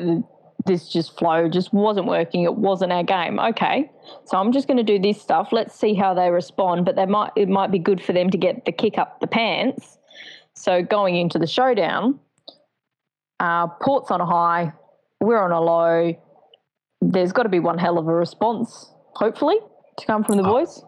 this 0.65 0.87
just 0.87 1.19
flow 1.19 1.49
just 1.49 1.73
wasn't 1.73 2.07
working. 2.07 2.45
It 2.45 2.55
wasn't 2.55 2.93
our 2.93 3.03
game. 3.03 3.41
Okay, 3.41 3.91
so 4.27 4.39
I'm 4.39 4.53
just 4.53 4.69
going 4.69 4.77
to 4.77 4.85
do 4.85 5.01
this 5.01 5.21
stuff. 5.21 5.49
Let's 5.51 5.75
see 5.75 5.95
how 5.95 6.15
they 6.15 6.31
respond. 6.31 6.85
But 6.85 6.95
they 6.95 7.07
might 7.07 7.33
it 7.35 7.49
might 7.49 7.73
be 7.73 7.81
good 7.81 8.01
for 8.01 8.13
them 8.13 8.31
to 8.31 8.39
get 8.39 8.65
the 8.65 8.71
kick 8.71 8.97
up 8.97 9.19
the 9.19 9.27
pants. 9.27 9.99
So 10.55 10.85
going 10.85 11.17
into 11.17 11.41
the 11.41 11.49
showdown, 11.49 12.21
uh, 13.41 13.67
Port's 13.67 14.13
on 14.13 14.21
a 14.21 14.27
high, 14.27 14.73
we're 15.19 15.43
on 15.43 15.51
a 15.51 15.61
low. 15.61 16.17
There's 17.01 17.33
got 17.33 17.43
to 17.43 17.49
be 17.49 17.59
one 17.59 17.79
hell 17.79 17.99
of 17.99 18.07
a 18.07 18.15
response, 18.15 18.93
hopefully, 19.21 19.57
to 19.99 20.07
come 20.07 20.25
from 20.25 20.39
the 20.39 20.43
boys. 20.43 20.83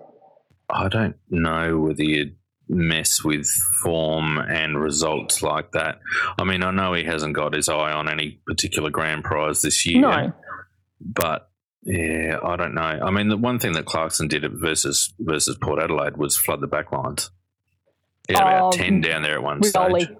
I 0.70 0.88
don't 0.88 1.16
know 1.28 1.78
whether 1.78 2.02
you'd 2.02 2.36
mess 2.68 3.22
with 3.22 3.46
form 3.82 4.38
and 4.38 4.80
results 4.80 5.42
like 5.42 5.72
that. 5.72 5.98
I 6.38 6.44
mean, 6.44 6.62
I 6.62 6.70
know 6.70 6.94
he 6.94 7.04
hasn't 7.04 7.34
got 7.34 7.52
his 7.52 7.68
eye 7.68 7.92
on 7.92 8.08
any 8.08 8.40
particular 8.46 8.90
grand 8.90 9.24
prize 9.24 9.60
this 9.60 9.84
year. 9.84 10.00
No. 10.00 10.32
But 11.00 11.50
yeah, 11.82 12.38
I 12.42 12.56
don't 12.56 12.74
know. 12.74 12.80
I 12.80 13.10
mean, 13.10 13.28
the 13.28 13.36
one 13.36 13.58
thing 13.58 13.72
that 13.72 13.84
Clarkson 13.84 14.28
did 14.28 14.44
versus 14.54 15.12
versus 15.18 15.56
Port 15.60 15.82
Adelaide 15.82 16.16
was 16.16 16.36
flood 16.36 16.60
the 16.60 16.68
backlines. 16.68 17.30
He 18.28 18.34
had 18.34 18.42
about 18.42 18.74
um, 18.74 18.80
ten 18.80 19.00
down 19.00 19.22
there 19.22 19.34
at 19.34 19.42
one 19.42 19.60
Rioli. 19.60 20.02
stage. 20.02 20.16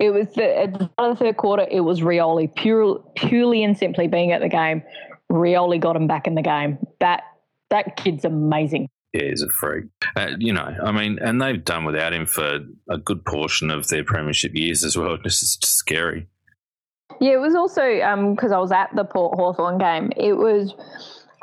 It 0.00 0.10
was 0.10 0.28
the, 0.34 0.58
at 0.58 0.72
the 0.72 0.90
start 0.92 1.12
of 1.12 1.18
the 1.18 1.24
third 1.24 1.36
quarter. 1.36 1.66
It 1.70 1.80
was 1.80 2.00
Rioli, 2.00 2.52
pure, 2.54 3.04
purely 3.16 3.62
and 3.62 3.76
simply 3.76 4.08
being 4.08 4.32
at 4.32 4.40
the 4.40 4.48
game. 4.48 4.82
Rioli 5.30 5.80
got 5.80 5.96
him 5.96 6.06
back 6.06 6.26
in 6.26 6.34
the 6.34 6.42
game. 6.42 6.78
That 7.00 7.22
that 7.74 7.96
kid's 7.96 8.24
amazing 8.24 8.88
yeah, 9.14 9.28
he's 9.28 9.42
a 9.42 9.48
freak. 9.48 9.84
Uh, 10.16 10.30
you 10.38 10.52
know, 10.52 10.76
I 10.82 10.90
mean, 10.90 11.20
and 11.20 11.40
they've 11.40 11.64
done 11.64 11.84
without 11.84 12.12
him 12.12 12.26
for 12.26 12.58
a 12.90 12.98
good 12.98 13.24
portion 13.24 13.70
of 13.70 13.86
their 13.86 14.02
premiership 14.02 14.56
years 14.56 14.84
as 14.84 14.98
well. 14.98 15.16
It's 15.24 15.38
just 15.38 15.64
scary. 15.64 16.26
Yeah, 17.20 17.34
it 17.34 17.40
was 17.40 17.54
also 17.54 17.80
because 18.34 18.50
um, 18.50 18.56
I 18.56 18.58
was 18.58 18.72
at 18.72 18.90
the 18.96 19.04
Port 19.04 19.38
Hawthorn 19.38 19.78
game. 19.78 20.10
It 20.16 20.32
was, 20.32 20.74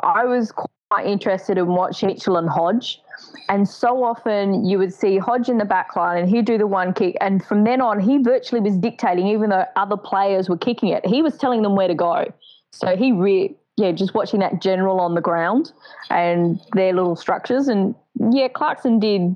I 0.03 0.25
was 0.25 0.51
quite 0.51 1.05
interested 1.05 1.57
in 1.57 1.67
watching 1.67 2.07
Mitchell 2.07 2.35
and 2.35 2.49
Hodge. 2.49 2.99
And 3.47 3.67
so 3.67 4.03
often 4.03 4.65
you 4.65 4.77
would 4.77 4.93
see 4.93 5.17
Hodge 5.17 5.47
in 5.47 5.57
the 5.57 5.65
back 5.65 5.95
line 5.95 6.17
and 6.17 6.29
he'd 6.29 6.45
do 6.45 6.57
the 6.57 6.67
one 6.67 6.93
kick. 6.93 7.15
And 7.21 7.43
from 7.45 7.63
then 7.63 7.79
on, 7.79 8.01
he 8.01 8.17
virtually 8.17 8.59
was 8.59 8.75
dictating, 8.77 9.27
even 9.27 9.49
though 9.49 9.65
other 9.77 9.95
players 9.95 10.49
were 10.49 10.57
kicking 10.57 10.89
it. 10.89 11.05
He 11.05 11.21
was 11.21 11.37
telling 11.37 11.61
them 11.61 11.77
where 11.77 11.87
to 11.87 11.95
go. 11.95 12.25
So 12.73 12.97
he 12.97 13.13
re- 13.13 13.55
yeah, 13.77 13.91
just 13.91 14.13
watching 14.13 14.41
that 14.41 14.61
general 14.61 14.99
on 14.99 15.15
the 15.15 15.21
ground 15.21 15.71
and 16.09 16.59
their 16.73 16.93
little 16.93 17.15
structures. 17.15 17.67
And 17.67 17.95
yeah, 18.31 18.47
Clarkson 18.47 18.99
did 18.99 19.35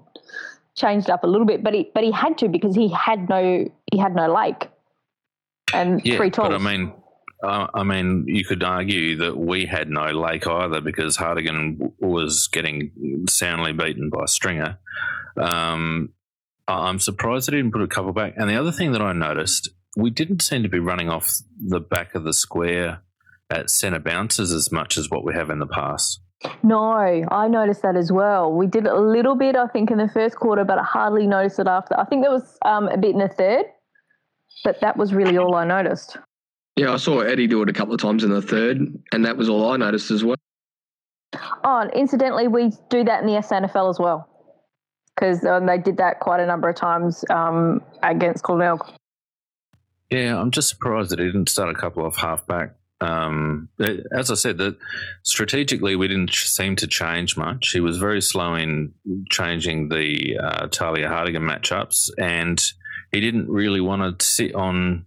changed 0.75 1.09
up 1.09 1.23
a 1.23 1.27
little 1.27 1.47
bit, 1.47 1.63
but 1.63 1.73
he 1.73 1.89
but 1.93 2.03
he 2.03 2.11
had 2.11 2.37
to 2.39 2.49
because 2.49 2.75
he 2.75 2.89
had 2.89 3.29
no 3.29 3.69
he 3.91 3.97
had 3.97 4.15
no 4.15 4.33
lake 4.33 4.69
and 5.73 6.05
yeah, 6.05 6.17
three 6.17 6.29
tools. 6.29 6.49
But 6.49 6.55
I 6.55 6.77
mean, 6.77 6.93
uh, 7.43 7.67
I 7.73 7.83
mean, 7.83 8.25
you 8.27 8.45
could 8.45 8.63
argue 8.63 9.17
that 9.17 9.37
we 9.37 9.65
had 9.65 9.89
no 9.89 10.11
lake 10.11 10.47
either 10.47 10.81
because 10.81 11.17
Hartigan 11.17 11.93
was 11.99 12.49
getting 12.51 13.25
soundly 13.27 13.73
beaten 13.73 14.09
by 14.09 14.25
Stringer. 14.25 14.79
Um, 15.37 16.09
I'm 16.67 16.99
surprised 16.99 17.47
they 17.47 17.55
didn't 17.57 17.71
put 17.71 17.81
a 17.81 17.87
couple 17.87 18.13
back. 18.13 18.33
And 18.37 18.49
the 18.49 18.55
other 18.55 18.71
thing 18.71 18.93
that 18.93 19.01
I 19.01 19.13
noticed, 19.13 19.69
we 19.95 20.09
didn't 20.09 20.41
seem 20.41 20.63
to 20.63 20.69
be 20.69 20.79
running 20.79 21.09
off 21.09 21.37
the 21.59 21.79
back 21.79 22.15
of 22.15 22.23
the 22.23 22.33
square 22.33 23.01
at 23.49 23.69
centre 23.69 23.99
bounces 23.99 24.51
as 24.51 24.71
much 24.71 24.97
as 24.97 25.09
what 25.09 25.23
we 25.23 25.33
have 25.33 25.49
in 25.49 25.59
the 25.59 25.67
past. 25.67 26.19
No, 26.63 26.91
I 26.93 27.47
noticed 27.47 27.81
that 27.81 27.95
as 27.95 28.11
well. 28.11 28.51
We 28.51 28.67
did 28.67 28.85
a 28.85 28.99
little 28.99 29.35
bit, 29.35 29.55
I 29.55 29.67
think, 29.67 29.89
in 29.89 29.97
the 29.97 30.09
first 30.09 30.35
quarter, 30.35 30.63
but 30.63 30.77
I 30.77 30.83
hardly 30.83 31.27
noticed 31.27 31.59
it 31.59 31.67
after. 31.67 31.99
I 31.99 32.05
think 32.05 32.23
there 32.23 32.31
was 32.31 32.57
um, 32.63 32.87
a 32.87 32.97
bit 32.97 33.11
in 33.11 33.19
the 33.19 33.29
third, 33.29 33.65
but 34.63 34.79
that 34.81 34.97
was 34.97 35.13
really 35.13 35.37
all 35.37 35.55
I 35.55 35.65
noticed. 35.65 36.17
Yeah, 36.75 36.93
I 36.93 36.97
saw 36.97 37.21
Eddie 37.21 37.47
do 37.47 37.61
it 37.61 37.69
a 37.69 37.73
couple 37.73 37.93
of 37.93 38.01
times 38.01 38.23
in 38.23 38.31
the 38.31 38.41
third, 38.41 38.79
and 39.11 39.25
that 39.25 39.37
was 39.37 39.49
all 39.49 39.71
I 39.71 39.77
noticed 39.77 40.11
as 40.11 40.23
well. 40.23 40.35
Oh, 41.63 41.79
and 41.79 41.91
incidentally, 41.93 42.47
we 42.47 42.71
do 42.89 43.03
that 43.03 43.21
in 43.21 43.27
the 43.27 43.41
SANFL 43.41 43.89
as 43.89 43.99
well 43.99 44.29
because 45.15 45.45
um, 45.45 45.65
they 45.65 45.77
did 45.77 45.97
that 45.97 46.19
quite 46.19 46.41
a 46.41 46.45
number 46.45 46.67
of 46.69 46.75
times 46.75 47.23
um, 47.29 47.81
against 48.03 48.43
Cornell. 48.43 48.79
Yeah, 50.11 50.39
I'm 50.39 50.51
just 50.51 50.69
surprised 50.69 51.11
that 51.11 51.19
he 51.19 51.25
didn't 51.25 51.49
start 51.49 51.69
a 51.69 51.73
couple 51.73 52.05
of 52.05 52.15
halfback 52.17 52.75
um, 53.01 53.69
as 54.11 54.31
I 54.31 54.35
said, 54.35 54.57
that 54.59 54.77
strategically 55.23 55.95
we 55.95 56.07
didn't 56.07 56.33
seem 56.33 56.75
to 56.77 56.87
change 56.87 57.35
much. 57.35 57.71
He 57.71 57.79
was 57.79 57.97
very 57.97 58.21
slow 58.21 58.55
in 58.55 58.93
changing 59.29 59.89
the 59.89 60.37
uh, 60.37 60.67
Talia 60.67 61.07
Hartigan 61.07 61.43
matchups, 61.43 62.09
and 62.17 62.61
he 63.11 63.19
didn't 63.19 63.49
really 63.49 63.81
want 63.81 64.19
to 64.19 64.25
sit 64.25 64.55
on 64.55 65.05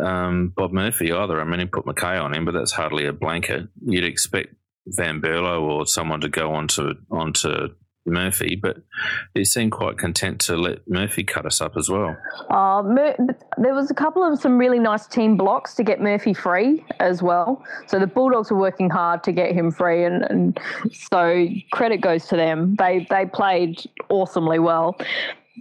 um, 0.00 0.48
Bob 0.48 0.72
Murphy 0.72 1.12
either. 1.12 1.40
I 1.40 1.44
mean, 1.44 1.60
he 1.60 1.66
put 1.66 1.86
McKay 1.86 2.22
on 2.22 2.34
him, 2.34 2.44
but 2.44 2.54
that's 2.54 2.72
hardly 2.72 3.06
a 3.06 3.12
blanket. 3.12 3.68
You'd 3.84 4.04
expect 4.04 4.54
Van 4.86 5.20
Berlo 5.20 5.62
or 5.62 5.86
someone 5.86 6.20
to 6.22 6.28
go 6.28 6.52
onto 6.52 6.94
onto 7.10 7.68
Murphy, 8.10 8.56
but 8.60 8.78
he 9.34 9.44
seemed 9.44 9.72
quite 9.72 9.98
content 9.98 10.40
to 10.42 10.56
let 10.56 10.88
Murphy 10.88 11.24
cut 11.24 11.46
us 11.46 11.60
up 11.60 11.76
as 11.76 11.88
well. 11.88 12.16
Uh, 12.50 12.82
Mur- 12.84 13.16
there 13.58 13.74
was 13.74 13.90
a 13.90 13.94
couple 13.94 14.22
of 14.22 14.38
some 14.40 14.58
really 14.58 14.78
nice 14.78 15.06
team 15.06 15.36
blocks 15.36 15.74
to 15.76 15.82
get 15.82 16.00
Murphy 16.00 16.34
free 16.34 16.84
as 16.98 17.22
well. 17.22 17.64
So 17.86 17.98
the 17.98 18.06
Bulldogs 18.06 18.50
were 18.50 18.58
working 18.58 18.90
hard 18.90 19.22
to 19.24 19.32
get 19.32 19.52
him 19.52 19.70
free, 19.70 20.04
and, 20.04 20.22
and 20.30 20.60
so 20.92 21.46
credit 21.72 22.00
goes 22.00 22.26
to 22.26 22.36
them. 22.36 22.76
They 22.76 23.06
they 23.08 23.26
played 23.26 23.82
awesomely 24.08 24.58
well. 24.58 24.96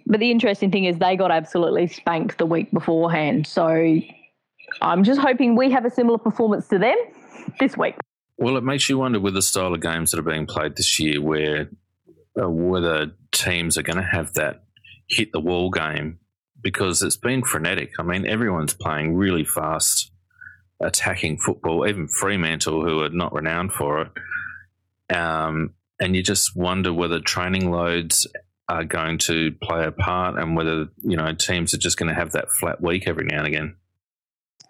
But 0.05 0.19
the 0.19 0.31
interesting 0.31 0.71
thing 0.71 0.85
is 0.85 0.97
they 0.97 1.15
got 1.15 1.31
absolutely 1.31 1.87
spanked 1.87 2.37
the 2.37 2.45
week 2.45 2.71
beforehand. 2.71 3.45
So 3.45 3.99
I'm 4.81 5.03
just 5.03 5.19
hoping 5.19 5.55
we 5.55 5.71
have 5.71 5.85
a 5.85 5.91
similar 5.91 6.17
performance 6.17 6.67
to 6.69 6.79
them 6.79 6.95
this 7.59 7.77
week. 7.77 7.95
Well, 8.37 8.55
it 8.55 8.63
makes 8.63 8.87
you 8.89 8.97
wonder 8.97 9.19
with 9.19 9.33
the 9.33 9.41
style 9.41 9.73
of 9.73 9.81
games 9.81 10.11
that 10.11 10.19
are 10.19 10.23
being 10.23 10.45
played 10.45 10.77
this 10.77 10.99
year, 10.99 11.21
where 11.21 11.69
whether 12.35 13.11
teams 13.31 13.77
are 13.77 13.83
going 13.83 13.97
to 13.97 14.03
have 14.03 14.33
that 14.33 14.63
hit 15.07 15.31
the 15.31 15.39
wall 15.39 15.69
game 15.69 16.19
because 16.61 17.01
it's 17.01 17.17
been 17.17 17.43
frenetic. 17.43 17.91
I 17.99 18.03
mean, 18.03 18.25
everyone's 18.25 18.73
playing 18.73 19.15
really 19.15 19.45
fast, 19.45 20.11
attacking 20.81 21.37
football. 21.37 21.87
Even 21.87 22.07
Fremantle, 22.07 22.83
who 22.85 23.01
are 23.01 23.09
not 23.09 23.33
renowned 23.33 23.73
for 23.73 24.01
it, 24.01 25.15
Um, 25.15 25.73
and 25.99 26.15
you 26.15 26.23
just 26.23 26.55
wonder 26.55 26.93
whether 26.93 27.19
training 27.19 27.71
loads 27.71 28.27
are 28.69 28.83
going 28.85 29.17
to 29.17 29.51
play 29.63 29.83
a 29.85 29.91
part 29.91 30.37
and 30.37 30.55
whether, 30.55 30.87
you 31.01 31.17
know, 31.17 31.33
teams 31.33 31.73
are 31.73 31.77
just 31.79 31.97
going 31.97 32.09
to 32.09 32.15
have 32.15 32.31
that 32.33 32.51
flat 32.51 32.81
week 32.81 33.07
every 33.07 33.25
now 33.25 33.39
and 33.39 33.47
again. 33.47 33.75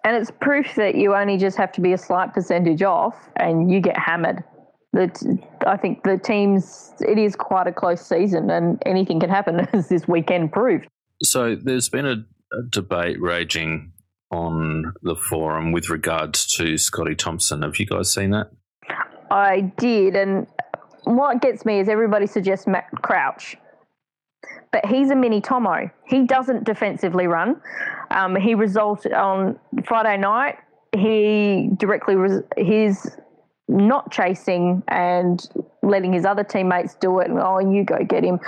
And 0.02 0.16
it's 0.16 0.30
proof 0.30 0.74
that 0.76 0.94
you 0.94 1.14
only 1.14 1.36
just 1.36 1.58
have 1.58 1.72
to 1.72 1.82
be 1.82 1.92
a 1.92 1.98
slight 1.98 2.32
percentage 2.32 2.82
off 2.82 3.28
and 3.36 3.70
you 3.70 3.80
get 3.80 3.98
hammered. 3.98 4.42
That 4.92 5.22
I 5.66 5.76
think 5.76 6.02
the 6.02 6.18
teams, 6.18 6.92
it 7.00 7.16
is 7.16 7.36
quite 7.36 7.68
a 7.68 7.72
close 7.72 8.04
season 8.04 8.50
and 8.50 8.82
anything 8.84 9.20
can 9.20 9.30
happen, 9.30 9.60
as 9.72 9.88
this 9.88 10.08
weekend 10.08 10.52
proved. 10.52 10.88
So 11.22 11.54
there's 11.54 11.88
been 11.88 12.06
a, 12.06 12.24
a 12.52 12.62
debate 12.68 13.20
raging 13.20 13.92
on 14.30 14.94
the 15.02 15.16
forum 15.16 15.72
with 15.72 15.88
regards 15.88 16.46
to 16.56 16.76
Scotty 16.76 17.14
Thompson. 17.14 17.62
Have 17.62 17.78
you 17.78 17.86
guys 17.86 18.12
seen 18.12 18.30
that? 18.30 18.50
I 19.30 19.72
did, 19.76 20.16
and 20.16 20.46
what 21.04 21.40
gets 21.40 21.64
me 21.64 21.80
is 21.80 21.88
everybody 21.88 22.26
suggests 22.26 22.66
Matt 22.66 22.88
Crouch, 23.02 23.56
but 24.72 24.84
he's 24.86 25.10
a 25.10 25.14
mini 25.14 25.40
Tomo. 25.40 25.90
He 26.06 26.26
doesn't 26.26 26.64
defensively 26.64 27.26
run. 27.26 27.60
Um, 28.10 28.34
he 28.34 28.54
resulted 28.54 29.12
on 29.12 29.58
Friday 29.84 30.16
night. 30.16 30.56
He 30.96 31.70
directly 31.76 32.16
res- 32.16 32.42
his 32.56 33.16
not 33.70 34.10
chasing 34.10 34.82
and 34.88 35.48
letting 35.82 36.12
his 36.12 36.24
other 36.24 36.44
teammates 36.44 36.94
do 36.94 37.20
it. 37.20 37.28
And, 37.30 37.38
oh, 37.38 37.58
you 37.58 37.84
go 37.84 38.04
get 38.04 38.24
him. 38.24 38.40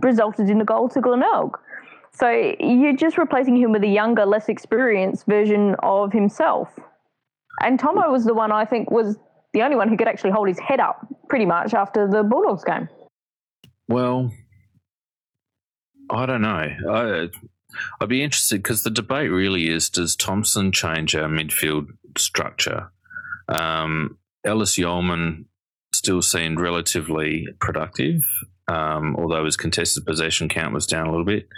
Resulted 0.00 0.50
in 0.50 0.60
a 0.60 0.64
goal 0.64 0.88
to 0.90 1.00
Glenelg. 1.00 1.58
So 2.12 2.30
you're 2.60 2.96
just 2.96 3.18
replacing 3.18 3.56
him 3.56 3.72
with 3.72 3.82
a 3.82 3.88
younger, 3.88 4.24
less 4.24 4.48
experienced 4.48 5.26
version 5.26 5.76
of 5.82 6.12
himself. 6.12 6.68
And 7.62 7.78
Tomo 7.78 8.10
was 8.10 8.24
the 8.24 8.34
one 8.34 8.52
I 8.52 8.64
think 8.64 8.90
was 8.90 9.16
the 9.52 9.62
only 9.62 9.76
one 9.76 9.88
who 9.88 9.96
could 9.96 10.08
actually 10.08 10.30
hold 10.30 10.48
his 10.48 10.58
head 10.58 10.80
up 10.80 11.06
pretty 11.28 11.46
much 11.46 11.74
after 11.74 12.08
the 12.08 12.22
Bulldogs 12.22 12.64
game. 12.64 12.88
Well, 13.88 14.32
I 16.10 16.26
don't 16.26 16.42
know. 16.42 16.68
I, 16.90 17.28
I'd 18.00 18.08
be 18.08 18.22
interested 18.22 18.62
because 18.62 18.82
the 18.82 18.90
debate 18.90 19.30
really 19.30 19.68
is 19.68 19.90
does 19.90 20.16
Thompson 20.16 20.72
change 20.72 21.14
our 21.14 21.28
midfield 21.28 21.88
structure? 22.16 22.90
Um, 23.48 24.18
Ellis-Yolmen 24.46 25.46
still 25.94 26.22
seemed 26.22 26.60
relatively 26.60 27.46
productive, 27.60 28.22
um, 28.68 29.16
although 29.16 29.44
his 29.44 29.56
contested 29.56 30.06
possession 30.06 30.48
count 30.48 30.72
was 30.72 30.86
down 30.86 31.06
a 31.06 31.10
little 31.10 31.24
bit. 31.24 31.48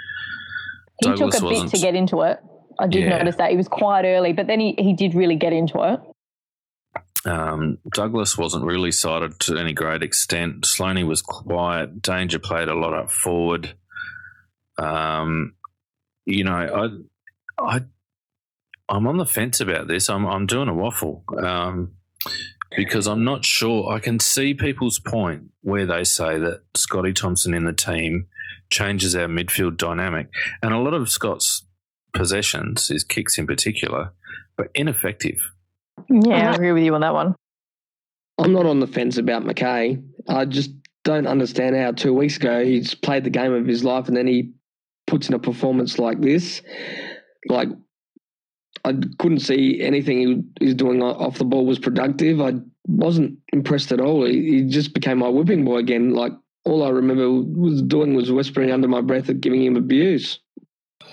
He 1.00 1.08
Douglas 1.08 1.38
took 1.38 1.44
a 1.44 1.48
bit 1.48 1.70
to 1.70 1.78
get 1.78 1.94
into 1.94 2.22
it. 2.22 2.40
I 2.78 2.86
did 2.86 3.02
yeah. 3.02 3.18
notice 3.18 3.36
that. 3.36 3.50
He 3.50 3.56
was 3.56 3.68
quite 3.68 4.04
early, 4.04 4.32
but 4.32 4.46
then 4.46 4.60
he, 4.60 4.74
he 4.78 4.94
did 4.94 5.14
really 5.14 5.36
get 5.36 5.52
into 5.52 5.82
it. 5.82 6.00
Um, 7.28 7.78
Douglas 7.92 8.38
wasn't 8.38 8.64
really 8.64 8.92
sighted 8.92 9.38
to 9.40 9.56
any 9.56 9.72
great 9.72 10.02
extent. 10.02 10.62
Sloaney 10.62 11.06
was 11.06 11.20
quiet. 11.20 12.00
Danger 12.00 12.38
played 12.38 12.68
a 12.68 12.74
lot 12.74 12.94
up 12.94 13.10
forward. 13.10 13.74
Um, 14.78 15.54
you 16.24 16.44
know, 16.44 17.02
I, 17.58 17.76
I, 17.76 17.80
I'm 18.88 19.06
on 19.06 19.16
the 19.16 19.26
fence 19.26 19.60
about 19.60 19.88
this. 19.88 20.08
I'm, 20.08 20.26
I'm 20.26 20.46
doing 20.46 20.68
a 20.68 20.74
waffle 20.74 21.24
um, 21.36 21.94
because 22.76 23.06
I'm 23.06 23.24
not 23.24 23.44
sure. 23.44 23.92
I 23.92 23.98
can 23.98 24.20
see 24.20 24.54
people's 24.54 24.98
point 24.98 25.50
where 25.62 25.86
they 25.86 26.04
say 26.04 26.38
that 26.38 26.62
Scotty 26.76 27.12
Thompson 27.12 27.54
in 27.54 27.64
the 27.64 27.72
team 27.72 28.26
changes 28.70 29.16
our 29.16 29.26
midfield 29.26 29.76
dynamic, 29.76 30.28
and 30.62 30.74
a 30.74 30.78
lot 30.78 30.94
of 30.94 31.08
Scott's 31.08 31.64
possessions, 32.12 32.88
his 32.88 33.04
kicks 33.04 33.38
in 33.38 33.46
particular, 33.46 34.12
but 34.56 34.68
ineffective. 34.74 35.38
Yeah, 36.08 36.50
I 36.50 36.54
agree 36.54 36.72
with 36.72 36.82
you 36.82 36.94
on 36.94 37.00
that 37.00 37.14
one. 37.14 37.34
I'm 38.38 38.52
not 38.52 38.66
on 38.66 38.80
the 38.80 38.86
fence 38.86 39.18
about 39.18 39.42
McKay. 39.44 40.02
I 40.28 40.44
just 40.44 40.70
don't 41.04 41.26
understand 41.26 41.76
how 41.76 41.92
two 41.92 42.12
weeks 42.12 42.36
ago 42.36 42.64
he's 42.64 42.94
played 42.94 43.24
the 43.24 43.30
game 43.30 43.52
of 43.52 43.66
his 43.66 43.82
life 43.82 44.08
and 44.08 44.16
then 44.16 44.26
he 44.26 44.52
puts 45.06 45.28
in 45.28 45.34
a 45.34 45.38
performance 45.38 45.98
like 45.98 46.20
this. 46.20 46.62
Like, 47.48 47.68
I 48.84 48.94
couldn't 49.18 49.40
see 49.40 49.80
anything 49.80 50.46
he 50.58 50.64
was 50.64 50.74
doing 50.74 51.02
off 51.02 51.38
the 51.38 51.44
ball 51.44 51.66
was 51.66 51.78
productive. 51.78 52.40
I 52.40 52.54
wasn't 52.86 53.38
impressed 53.52 53.92
at 53.92 54.00
all. 54.00 54.24
He, 54.24 54.50
he 54.50 54.62
just 54.64 54.94
became 54.94 55.18
my 55.18 55.28
whipping 55.28 55.64
boy 55.64 55.78
again. 55.78 56.14
Like, 56.14 56.32
all 56.64 56.82
I 56.84 56.90
remember 56.90 57.30
was 57.30 57.82
doing 57.82 58.14
was 58.14 58.30
whispering 58.30 58.70
under 58.70 58.88
my 58.88 59.00
breath 59.00 59.28
and 59.28 59.40
giving 59.40 59.62
him 59.64 59.76
abuse. 59.76 60.38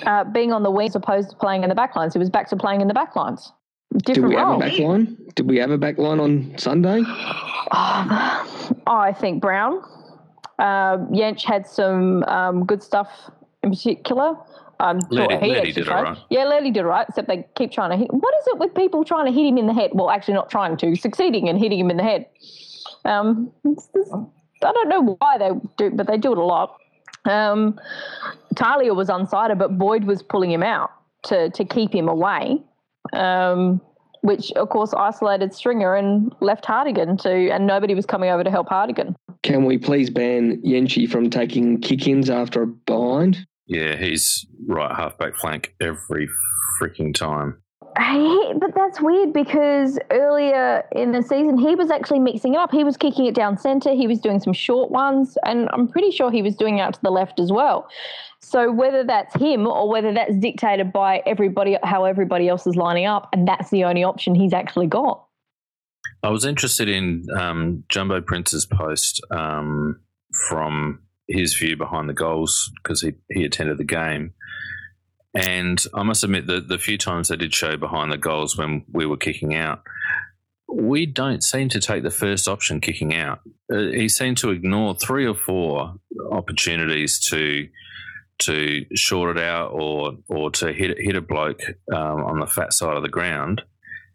Uh, 0.06 0.24
being 0.26 0.52
on 0.52 0.64
the 0.64 0.72
wing 0.72 0.88
as 0.88 0.96
opposed 0.96 1.30
to 1.30 1.36
playing 1.38 1.64
in 1.64 1.70
the 1.70 1.76
backlines. 1.76 2.14
He 2.14 2.20
was 2.20 2.30
back 2.30 2.50
to 2.50 2.58
playing 2.58 2.82
in 2.82 2.88
the 2.88 2.94
backlines. 2.94 3.52
Different 3.98 4.16
Did 4.16 4.26
we 4.26 4.36
role. 4.36 4.60
have 4.60 4.74
a 4.74 4.76
backline? 4.76 5.36
Did 5.36 5.50
we 5.50 5.58
have 5.58 5.72
a 5.72 5.78
backline 5.78 6.22
on 6.22 6.58
Sunday? 6.58 7.02
Oh, 7.06 8.76
I 8.88 9.14
think 9.14 9.42
Brown. 9.42 9.82
Uh, 10.60 10.98
Jench 11.12 11.44
had 11.44 11.66
some 11.68 12.24
um, 12.24 12.66
good 12.66 12.84
stuff 12.84 13.10
in 13.64 13.70
particular. 13.72 14.36
Um, 14.80 15.00
Letty, 15.10 15.38
he 15.38 15.52
Letty 15.54 15.72
did 15.72 15.90
all 15.90 16.04
right. 16.04 16.18
Yeah, 16.30 16.44
Letty 16.46 16.72
did 16.72 16.82
all 16.82 16.90
right, 16.90 17.06
except 17.08 17.28
they 17.28 17.48
keep 17.56 17.72
trying 17.72 17.92
to 17.92 17.98
hit. 17.98 18.14
What 18.14 18.34
is 18.42 18.48
it 18.48 18.58
with 18.58 18.74
people 18.76 19.04
trying 19.06 19.26
to 19.26 19.32
hit 19.32 19.48
him 19.48 19.58
in 19.58 19.68
the 19.68 19.74
head? 19.74 19.92
Well, 19.94 20.10
actually, 20.10 20.34
not 20.34 20.50
trying 20.50 20.78
to, 20.78 20.96
succeeding 20.96 21.48
and 21.50 21.58
hitting 21.58 21.80
him 21.80 21.90
in 21.90 21.98
the 21.98 22.04
head. 22.04 22.26
Um, 23.06 23.52
I 23.66 24.72
don't 24.72 24.90
know 24.90 25.18
why 25.20 25.38
they 25.38 25.52
do, 25.78 25.92
but 25.92 26.08
they 26.08 26.18
do 26.18 26.32
it 26.32 26.38
a 26.38 26.44
lot. 26.44 26.78
Um, 27.26 27.80
Talia 28.56 28.94
was 28.94 29.10
unsighted, 29.10 29.58
but 29.58 29.78
Boyd 29.78 30.04
was 30.04 30.24
pulling 30.24 30.52
him 30.52 30.64
out 30.64 30.92
to, 31.24 31.50
to 31.52 31.66
keep 31.66 31.94
him 31.94 32.08
away, 32.08 32.62
um, 33.14 33.82
which 34.22 34.52
of 34.54 34.70
course 34.70 34.94
isolated 34.94 35.54
Stringer 35.54 35.96
and 35.96 36.34
left 36.40 36.66
Hartigan 36.66 37.18
to, 37.18 37.50
and 37.50 37.66
nobody 37.66 37.96
was 37.96 38.06
coming 38.06 38.30
over 38.30 38.44
to 38.44 38.52
help 38.52 38.70
Hartigan. 38.70 39.16
Can 39.44 39.66
we 39.66 39.78
please 39.78 40.10
ban 40.10 40.62
Yenchi 40.62 41.10
from 41.10 41.30
taking 41.30 41.80
kick-ins 41.82 42.30
after 42.30 42.64
a 42.64 42.68
bind? 42.68 43.46
Yeah, 43.68 43.96
he's 43.96 44.46
right 44.68 44.96
halfback 44.96 45.36
flank 45.38 45.74
every 45.82 46.30
freaking 46.80 47.14
time. 47.14 47.62
He, 47.98 48.54
but 48.60 48.76
that's 48.76 49.00
weird 49.00 49.32
because 49.32 49.98
earlier 50.12 50.84
in 50.92 51.14
the 51.14 51.22
season 51.22 51.58
he 51.58 51.76
was 51.76 51.90
actually 51.90 52.20
mixing 52.20 52.56
it 52.56 52.58
up. 52.58 52.72
He 52.72 52.84
was 52.84 52.98
kicking 52.98 53.26
it 53.26 53.34
down 53.34 53.58
centre. 53.58 53.94
He 53.94 54.06
was 54.06 54.20
doing 54.20 54.42
some 54.42 54.52
short 54.52 54.92
ones, 54.92 55.38
and 55.46 55.70
I'm 55.72 55.88
pretty 55.88 56.12
sure 56.12 56.30
he 56.30 56.42
was 56.42 56.56
doing 56.56 56.82
out 56.82 56.96
to 56.96 57.00
the 57.02 57.10
left 57.10 57.40
as 57.40 57.52
well. 57.54 57.88
So 58.42 58.72
whether 58.72 59.04
that's 59.04 59.34
him 59.36 59.66
or 59.66 59.90
whether 59.90 60.14
that's 60.14 60.36
dictated 60.38 60.92
by 60.92 61.24
everybody, 61.26 61.78
how 61.84 62.04
everybody 62.04 62.50
else 62.50 62.68
is 62.68 62.76
lining 62.76 63.06
up, 63.06 63.30
and 63.32 63.48
that's 63.48 63.70
the 63.70 63.86
only 63.86 64.04
option 64.04 64.36
he's 64.36 64.54
actually 64.54 64.88
got. 64.88 65.26
I 66.22 66.30
was 66.30 66.44
interested 66.44 66.90
in 66.90 67.26
um, 67.38 67.84
Jumbo 67.88 68.20
Prince's 68.20 68.66
post 68.66 69.22
um, 69.32 70.02
from 70.48 71.00
his 71.28 71.56
view 71.56 71.76
behind 71.76 72.10
the 72.10 72.14
goals 72.14 72.72
because 72.82 73.02
he, 73.02 73.14
he 73.30 73.46
attended 73.46 73.78
the 73.78 73.84
game. 73.84 74.34
And 75.34 75.84
I 75.94 76.04
must 76.04 76.24
admit 76.24 76.48
that 76.48 76.70
the 76.70 76.78
few 76.78 76.98
times 76.98 77.28
they 77.28 77.36
did 77.36 77.54
show 77.54 77.76
behind 77.76 78.12
the 78.12 78.18
goals 78.18 78.58
when 78.58 78.86
we 78.92 79.06
were 79.06 79.18
kicking 79.18 79.54
out, 79.54 79.84
we 80.68 81.06
don't 81.06 81.44
seem 81.44 81.70
to 81.70 81.80
take 81.80 82.04
the 82.04 82.12
first 82.12 82.48
option 82.48 82.80
kicking 82.80 83.14
out. 83.14 83.42
Uh, 83.72 83.78
he 83.78 84.08
seemed 84.08 84.38
to 84.38 84.52
ignore 84.52 84.96
three 84.96 85.26
or 85.26 85.36
four 85.36 85.96
opportunities 86.32 87.20
to 87.20 87.68
to 88.38 88.86
short 88.94 89.38
it 89.38 89.42
out 89.42 89.72
or 89.72 90.18
or 90.28 90.52
to 90.52 90.74
hit 90.74 90.98
hit 91.00 91.16
a 91.16 91.22
bloke 91.22 91.62
um, 91.94 92.24
on 92.26 92.40
the 92.40 92.48
fat 92.48 92.74
side 92.74 92.98
of 92.98 93.04
the 93.04 93.10
ground. 93.10 93.62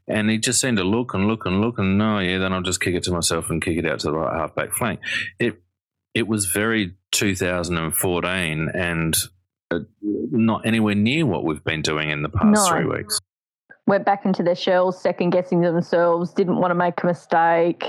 And 0.08 0.28
he 0.28 0.38
just 0.38 0.60
seemed 0.60 0.78
to 0.78 0.84
look 0.84 1.14
and 1.14 1.28
look 1.28 1.46
and 1.46 1.60
look 1.60 1.78
and 1.78 1.96
no, 1.96 2.18
yeah, 2.18 2.38
then 2.38 2.52
I'll 2.52 2.62
just 2.62 2.80
kick 2.80 2.94
it 2.94 3.04
to 3.04 3.12
myself 3.12 3.48
and 3.48 3.62
kick 3.62 3.78
it 3.78 3.86
out 3.86 4.00
to 4.00 4.08
the 4.08 4.16
right 4.16 4.36
halfback 4.36 4.72
flank. 4.72 5.00
It 5.38 5.62
it 6.14 6.26
was 6.26 6.46
very 6.46 6.94
2014 7.12 8.68
and 8.74 9.16
uh, 9.70 9.78
not 10.02 10.66
anywhere 10.66 10.94
near 10.94 11.26
what 11.26 11.44
we've 11.44 11.64
been 11.64 11.82
doing 11.82 12.10
in 12.10 12.22
the 12.22 12.28
past 12.28 12.46
no. 12.46 12.66
three 12.66 12.84
weeks. 12.84 13.18
Went 13.86 14.04
back 14.04 14.24
into 14.24 14.42
their 14.42 14.54
shells, 14.54 15.00
second 15.00 15.30
guessing 15.30 15.60
themselves, 15.60 16.32
didn't 16.32 16.56
want 16.56 16.70
to 16.70 16.74
make 16.74 17.02
a 17.02 17.06
mistake. 17.06 17.84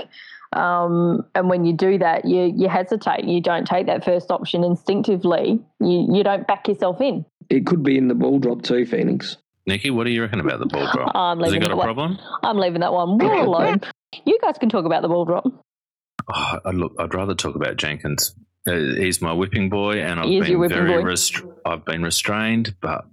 Um, 0.52 1.24
and 1.34 1.48
when 1.48 1.64
you 1.64 1.72
do 1.72 1.98
that, 1.98 2.24
you 2.24 2.52
you 2.54 2.68
hesitate. 2.68 3.24
You 3.24 3.40
don't 3.40 3.66
take 3.66 3.86
that 3.86 4.04
first 4.04 4.30
option 4.30 4.64
instinctively. 4.64 5.60
You 5.80 6.08
you 6.12 6.22
don't 6.22 6.46
back 6.46 6.68
yourself 6.68 7.00
in. 7.00 7.24
It 7.48 7.66
could 7.66 7.82
be 7.82 7.96
in 7.96 8.08
the 8.08 8.14
ball 8.14 8.38
drop 8.38 8.62
too, 8.62 8.84
Phoenix. 8.84 9.38
Nikki, 9.66 9.90
what 9.90 10.04
do 10.04 10.10
you 10.10 10.22
reckon 10.22 10.40
about 10.40 10.58
the 10.58 10.66
ball 10.66 10.90
drop? 10.92 11.14
I'm 11.14 11.40
Has 11.40 11.52
he 11.52 11.58
got 11.58 11.70
a 11.70 11.76
problem? 11.76 12.18
I'm 12.42 12.58
leaving 12.58 12.80
that 12.80 12.92
one 12.92 13.16
well 13.16 13.48
alone. 13.48 13.80
You 14.26 14.38
guys 14.42 14.58
can 14.58 14.68
talk 14.68 14.84
about 14.84 15.02
the 15.02 15.08
ball 15.08 15.24
drop. 15.24 15.46
Oh, 16.32 16.58
look, 16.72 16.94
I'd 16.98 17.14
rather 17.14 17.34
talk 17.34 17.54
about 17.54 17.76
Jenkins. 17.76 18.34
Uh, 18.66 18.74
he's 18.74 19.20
my 19.20 19.32
whipping 19.32 19.68
boy, 19.70 20.00
and 20.00 20.20
I've 20.20 20.26
been 20.46 20.60
very 20.68 20.90
rest- 21.04 21.42
I've 21.64 21.84
been 21.84 22.02
restrained, 22.02 22.76
but 22.80 23.06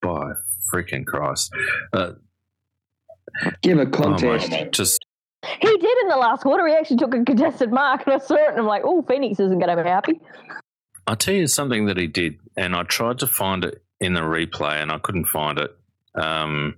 by 0.00 0.32
freaking 0.72 1.04
Christ, 1.04 1.52
uh, 1.92 2.12
give 3.62 3.78
a 3.78 3.86
contest. 3.86 4.48
Oh 4.52 4.56
my, 4.56 4.64
just 4.64 5.04
he 5.60 5.76
did 5.76 5.98
in 6.02 6.08
the 6.08 6.16
last 6.16 6.42
quarter. 6.42 6.66
He 6.66 6.72
actually 6.74 6.96
took 6.96 7.14
a 7.14 7.22
contested 7.22 7.70
mark, 7.70 8.04
and 8.06 8.14
I 8.14 8.18
saw 8.18 8.34
it, 8.36 8.48
and 8.50 8.60
I'm 8.60 8.66
like, 8.66 8.82
oh, 8.84 9.02
Phoenix 9.02 9.38
isn't 9.40 9.58
going 9.58 9.76
to 9.76 9.82
be 9.82 9.88
happy. 9.88 10.20
I'll 11.06 11.16
tell 11.16 11.34
you 11.34 11.46
something 11.48 11.84
that 11.86 11.98
he 11.98 12.06
did, 12.06 12.38
and 12.56 12.74
I 12.74 12.82
tried 12.84 13.18
to 13.18 13.26
find 13.26 13.64
it 13.64 13.82
in 14.00 14.14
the 14.14 14.22
replay, 14.22 14.80
and 14.80 14.90
I 14.90 14.98
couldn't 14.98 15.26
find 15.26 15.58
it. 15.58 15.76
Um, 16.14 16.76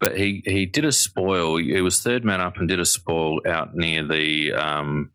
but 0.00 0.16
he, 0.16 0.42
he 0.46 0.66
did 0.66 0.84
a 0.84 0.92
spoil. 0.92 1.58
He 1.58 1.80
was 1.82 2.02
third 2.02 2.24
man 2.24 2.40
up 2.40 2.56
and 2.56 2.66
did 2.66 2.80
a 2.80 2.86
spoil 2.86 3.40
out 3.46 3.74
near 3.74 4.06
the 4.06 4.52
um, 4.54 5.10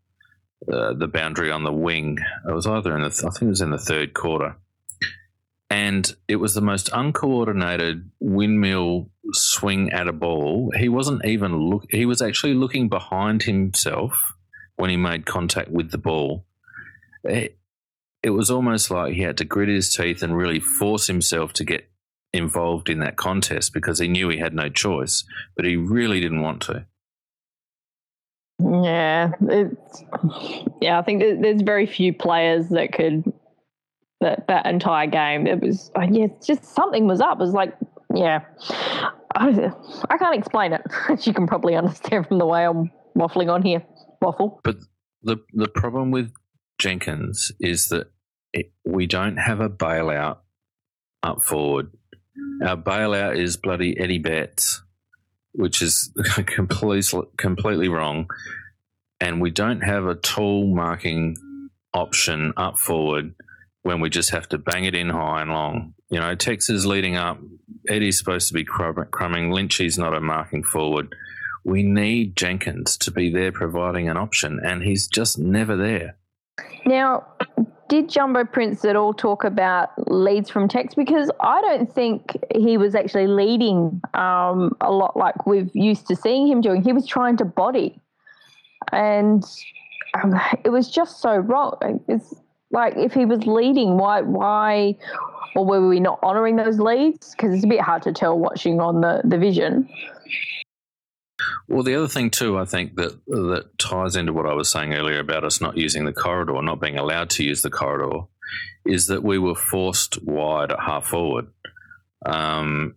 uh, 0.72 0.94
the 0.94 1.08
boundary 1.08 1.52
on 1.52 1.64
the 1.64 1.74
wing. 1.74 2.18
It 2.48 2.54
was 2.54 2.68
either 2.68 2.96
in 2.96 3.02
the, 3.02 3.08
I 3.08 3.30
think 3.32 3.44
it 3.44 3.48
was 3.48 3.62
in 3.62 3.72
the 3.72 3.78
third 3.78 4.14
quarter. 4.14 4.56
And 5.70 6.16
it 6.28 6.38
was 6.38 6.54
the 6.54 6.62
most 6.62 6.90
uncoordinated 6.94 8.10
windmill 8.20 9.10
swing 9.32 9.92
at 9.92 10.08
a 10.08 10.14
ball. 10.14 10.72
He 10.78 10.88
wasn't 10.88 11.26
even 11.26 11.58
look. 11.58 11.86
He 11.90 12.06
was 12.06 12.22
actually 12.22 12.54
looking 12.54 12.88
behind 12.88 13.44
himself 13.44 14.34
when 14.76 14.90
he 14.90 14.98
made 14.98 15.26
contact 15.26 15.70
with 15.70 15.92
the 15.92 15.98
ball. 15.98 16.46
It, 17.24 17.58
it 18.22 18.30
was 18.30 18.52
almost 18.52 18.92
like 18.92 19.14
he 19.14 19.22
had 19.22 19.38
to 19.38 19.46
grit 19.46 19.70
his 19.70 19.94
teeth 19.94 20.22
and 20.22 20.38
really 20.38 20.60
force 20.60 21.08
himself 21.08 21.54
to 21.54 21.64
get 21.64 21.90
involved 22.36 22.90
in 22.90 23.00
that 23.00 23.16
contest 23.16 23.74
because 23.74 24.00
he 24.00 24.08
knew 24.08 24.30
he 24.30 24.38
had 24.38 24.54
no 24.54 24.70
choice, 24.70 25.24
but 25.56 25.66
he 25.66 25.76
really 25.76 26.20
didn't 26.20 26.42
want 26.42 26.62
to. 26.64 26.86
Yeah, 28.60 29.32
it's 29.42 30.04
yeah. 30.82 30.98
I 30.98 31.02
think 31.02 31.20
there's 31.42 31.62
very 31.62 31.86
few 31.86 32.14
players 32.14 32.70
that 32.70 32.94
could 32.94 33.26
that 34.22 34.48
that 34.48 34.66
entire 34.66 35.08
game. 35.08 35.46
It 35.46 35.62
was 35.62 35.92
uh, 35.98 36.08
yeah, 36.10 36.28
just 36.46 36.64
something 36.64 37.06
was 37.06 37.20
up. 37.20 37.40
It 37.40 37.44
was 37.44 37.54
like 37.54 37.76
yeah, 38.14 38.42
I, 39.36 39.72
I 40.10 40.18
can't 40.18 40.38
explain 40.38 40.72
it. 40.72 40.82
As 41.10 41.28
you 41.28 41.34
can 41.34 41.48
probably 41.48 41.76
understand 41.76 42.28
from 42.28 42.40
the 42.40 42.46
way 42.46 42.66
I'm 42.66 42.92
waffling 43.18 43.52
on 43.52 43.62
here. 43.62 43.84
Waffle. 44.22 44.62
But 44.64 44.78
the 45.22 45.38
the 45.54 45.68
problem 45.68 46.12
with 46.12 46.32
Jenkins 46.80 47.52
is 47.60 47.90
that 47.90 48.08
it, 48.54 48.72
we 48.86 49.06
don't 49.06 49.38
have 49.38 49.60
a 49.60 49.70
bailout 49.70 50.38
up 51.24 51.44
forward. 51.44 51.92
Our 52.66 52.78
bailout 52.78 53.38
is 53.38 53.58
bloody 53.58 54.00
Eddie 54.00 54.20
Betts 54.20 54.82
which 55.56 55.82
is 55.82 56.12
completely 56.46 57.22
completely 57.38 57.90
wrong. 57.90 58.30
And 59.20 59.42
we 59.42 59.50
don't 59.50 59.82
have 59.82 60.06
a 60.06 60.16
tall 60.16 60.68
marking 60.68 61.38
option 61.94 62.54
up 62.58 62.78
forward 62.78 63.34
when 63.84 64.02
we 64.02 64.10
just 64.10 64.32
have 64.32 64.50
to 64.50 64.58
bang 64.58 64.84
it 64.84 64.94
in 64.94 65.10
high 65.10 65.42
and 65.42 65.52
long. 65.52 65.94
You 66.10 66.20
know, 66.20 66.36
Tex 66.36 66.70
is 66.70 66.86
leading 66.86 67.16
up. 67.16 67.40
Eddie's 67.88 68.18
supposed 68.18 68.50
to 68.50 68.54
be 68.54 68.66
crumbing. 68.66 69.52
Lynchy's 69.52 69.98
not 69.98 70.14
a 70.14 70.20
marking 70.20 70.64
forward. 70.64 71.16
We 71.64 71.82
need 71.82 72.36
Jenkins 72.36 72.98
to 72.98 73.12
be 73.12 73.30
there 73.32 73.52
providing 73.52 74.10
an 74.10 74.18
option, 74.18 74.60
and 74.64 74.84
he's 74.84 75.08
just 75.08 75.40
never 75.40 75.76
there. 75.76 76.18
Now, 76.86 77.26
did 77.88 78.10
Jumbo 78.10 78.44
Prince 78.46 78.84
at 78.86 78.96
all 78.96 79.14
talk 79.14 79.44
about 79.44 79.90
leads 80.12 80.50
from 80.50 80.68
Tex? 80.68 80.96
Because 80.96 81.30
I 81.40 81.62
don't 81.62 81.92
think 81.92 82.38
he 82.56 82.78
was 82.78 82.96
actually 82.96 83.28
leading 83.28 84.02
um, 84.14 84.76
a 84.82 84.92
lot 84.92 85.16
like 85.16 85.46
we've 85.46 85.70
used 85.74 86.08
to 86.08 86.16
seeing 86.16 86.48
him 86.48 86.62
doing. 86.62 86.82
He 86.82 86.94
was 86.94 87.06
trying 87.06 87.38
to 87.38 87.46
body, 87.46 88.00
and 88.92 89.44
um, 90.16 90.40
it 90.64 90.70
was 90.70 90.90
just 90.90 91.22
so 91.22 91.38
wrong. 91.38 92.04
It's 92.08 92.34
like 92.72 92.96
if 92.98 93.14
he 93.14 93.26
was 93.26 93.46
leading, 93.46 93.98
why, 93.98 94.22
why, 94.22 94.98
or 95.56 95.66
were 95.66 95.88
we 95.88 96.00
not 96.00 96.20
honouring 96.24 96.56
those 96.56 96.80
leads? 96.80 97.36
Because 97.36 97.54
it's 97.54 97.64
a 97.64 97.68
bit 97.68 97.82
hard 97.82 98.02
to 98.04 98.12
tell 98.12 98.38
watching 98.38 98.80
on 98.80 99.02
the 99.02 99.22
the 99.24 99.38
vision. 99.38 99.88
Well, 101.68 101.84
the 101.84 101.96
other 101.96 102.08
thing 102.08 102.30
too, 102.30 102.58
I 102.58 102.66
think 102.66 102.96
that 102.96 103.20
that 103.26 103.78
ties 103.80 104.16
into 104.16 104.34
what 104.34 104.46
I 104.46 104.54
was 104.54 104.70
saying 104.70 104.94
earlier 104.94 105.20
about 105.20 105.44
us 105.44 105.62
not 105.62 105.78
using 105.78 106.06
the 106.06 106.14
corridor, 106.14 106.62
not 106.62 106.80
being 106.80 106.98
allowed 106.98 107.32
to 107.32 107.44
use 107.44 107.62
the 107.62 107.72
corridor, 107.72 108.26
is 108.86 109.08
that 109.08 109.24
we 109.24 109.40
were 109.40 109.56
forced 109.56 110.22
wide 110.24 110.72
at 110.72 110.80
half 110.80 111.08
forward, 111.08 111.48
um, 112.26 112.96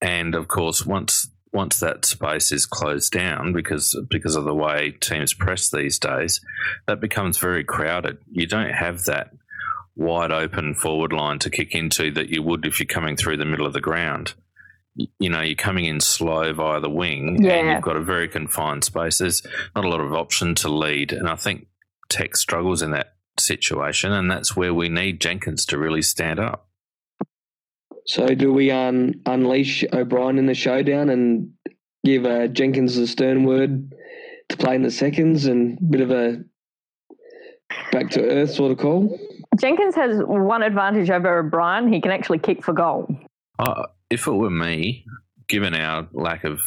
and 0.00 0.34
of 0.34 0.48
course, 0.48 0.86
once 0.86 1.28
once 1.52 1.80
that 1.80 2.04
space 2.04 2.52
is 2.52 2.64
closed 2.64 3.12
down 3.12 3.52
because 3.52 3.98
because 4.08 4.36
of 4.36 4.44
the 4.44 4.54
way 4.54 4.92
teams 4.92 5.34
press 5.34 5.70
these 5.70 5.98
days, 5.98 6.40
that 6.86 7.00
becomes 7.00 7.36
very 7.36 7.64
crowded. 7.64 8.18
You 8.30 8.46
don't 8.46 8.72
have 8.72 9.04
that 9.04 9.30
wide 9.94 10.32
open 10.32 10.74
forward 10.74 11.12
line 11.12 11.38
to 11.40 11.50
kick 11.50 11.74
into 11.74 12.10
that 12.12 12.30
you 12.30 12.42
would 12.42 12.64
if 12.64 12.80
you're 12.80 12.86
coming 12.86 13.16
through 13.16 13.36
the 13.36 13.44
middle 13.44 13.66
of 13.66 13.74
the 13.74 13.80
ground 13.80 14.32
you 15.18 15.28
know 15.28 15.40
you're 15.40 15.54
coming 15.54 15.84
in 15.84 16.00
slow 16.00 16.52
via 16.52 16.80
the 16.80 16.90
wing 16.90 17.42
yeah. 17.42 17.54
and 17.54 17.70
you've 17.70 17.82
got 17.82 17.96
a 17.96 18.02
very 18.02 18.28
confined 18.28 18.84
space 18.84 19.18
there's 19.18 19.42
not 19.74 19.84
a 19.84 19.88
lot 19.88 20.00
of 20.00 20.12
option 20.12 20.54
to 20.56 20.68
lead. 20.68 21.12
And 21.12 21.28
i 21.28 21.36
think 21.36 21.66
Tex 22.08 22.40
struggles 22.40 22.82
in 22.82 22.90
that 22.90 23.14
situation 23.38 24.12
and 24.12 24.30
that's 24.30 24.56
where 24.56 24.74
we 24.74 24.88
need 24.88 25.20
jenkins 25.20 25.64
to 25.66 25.78
really 25.78 26.02
stand 26.02 26.38
up. 26.38 26.66
So 28.06 28.34
do 28.34 28.52
we 28.52 28.70
un- 28.70 29.20
unleash 29.26 29.84
o'brien 29.92 30.38
in 30.38 30.46
the 30.46 30.54
showdown 30.54 31.08
and 31.10 31.52
give 32.04 32.24
uh, 32.24 32.48
jenkins 32.48 32.96
a 32.96 33.06
stern 33.06 33.44
word 33.44 33.92
to 34.48 34.56
play 34.56 34.74
in 34.74 34.82
the 34.82 34.90
seconds 34.90 35.46
and 35.46 35.78
a 35.78 35.84
bit 35.84 36.00
of 36.00 36.10
a 36.10 36.42
back 37.92 38.10
to 38.10 38.22
earth 38.22 38.52
sort 38.52 38.72
of 38.72 38.78
call? 38.78 39.18
Jenkins 39.60 39.94
has 39.94 40.20
one 40.24 40.62
advantage 40.62 41.10
over 41.10 41.38
o'brien 41.38 41.92
he 41.92 42.00
can 42.00 42.10
actually 42.10 42.38
kick 42.38 42.64
for 42.64 42.72
goal. 42.72 43.08
Uh, 43.58 43.86
if 44.10 44.26
it 44.26 44.32
were 44.32 44.50
me, 44.50 45.06
given 45.48 45.74
our 45.74 46.08
lack 46.12 46.44
of 46.44 46.60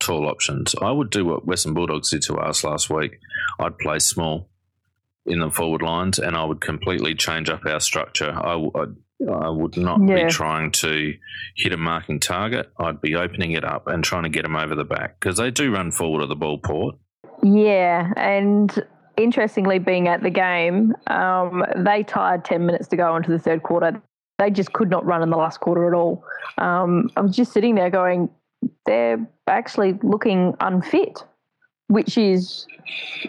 tall 0.00 0.26
options, 0.26 0.74
I 0.80 0.90
would 0.90 1.10
do 1.10 1.24
what 1.24 1.46
Western 1.46 1.74
Bulldogs 1.74 2.10
did 2.10 2.22
to 2.22 2.36
us 2.36 2.64
last 2.64 2.90
week. 2.90 3.18
I'd 3.58 3.78
play 3.78 4.00
small 4.00 4.48
in 5.24 5.40
the 5.40 5.50
forward 5.50 5.82
lines, 5.82 6.18
and 6.18 6.36
I 6.36 6.44
would 6.44 6.60
completely 6.60 7.14
change 7.14 7.48
up 7.48 7.64
our 7.66 7.80
structure. 7.80 8.30
I, 8.30 8.54
I, 8.54 8.84
I 9.30 9.48
would 9.50 9.76
not 9.76 10.00
yeah. 10.06 10.24
be 10.24 10.30
trying 10.30 10.72
to 10.72 11.14
hit 11.56 11.72
a 11.72 11.76
marking 11.76 12.20
target. 12.20 12.70
I'd 12.78 13.00
be 13.00 13.14
opening 13.14 13.52
it 13.52 13.64
up 13.64 13.86
and 13.86 14.02
trying 14.02 14.24
to 14.24 14.28
get 14.28 14.42
them 14.42 14.56
over 14.56 14.74
the 14.74 14.84
back 14.84 15.20
because 15.20 15.36
they 15.36 15.50
do 15.50 15.72
run 15.72 15.90
forward 15.90 16.22
of 16.22 16.28
the 16.28 16.36
ball 16.36 16.58
port. 16.58 16.96
Yeah, 17.42 18.12
and 18.16 18.84
interestingly, 19.16 19.78
being 19.78 20.08
at 20.08 20.22
the 20.22 20.30
game, 20.30 20.94
um, 21.08 21.64
they 21.76 22.02
tied 22.02 22.44
10 22.44 22.64
minutes 22.64 22.88
to 22.88 22.96
go 22.96 23.14
into 23.16 23.30
the 23.30 23.38
third 23.38 23.62
quarter 23.62 24.02
they 24.38 24.50
just 24.50 24.72
could 24.72 24.88
not 24.88 25.04
run 25.04 25.22
in 25.22 25.30
the 25.30 25.36
last 25.36 25.60
quarter 25.60 25.86
at 25.88 25.94
all. 25.94 26.24
Um, 26.58 27.10
I 27.16 27.20
was 27.20 27.34
just 27.34 27.52
sitting 27.52 27.74
there 27.74 27.90
going, 27.90 28.30
they're 28.86 29.26
actually 29.46 29.98
looking 30.02 30.54
unfit, 30.60 31.24
which 31.88 32.16
is 32.16 32.66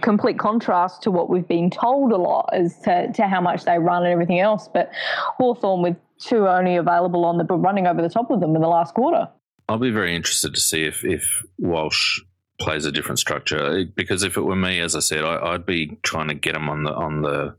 complete 0.01 0.38
contrast 0.38 1.01
to 1.03 1.12
what 1.12 1.30
we've 1.30 1.47
been 1.47 1.70
told 1.70 2.12
a 2.12 2.18
lot 2.18 2.49
as 2.53 2.78
to, 2.80 3.12
to 3.14 3.28
how 3.28 3.41
much 3.41 3.66
they 3.66 3.80
run 3.80 4.03
and 4.03 4.12
everything 4.12 4.39
else. 4.39 4.70
But 4.72 4.91
Hawthorn 5.38 5.82
with 5.82 5.97
two 6.20 6.47
only 6.47 6.76
available 6.76 7.26
on 7.26 7.38
the 7.38 7.45
running 7.45 7.88
over 7.88 8.01
the 8.01 8.10
top 8.10 8.30
of 8.30 8.39
them 8.39 8.55
in 8.55 8.62
the 8.62 8.68
last 8.68 8.93
quarter. 8.93 9.28
I'll 9.68 9.78
be 9.78 9.91
very 9.91 10.16
interested 10.16 10.53
to 10.53 10.60
see 10.60 10.86
if, 10.86 11.03
if 11.03 11.43
Walsh 11.57 12.20
plays 12.60 12.86
a 12.86 12.91
different 12.91 13.20
structure 13.20 13.86
because 13.95 14.24
if 14.24 14.36
it 14.36 14.41
were 14.41 14.55
me, 14.55 14.80
as 14.80 14.95
I 14.95 14.99
said, 14.99 15.24
I, 15.24 15.51
would 15.51 15.66
be 15.66 15.97
trying 16.03 16.28
to 16.28 16.34
get 16.34 16.53
them 16.53 16.70
on 16.70 16.84
the 16.84 16.93
on 16.93 17.22
the 17.22 17.55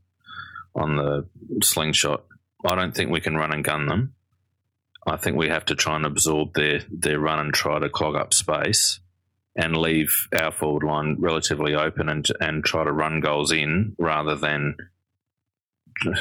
on 0.74 0.96
the 0.96 1.26
slingshot 1.62 2.24
I 2.64 2.74
don't 2.74 2.94
think 2.94 3.10
we 3.10 3.20
can 3.20 3.36
run 3.36 3.52
and 3.52 3.64
gun 3.64 3.86
them. 3.86 4.14
I 5.06 5.16
think 5.16 5.36
we 5.36 5.48
have 5.48 5.64
to 5.66 5.74
try 5.74 5.96
and 5.96 6.04
absorb 6.04 6.54
their, 6.54 6.82
their 6.90 7.18
run 7.18 7.38
and 7.38 7.54
try 7.54 7.78
to 7.78 7.88
clog 7.88 8.16
up 8.16 8.34
space 8.34 9.00
and 9.56 9.76
leave 9.76 10.28
our 10.38 10.52
forward 10.52 10.84
line 10.84 11.16
relatively 11.18 11.74
open 11.74 12.08
and 12.08 12.26
and 12.40 12.64
try 12.64 12.84
to 12.84 12.92
run 12.92 13.20
goals 13.20 13.52
in 13.52 13.94
rather 13.98 14.36
than 14.36 14.76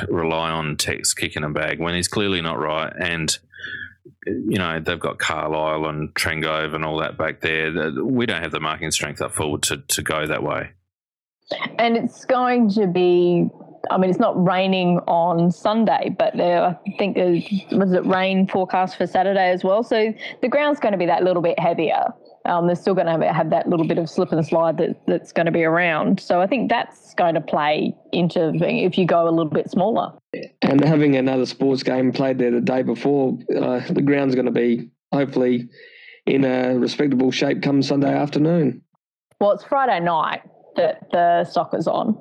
rely 0.07 0.49
on 0.49 0.77
Tex 0.77 1.13
kicking 1.13 1.43
a 1.43 1.49
bag 1.49 1.79
when 1.79 1.93
he's 1.93 2.07
clearly 2.07 2.41
not 2.41 2.59
right. 2.59 2.91
And 2.99 3.37
you 4.25 4.57
know 4.57 4.79
they've 4.79 4.99
got 4.99 5.19
Carlile 5.19 5.85
and 5.85 6.13
Trengove 6.15 6.73
and 6.73 6.83
all 6.83 6.99
that 6.99 7.17
back 7.17 7.41
there. 7.41 7.91
We 8.03 8.25
don't 8.25 8.41
have 8.41 8.51
the 8.51 8.59
marking 8.59 8.91
strength 8.91 9.21
up 9.21 9.33
forward 9.33 9.63
to 9.63 9.77
to 9.77 10.01
go 10.01 10.25
that 10.25 10.43
way. 10.43 10.71
And 11.77 11.97
it's 11.97 12.25
going 12.25 12.69
to 12.71 12.87
be 12.87 13.49
I 13.89 13.97
mean, 13.97 14.09
it's 14.09 14.19
not 14.19 14.41
raining 14.43 14.99
on 15.07 15.51
Sunday, 15.51 16.15
but 16.17 16.35
there, 16.37 16.63
I 16.63 16.77
think 16.97 17.15
there's, 17.15 17.43
was 17.71 17.93
it 17.93 18.05
rain 18.05 18.47
forecast 18.47 18.97
for 18.97 19.07
Saturday 19.07 19.51
as 19.51 19.63
well. 19.63 19.83
So 19.83 20.13
the 20.41 20.47
ground's 20.47 20.79
going 20.79 20.91
to 20.91 20.97
be 20.97 21.05
that 21.07 21.23
little 21.23 21.41
bit 21.41 21.59
heavier. 21.59 22.05
Um, 22.45 22.67
they're 22.67 22.75
still 22.75 22.95
going 22.95 23.07
to 23.07 23.11
have, 23.11 23.35
have, 23.35 23.49
that 23.49 23.67
little 23.67 23.87
bit 23.87 23.97
of 23.97 24.09
slip 24.09 24.31
and 24.31 24.45
slide 24.45 24.77
that, 24.77 25.01
that's 25.07 25.31
going 25.31 25.45
to 25.45 25.51
be 25.51 25.63
around. 25.63 26.19
So 26.19 26.41
I 26.41 26.47
think 26.47 26.69
that's 26.69 27.13
going 27.15 27.35
to 27.35 27.41
play 27.41 27.93
into 28.13 28.53
if 28.61 28.97
you 28.97 29.05
go 29.05 29.27
a 29.27 29.31
little 29.31 29.51
bit 29.51 29.69
smaller. 29.69 30.13
And 30.61 30.83
having 30.83 31.15
another 31.15 31.45
sports 31.45 31.83
game 31.83 32.11
played 32.11 32.37
there 32.37 32.51
the 32.51 32.61
day 32.61 32.81
before, 32.81 33.37
uh, 33.55 33.81
the 33.89 34.01
ground's 34.01 34.35
going 34.35 34.45
to 34.45 34.51
be 34.51 34.89
hopefully 35.11 35.67
in 36.25 36.45
a 36.45 36.77
respectable 36.77 37.31
shape 37.31 37.61
come 37.61 37.81
Sunday 37.81 38.13
afternoon. 38.13 38.81
Well, 39.39 39.51
it's 39.51 39.63
Friday 39.63 39.99
night 39.99 40.41
that 40.75 41.07
the 41.11 41.43
soccer's 41.45 41.87
on. 41.87 42.17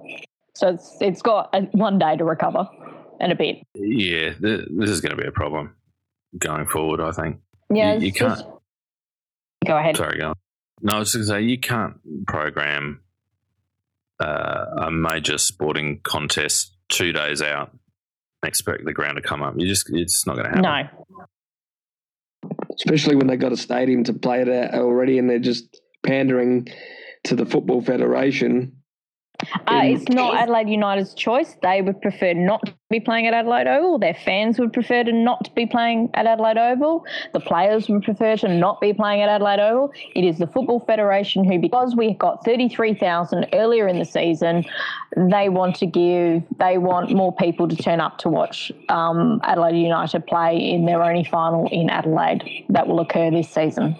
So 0.58 0.70
it's 0.70 0.96
it's 1.00 1.22
got 1.22 1.50
a, 1.54 1.62
one 1.70 2.00
day 2.00 2.16
to 2.16 2.24
recover 2.24 2.68
and 3.20 3.30
a 3.30 3.36
bit. 3.36 3.58
Yeah, 3.76 4.32
this 4.40 4.90
is 4.90 5.00
going 5.00 5.16
to 5.16 5.22
be 5.22 5.28
a 5.28 5.30
problem 5.30 5.76
going 6.36 6.66
forward. 6.66 7.00
I 7.00 7.12
think. 7.12 7.38
Yeah, 7.72 7.94
you, 7.94 8.06
you 8.06 8.12
can't. 8.12 8.40
Just, 8.40 8.44
go 9.64 9.78
ahead. 9.78 9.96
Sorry, 9.96 10.18
go. 10.18 10.30
On. 10.30 10.34
No, 10.82 10.96
I 10.96 10.98
was 10.98 11.14
going 11.14 11.22
to 11.22 11.28
say 11.28 11.42
you 11.42 11.60
can't 11.60 11.94
program 12.26 13.02
uh, 14.18 14.64
a 14.78 14.90
major 14.90 15.38
sporting 15.38 16.00
contest 16.02 16.74
two 16.88 17.12
days 17.12 17.40
out 17.40 17.70
and 18.42 18.48
expect 18.48 18.84
the 18.84 18.92
ground 18.92 19.14
to 19.14 19.22
come 19.22 19.42
up. 19.42 19.54
You 19.56 19.68
just 19.68 19.88
it's 19.90 20.26
not 20.26 20.34
going 20.34 20.50
to 20.50 20.56
happen. 20.56 20.96
No. 22.42 22.56
Especially 22.74 23.14
when 23.14 23.28
they've 23.28 23.38
got 23.38 23.52
a 23.52 23.56
stadium 23.56 24.02
to 24.04 24.12
play 24.12 24.42
it 24.42 24.48
at 24.48 24.74
already, 24.74 25.20
and 25.20 25.30
they're 25.30 25.38
just 25.38 25.80
pandering 26.04 26.66
to 27.24 27.36
the 27.36 27.46
football 27.46 27.80
federation 27.80 28.77
Uh, 29.68 29.82
it's 29.84 30.08
not 30.08 30.34
Adelaide 30.34 30.68
United's 30.68 31.14
choice. 31.14 31.56
They 31.62 31.80
would 31.80 32.02
prefer 32.02 32.34
not 32.34 32.66
to 32.66 32.74
be 32.90 32.98
playing 32.98 33.28
at 33.28 33.34
Adelaide 33.34 33.68
Oval. 33.68 33.98
Their 33.98 34.14
fans 34.14 34.58
would 34.58 34.72
prefer 34.72 35.04
to 35.04 35.12
not 35.12 35.54
be 35.54 35.64
playing 35.64 36.10
at 36.14 36.26
Adelaide 36.26 36.58
Oval. 36.58 37.04
The 37.32 37.40
players 37.40 37.88
would 37.88 38.02
prefer 38.02 38.36
to 38.38 38.48
not 38.48 38.80
be 38.80 38.92
playing 38.92 39.22
at 39.22 39.28
Adelaide 39.28 39.60
Oval. 39.60 39.92
It 40.16 40.24
is 40.24 40.38
the 40.38 40.48
Football 40.48 40.80
Federation 40.80 41.44
who, 41.44 41.60
because 41.60 41.94
we 41.94 42.14
got 42.14 42.44
33,000 42.44 43.46
earlier 43.52 43.86
in 43.86 44.00
the 44.00 44.04
season, 44.04 44.64
they 45.16 45.48
want 45.48 45.76
to 45.76 45.86
give, 45.86 46.42
they 46.58 46.78
want 46.78 47.14
more 47.14 47.34
people 47.34 47.68
to 47.68 47.76
turn 47.76 48.00
up 48.00 48.18
to 48.18 48.28
watch 48.28 48.72
um, 48.88 49.40
Adelaide 49.44 49.80
United 49.80 50.26
play 50.26 50.56
in 50.56 50.84
their 50.84 51.02
only 51.02 51.22
final 51.24 51.68
in 51.70 51.90
Adelaide 51.90 52.64
that 52.70 52.88
will 52.88 52.98
occur 52.98 53.30
this 53.30 53.48
season. 53.48 53.96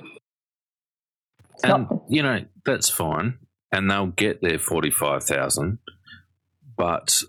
and 1.62 1.86
you 2.09 2.22
know 2.22 2.45
that's 2.64 2.89
fine, 2.89 3.39
and 3.72 3.90
they'll 3.90 4.06
get 4.06 4.40
their 4.40 4.58
forty-five 4.58 5.24
thousand. 5.24 5.78
But 6.76 7.22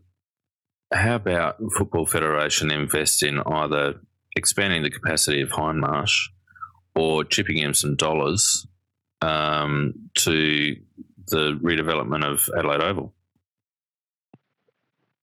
how 0.93 1.15
about 1.15 1.57
Football 1.77 2.05
Federation 2.05 2.71
invest 2.71 3.23
in 3.23 3.39
either 3.39 3.95
expanding 4.35 4.83
the 4.83 4.89
capacity 4.89 5.41
of 5.41 5.49
Hindmarsh 5.49 6.27
or 6.95 7.23
chipping 7.23 7.57
in 7.57 7.73
some 7.73 7.95
dollars 7.95 8.67
um, 9.21 10.09
to 10.15 10.75
the 11.27 11.59
redevelopment 11.61 12.25
of 12.25 12.49
Adelaide 12.57 12.81
Oval? 12.81 13.13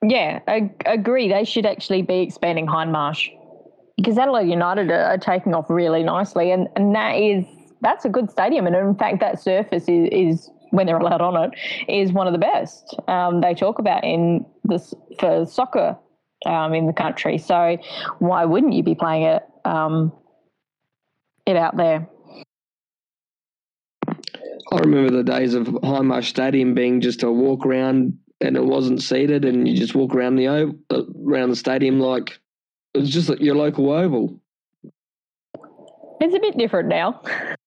Yeah, 0.07 0.41
I 0.47 0.71
agree. 0.85 1.29
They 1.29 1.45
should 1.45 1.67
actually 1.67 2.03
be 2.03 2.21
expanding 2.21 2.67
Hindmarsh 2.67 3.31
because 3.97 4.19
Adelaide 4.19 4.49
United 4.49 4.91
are 4.91 5.19
taking 5.19 5.55
off 5.55 5.71
really 5.71 6.03
nicely, 6.03 6.53
and, 6.53 6.69
and 6.77 6.95
that 6.95 7.13
is 7.13 7.45
that's 7.81 8.05
a 8.05 8.09
good 8.09 8.31
stadium, 8.31 8.67
and 8.67 8.77
in 8.77 8.95
fact, 8.95 9.21
that 9.21 9.41
surface 9.41 9.89
is, 9.89 10.09
is 10.13 10.51
when 10.71 10.87
they're 10.87 10.99
allowed 10.99 11.21
on 11.21 11.45
it 11.45 11.59
is 11.89 12.13
one 12.13 12.27
of 12.27 12.33
the 12.33 12.39
best 12.39 12.97
um, 13.09 13.41
they 13.41 13.55
talk 13.55 13.79
about 13.79 14.05
in 14.05 14.45
this 14.65 14.95
for 15.19 15.47
soccer 15.47 15.97
um, 16.45 16.75
in 16.75 16.87
the 16.87 16.93
country. 16.93 17.39
So 17.39 17.79
why 18.19 18.45
wouldn't 18.45 18.73
you 18.73 18.83
be 18.83 18.95
playing 18.95 19.25
it 19.25 19.43
um, 19.65 20.13
it 21.47 21.57
out 21.57 21.77
there? 21.77 22.09
I 24.73 24.79
remember 24.79 25.11
the 25.11 25.23
days 25.23 25.55
of 25.55 25.67
Hindmarsh 25.67 26.25
Stadium 26.25 26.75
being 26.75 27.01
just 27.01 27.23
a 27.23 27.31
walk 27.31 27.65
around 27.65 28.19
and 28.41 28.57
it 28.57 28.65
wasn't 28.65 29.03
seated, 29.03 29.45
and 29.45 29.67
you 29.67 29.77
just 29.77 29.95
walk 29.95 30.15
around 30.15 30.37
the 30.37 30.49
oval, 30.49 30.77
around 31.25 31.51
the 31.51 31.57
stadium 31.57 32.01
like 32.01 32.39
it 32.93 32.99
was 32.99 33.11
just 33.11 33.31
your 33.41 33.55
local 33.55 33.91
oval. 33.91 34.41
It's 36.21 36.35
a 36.35 36.41
bit 36.41 36.59
different 36.59 36.89
now. 36.89 37.23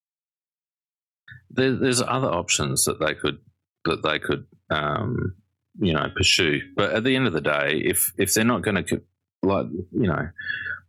There, 1.51 1.75
there's 1.75 2.01
other 2.01 2.27
options 2.27 2.85
that 2.85 2.99
they 2.99 3.13
could 3.15 3.39
that 3.85 4.03
they 4.03 4.19
could 4.19 4.45
um, 4.69 5.35
you 5.79 5.93
know 5.93 6.07
pursue, 6.15 6.61
but 6.75 6.91
at 6.91 7.03
the 7.03 7.15
end 7.15 7.27
of 7.27 7.33
the 7.33 7.41
day, 7.41 7.81
if 7.83 8.13
if 8.17 8.33
they're 8.33 8.43
not 8.43 8.61
going 8.61 8.83
to 8.83 9.01
like 9.41 9.67
you 9.91 10.07
know, 10.07 10.29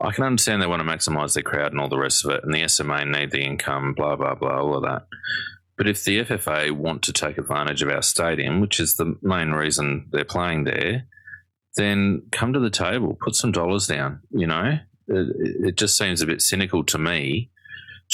I 0.01 0.13
can 0.13 0.25
understand 0.25 0.61
they 0.61 0.67
want 0.67 0.83
to 0.83 0.89
maximise 0.89 1.35
their 1.35 1.43
crowd 1.43 1.73
and 1.73 1.81
all 1.81 1.89
the 1.89 1.99
rest 1.99 2.25
of 2.25 2.33
it, 2.33 2.45
and 2.45 2.55
the 2.55 2.69
SMA 2.69 3.05
need 3.05 3.31
the 3.31 3.45
income, 3.45 3.95
blah 3.95 4.17
blah 4.17 4.35
blah, 4.35 4.61
all 4.61 4.77
of 4.77 4.83
that. 4.83 5.07
But 5.77 5.89
if 5.89 6.05
the 6.05 6.23
FFA 6.25 6.73
want 6.73 7.03
to 7.05 7.13
take 7.13 7.39
advantage 7.39 7.83
of 7.83 7.89
our 7.89 8.03
stadium, 8.03 8.61
which 8.61 8.81
is 8.81 8.97
the 8.97 9.17
main 9.23 9.53
reason 9.53 10.09
they're 10.13 10.27
playing 10.27 10.65
there, 10.65 11.07
then 11.77 12.23
come 12.33 12.53
to 12.53 12.61
the 12.61 12.69
table, 12.69 13.17
put 13.19 13.35
some 13.35 13.51
dollars 13.51 13.87
down. 13.87 14.21
You 14.31 14.47
know, 14.47 14.79
it, 15.09 15.67
it 15.69 15.77
just 15.77 15.97
seems 15.97 16.21
a 16.21 16.27
bit 16.27 16.43
cynical 16.43 16.85
to 16.85 16.99
me 16.99 17.51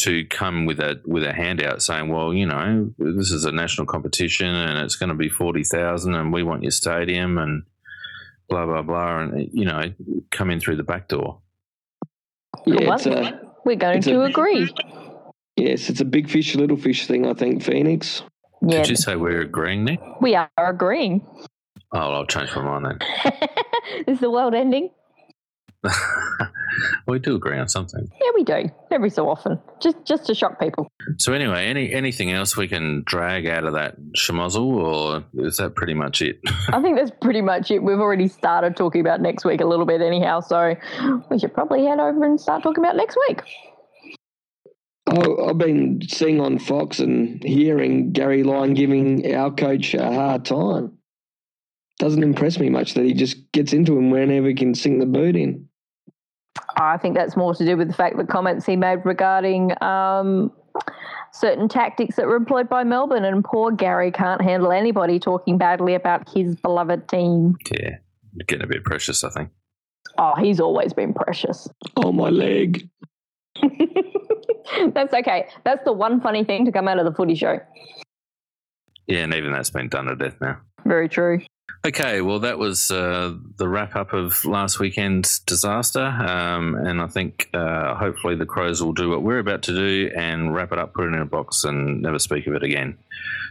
to 0.01 0.25
come 0.27 0.67
with 0.67 0.79
a 0.81 1.01
with 1.07 1.23
a 1.25 1.33
handout 1.33 1.83
saying, 1.83 2.09
"Well, 2.09 2.33
you 2.35 2.47
know, 2.47 2.91
this 2.99 3.31
is 3.31 3.45
a 3.45 3.53
national 3.53 3.87
competition 3.87 4.49
and 4.55 4.79
it's 4.85 4.97
going 4.97 5.09
to 5.09 5.15
be 5.15 5.29
forty 5.29 5.65
thousand, 5.65 6.15
and 6.15 6.33
we 6.33 6.43
want 6.43 6.63
your 6.63 6.71
stadium 6.73 7.39
and 7.39 7.63
blah 8.49 8.67
blah 8.67 8.83
blah," 8.83 9.21
and 9.21 9.49
you 9.53 9.65
know, 9.65 9.93
come 10.31 10.51
in 10.51 10.61
through 10.61 10.77
the 10.77 10.83
back 10.83 11.09
door. 11.09 11.41
Yeah, 12.67 12.89
Well, 12.89 13.09
a, 13.09 13.41
We're 13.65 13.77
going 13.77 14.03
to 14.03 14.23
a- 14.23 14.25
agree. 14.27 14.73
yes, 15.57 15.89
it's 15.91 16.01
a 16.01 16.05
big 16.05 16.29
fish, 16.31 16.55
little 16.57 16.77
fish 16.77 17.07
thing. 17.07 17.27
I 17.27 17.35
think 17.35 17.63
Phoenix. 17.63 18.23
Yeah, 18.63 18.79
Did 18.79 18.89
you 18.91 18.97
say 18.97 19.17
we're 19.17 19.43
agreeing, 19.43 19.85
Nick? 19.85 20.01
we 20.21 20.35
are 20.35 20.49
agreeing. 20.57 21.25
Oh, 21.93 21.99
well, 21.99 22.15
I'll 22.15 22.27
change 22.27 22.55
my 22.57 22.63
mind 22.63 23.01
then. 23.25 23.39
is 24.09 24.21
the 24.21 24.31
world 24.31 24.55
ending? 24.55 24.91
Then. 25.89 26.49
we 27.07 27.19
do 27.19 27.37
agree 27.37 27.59
on 27.59 27.69
something. 27.69 28.09
Yeah, 28.21 28.31
we 28.35 28.45
do 28.45 28.71
every 28.91 29.11
so 29.11 29.29
often, 29.29 29.61
just 29.81 30.05
just 30.05 30.27
to 30.27 30.35
shock 30.35 30.61
people. 30.61 30.89
So 31.19 31.33
anyway, 31.33 31.67
any 31.67 31.93
anything 31.93 32.33
else 32.33 32.57
we 32.57 32.69
can 32.69 33.03
drag 33.07 33.47
out 33.47 33.65
of 33.65 33.75
that 33.75 33.97
schmozzle, 34.17 34.67
or 34.67 35.25
is 35.35 35.59
that 35.59 35.75
pretty 35.75 35.95
much 35.95 36.23
it? 36.23 36.41
I 36.69 36.81
think 36.83 36.97
that's 36.97 37.13
pretty 37.21 37.43
much 37.43 37.71
it. 37.71 37.83
We've 37.83 38.01
already 38.01 38.29
started 38.29 38.77
talking 38.77 39.01
about 39.01 39.21
next 39.21 39.45
week 39.45 39.61
a 39.61 39.67
little 39.67 39.87
bit, 39.87 40.01
anyhow. 40.01 40.41
So 40.41 40.75
we 41.31 41.39
should 41.39 41.55
probably 41.55 41.85
head 41.85 42.01
over 42.01 42.25
and 42.25 42.41
start 42.41 42.63
talking 42.63 42.85
about 42.85 42.97
next 42.97 43.17
week. 43.29 43.43
Oh, 45.09 45.49
I've 45.49 45.59
been 45.59 46.01
seeing 46.09 46.41
on 46.41 46.59
Fox 46.59 46.99
and 46.99 47.43
hearing 47.43 48.11
Gary 48.11 48.43
Lyon 48.43 48.75
giving 48.75 49.35
our 49.35 49.53
coach 49.53 49.95
a 49.95 50.13
hard 50.13 50.45
time. 50.45 50.99
Doesn't 51.99 52.25
impress 52.25 52.59
me 52.59 52.69
much 52.69 52.95
that 52.95 53.05
he 53.05 53.15
just 53.15 53.53
gets 53.53 53.73
into 53.73 53.97
him 53.97 54.11
whenever 54.11 54.49
he 54.49 54.55
can 54.55 54.75
sink 54.75 54.99
the 54.99 55.07
boot 55.07 55.37
in. 55.37 55.66
I 56.77 56.97
think 56.97 57.15
that's 57.15 57.37
more 57.37 57.55
to 57.55 57.65
do 57.65 57.77
with 57.77 57.89
the 57.89 57.95
fact 57.95 58.17
that 58.17 58.29
comments 58.29 58.67
he 58.67 58.77
made 58.77 59.05
regarding 59.05 59.73
um, 59.83 60.53
certain 61.33 61.69
tactics 61.69 62.17
that 62.17 62.27
were 62.27 62.37
employed 62.37 62.69
by 62.69 62.85
Melbourne, 62.85 63.25
and 63.25 63.45
poor 63.45 63.71
Gary 63.71 64.11
can't 64.11 64.41
handle 64.41 64.73
anybody 64.73 65.19
talking 65.19 65.59
badly 65.59 65.95
about 65.95 66.29
his 66.29 66.57
beloved 66.57 67.09
team. 67.09 67.57
yeah, 67.71 67.97
getting 68.47 68.65
a 68.65 68.69
bit 68.69 68.85
precious, 68.85 69.25
I 69.25 69.31
think. 69.31 69.51
Oh, 70.19 70.35
he's 70.37 70.61
always 70.61 70.93
been 70.93 71.13
precious. 71.13 71.69
Oh, 71.97 72.13
my 72.13 72.31
leg. 72.31 72.89
that's 74.95 75.13
okay. 75.13 75.47
That's 75.65 75.85
the 75.85 75.93
one 75.93 76.21
funny 76.21 76.45
thing 76.45 76.65
to 76.65 76.73
come 76.73 76.89
out 76.89 76.99
of 76.99 77.05
the 77.05 77.13
footy 77.13 77.35
show. 77.35 77.59
Yeah, 79.07 79.19
and 79.21 79.35
even 79.35 79.53
that's 79.53 79.71
been 79.71 79.89
done 79.89 80.07
to 80.07 80.17
death 80.17 80.37
now. 80.41 80.59
Very 80.85 81.09
true. 81.09 81.41
Okay, 81.87 82.21
well, 82.21 82.41
that 82.41 82.59
was 82.59 82.91
uh, 82.91 83.35
the 83.59 83.69
wrap 83.69 83.95
up 83.95 84.13
of 84.13 84.45
last 84.45 84.81
weekend's 84.81 85.39
disaster. 85.41 86.05
Um, 86.05 86.75
and 86.75 87.01
I 87.01 87.07
think 87.07 87.49
uh, 87.55 87.95
hopefully 87.95 88.35
the 88.35 88.47
Crows 88.47 88.83
will 88.83 88.93
do 88.93 89.09
what 89.09 89.23
we're 89.23 89.39
about 89.39 89.63
to 89.65 89.75
do 89.75 90.11
and 90.17 90.53
wrap 90.53 90.73
it 90.73 90.79
up, 90.79 90.95
put 90.95 91.05
it 91.05 91.15
in 91.15 91.21
a 91.21 91.27
box, 91.27 91.63
and 91.63 92.03
never 92.03 92.19
speak 92.19 92.49
of 92.49 92.55
it 92.55 92.65
again. 92.65 92.99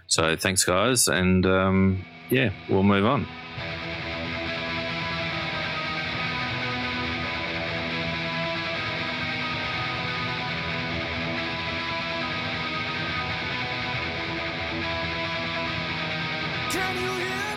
So 0.07 0.35
thanks, 0.35 0.65
guys. 0.65 1.07
And 1.07 1.45
um, 1.45 2.05
yeah, 2.29 2.51
we'll 2.69 2.83
move 2.83 3.05
on. 3.05 3.25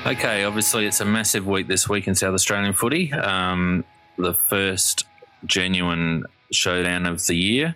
Okay, 0.08 0.44
obviously 0.44 0.86
it's 0.86 1.02
a 1.02 1.04
massive 1.04 1.46
week 1.46 1.68
this 1.68 1.86
week 1.86 2.08
in 2.08 2.14
South 2.14 2.32
Australian 2.32 2.72
footy. 2.72 3.12
Um, 3.12 3.84
the 4.16 4.32
first 4.32 5.04
genuine 5.44 6.24
showdown 6.50 7.04
of 7.04 7.26
the 7.26 7.36
year. 7.36 7.74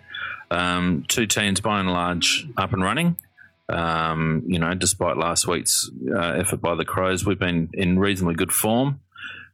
Um, 0.49 1.05
two 1.07 1.27
teams 1.27 1.61
by 1.61 1.79
and 1.79 1.91
large 1.91 2.47
up 2.57 2.73
and 2.73 2.81
running. 2.81 3.17
Um, 3.69 4.41
you 4.47 4.57
know, 4.57 4.73
despite 4.73 5.15
last 5.15 5.45
week's 5.45 5.91
uh, 6.11 6.31
effort 6.31 6.59
by 6.59 6.73
the 6.73 6.83
Crows, 6.83 7.23
we've 7.23 7.37
been 7.37 7.69
in 7.73 7.99
reasonably 7.99 8.33
good 8.33 8.51
form. 8.51 8.99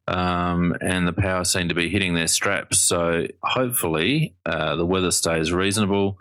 Um, 0.08 0.74
and 0.80 1.06
the 1.06 1.12
power 1.12 1.44
seem 1.44 1.68
to 1.68 1.76
be 1.76 1.90
hitting 1.90 2.14
their 2.14 2.28
straps. 2.28 2.80
So 2.80 3.28
hopefully 3.44 4.36
uh, 4.46 4.78
the 4.78 4.86
weather 4.86 5.12
stays 5.12 5.52
reasonable 5.52 6.18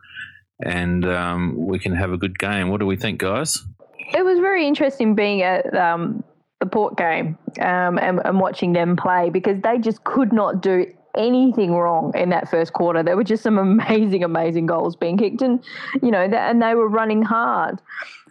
and 0.60 1.04
um, 1.04 1.54
we 1.56 1.78
can 1.78 1.94
have 1.94 2.10
a 2.10 2.16
good 2.16 2.36
game. 2.36 2.68
What 2.68 2.80
do 2.80 2.86
we 2.86 2.96
think, 2.96 3.20
guys? 3.20 3.64
It 4.12 4.24
was 4.24 4.40
very 4.40 4.66
interesting 4.66 5.14
being 5.14 5.42
at 5.42 5.72
um, 5.76 6.24
the 6.60 6.66
Port 6.66 6.96
game 6.96 7.38
um, 7.60 7.98
and, 7.98 8.20
and 8.24 8.40
watching 8.40 8.72
them 8.72 8.96
play 8.96 9.30
because 9.30 9.60
they 9.62 9.78
just 9.78 10.02
could 10.04 10.32
not 10.32 10.60
do 10.60 10.86
anything 11.16 11.72
wrong 11.74 12.12
in 12.16 12.30
that 12.30 12.50
first 12.50 12.72
quarter. 12.72 13.02
There 13.02 13.16
were 13.16 13.24
just 13.24 13.42
some 13.42 13.58
amazing, 13.58 14.24
amazing 14.24 14.66
goals 14.66 14.96
being 14.96 15.16
kicked, 15.16 15.42
and 15.42 15.62
you 16.02 16.10
know, 16.10 16.22
and 16.22 16.62
they 16.62 16.74
were 16.74 16.88
running 16.88 17.22
hard. 17.22 17.80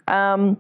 Um, 0.07 0.57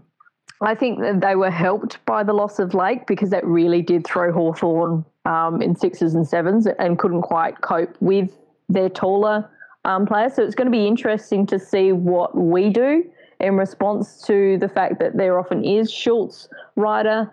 I 0.61 0.73
think 0.73 0.99
that 1.01 1.21
they 1.21 1.35
were 1.35 1.51
helped 1.51 2.03
by 2.05 2.23
the 2.23 2.33
loss 2.33 2.57
of 2.57 2.73
Lake 2.73 3.05
because 3.05 3.29
that 3.29 3.45
really 3.45 3.81
did 3.81 4.05
throw 4.07 4.31
Hawthorn 4.31 5.05
um, 5.25 5.61
in 5.61 5.75
sixes 5.75 6.15
and 6.15 6.27
sevens 6.27 6.67
and 6.79 6.97
couldn't 6.97 7.21
quite 7.21 7.61
cope 7.61 7.95
with 7.99 8.31
their 8.67 8.89
taller 8.89 9.47
um, 9.85 10.07
players. 10.07 10.33
So 10.33 10.43
it's 10.43 10.55
going 10.55 10.65
to 10.65 10.71
be 10.71 10.87
interesting 10.87 11.45
to 11.47 11.59
see 11.59 11.91
what 11.91 12.35
we 12.35 12.69
do 12.69 13.03
in 13.39 13.55
response 13.55 14.21
to 14.23 14.57
the 14.57 14.67
fact 14.67 14.99
that 14.99 15.15
there 15.15 15.39
often 15.39 15.63
is 15.63 15.91
Schulz, 15.91 16.49
Ryder, 16.75 17.31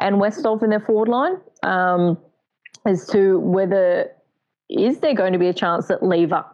and 0.00 0.16
Westhoff 0.16 0.62
in 0.62 0.70
their 0.70 0.80
forward 0.80 1.08
line 1.08 1.36
um, 1.62 2.18
as 2.86 3.06
to 3.08 3.38
whether 3.40 4.10
is 4.68 5.00
there 5.00 5.14
going 5.14 5.32
to 5.32 5.38
be 5.38 5.48
a 5.48 5.54
chance 5.54 5.86
that 5.88 6.02
Lever 6.02 6.44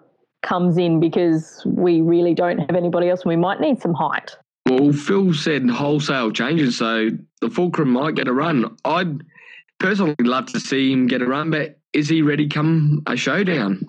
comes 0.42 0.78
in 0.78 1.00
because 1.00 1.62
we 1.66 2.00
really 2.00 2.34
don't 2.34 2.58
have 2.58 2.74
anybody 2.74 3.08
else 3.08 3.22
and 3.22 3.28
we 3.28 3.36
might 3.36 3.60
need 3.60 3.80
some 3.80 3.94
height. 3.94 4.36
Well, 4.66 4.92
Phil 4.92 5.34
said 5.34 5.68
wholesale 5.68 6.30
changes, 6.30 6.78
so 6.78 7.10
the 7.40 7.50
fulcrum 7.50 7.90
might 7.90 8.14
get 8.14 8.28
a 8.28 8.32
run. 8.32 8.76
I'd 8.84 9.22
personally 9.78 10.14
love 10.20 10.46
to 10.46 10.60
see 10.60 10.92
him 10.92 11.06
get 11.06 11.22
a 11.22 11.26
run, 11.26 11.50
but 11.50 11.78
is 11.92 12.08
he 12.08 12.22
ready 12.22 12.48
come 12.48 13.02
a 13.06 13.16
showdown? 13.16 13.86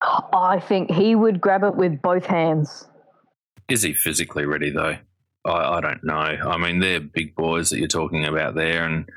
I 0.00 0.60
think 0.60 0.90
he 0.90 1.14
would 1.14 1.40
grab 1.40 1.64
it 1.64 1.74
with 1.74 2.00
both 2.02 2.24
hands. 2.24 2.86
Is 3.68 3.82
he 3.82 3.92
physically 3.92 4.46
ready 4.46 4.70
though? 4.70 4.96
I, 5.48 5.78
I 5.78 5.80
don't 5.80 6.04
know. 6.04 6.14
I 6.14 6.56
mean, 6.56 6.78
they're 6.80 7.00
big 7.00 7.34
boys 7.34 7.70
that 7.70 7.78
you're 7.78 7.88
talking 7.88 8.24
about 8.24 8.54
there, 8.54 8.84
and 8.84 9.08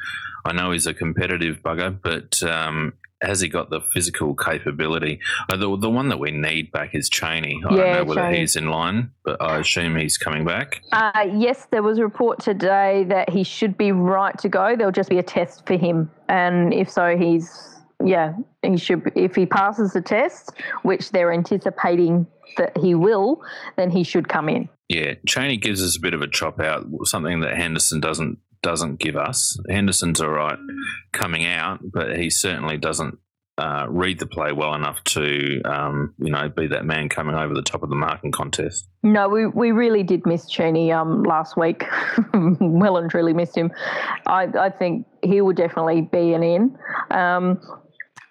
I 0.45 0.53
know 0.53 0.71
he's 0.71 0.87
a 0.87 0.93
competitive 0.93 1.57
bugger, 1.63 1.97
but 2.01 2.41
um, 2.43 2.93
has 3.21 3.41
he 3.41 3.47
got 3.49 3.69
the 3.69 3.81
physical 3.81 4.33
capability? 4.35 5.19
Uh, 5.49 5.57
the, 5.57 5.77
the 5.77 5.89
one 5.89 6.09
that 6.09 6.19
we 6.19 6.31
need 6.31 6.71
back 6.71 6.95
is 6.95 7.09
Cheney. 7.09 7.61
I 7.69 7.75
Yeah, 7.75 7.81
don't 7.83 7.93
know 7.93 8.03
whether 8.05 8.21
Cheney. 8.21 8.39
he's 8.39 8.55
in 8.55 8.69
line, 8.69 9.11
but 9.23 9.41
I 9.41 9.59
assume 9.59 9.95
he's 9.95 10.17
coming 10.17 10.43
back. 10.45 10.81
Uh, 10.91 11.27
yes, 11.35 11.67
there 11.71 11.83
was 11.83 11.99
a 11.99 12.03
report 12.03 12.39
today 12.39 13.05
that 13.09 13.29
he 13.29 13.43
should 13.43 13.77
be 13.77 13.91
right 13.91 14.37
to 14.39 14.49
go. 14.49 14.75
There'll 14.75 14.91
just 14.91 15.09
be 15.09 15.19
a 15.19 15.23
test 15.23 15.67
for 15.67 15.77
him, 15.77 16.09
and 16.29 16.73
if 16.73 16.89
so, 16.89 17.15
he's 17.15 17.67
yeah, 18.03 18.33
he 18.63 18.77
should. 18.77 19.11
If 19.15 19.35
he 19.35 19.45
passes 19.45 19.93
the 19.93 20.01
test, 20.01 20.53
which 20.81 21.11
they're 21.11 21.31
anticipating 21.31 22.25
that 22.57 22.75
he 22.77 22.95
will, 22.95 23.43
then 23.77 23.91
he 23.91 24.03
should 24.03 24.27
come 24.27 24.49
in. 24.49 24.67
Yeah, 24.91 25.13
Cheney 25.25 25.55
gives 25.55 25.81
us 25.81 25.95
a 25.95 26.01
bit 26.01 26.13
of 26.13 26.21
a 26.21 26.27
chop 26.27 26.59
out, 26.59 26.85
something 27.05 27.39
that 27.39 27.55
Henderson 27.55 28.01
doesn't 28.01 28.39
doesn't 28.61 28.99
give 28.99 29.15
us. 29.15 29.57
Henderson's 29.69 30.19
all 30.19 30.31
right 30.31 30.59
coming 31.13 31.45
out, 31.45 31.79
but 31.81 32.17
he 32.17 32.29
certainly 32.29 32.77
doesn't 32.77 33.17
uh, 33.57 33.85
read 33.87 34.19
the 34.19 34.27
play 34.27 34.51
well 34.51 34.73
enough 34.73 35.01
to 35.05 35.61
um, 35.63 36.13
you 36.17 36.29
know 36.29 36.49
be 36.49 36.67
that 36.67 36.83
man 36.83 37.07
coming 37.07 37.35
over 37.35 37.53
the 37.53 37.61
top 37.61 37.83
of 37.83 37.89
the 37.89 37.95
marking 37.95 38.33
contest. 38.33 38.85
No, 39.01 39.29
we, 39.29 39.45
we 39.45 39.71
really 39.71 40.03
did 40.03 40.25
miss 40.25 40.49
Cheney 40.49 40.91
um, 40.91 41.23
last 41.23 41.55
week. 41.55 41.85
well 42.33 42.97
and 42.97 43.09
truly 43.09 43.31
missed 43.31 43.55
him. 43.55 43.71
I, 44.27 44.43
I 44.59 44.71
think 44.71 45.07
he 45.23 45.39
will 45.39 45.53
definitely 45.53 46.01
be 46.01 46.33
an 46.33 46.43
in. 46.43 46.77
Um, 47.11 47.61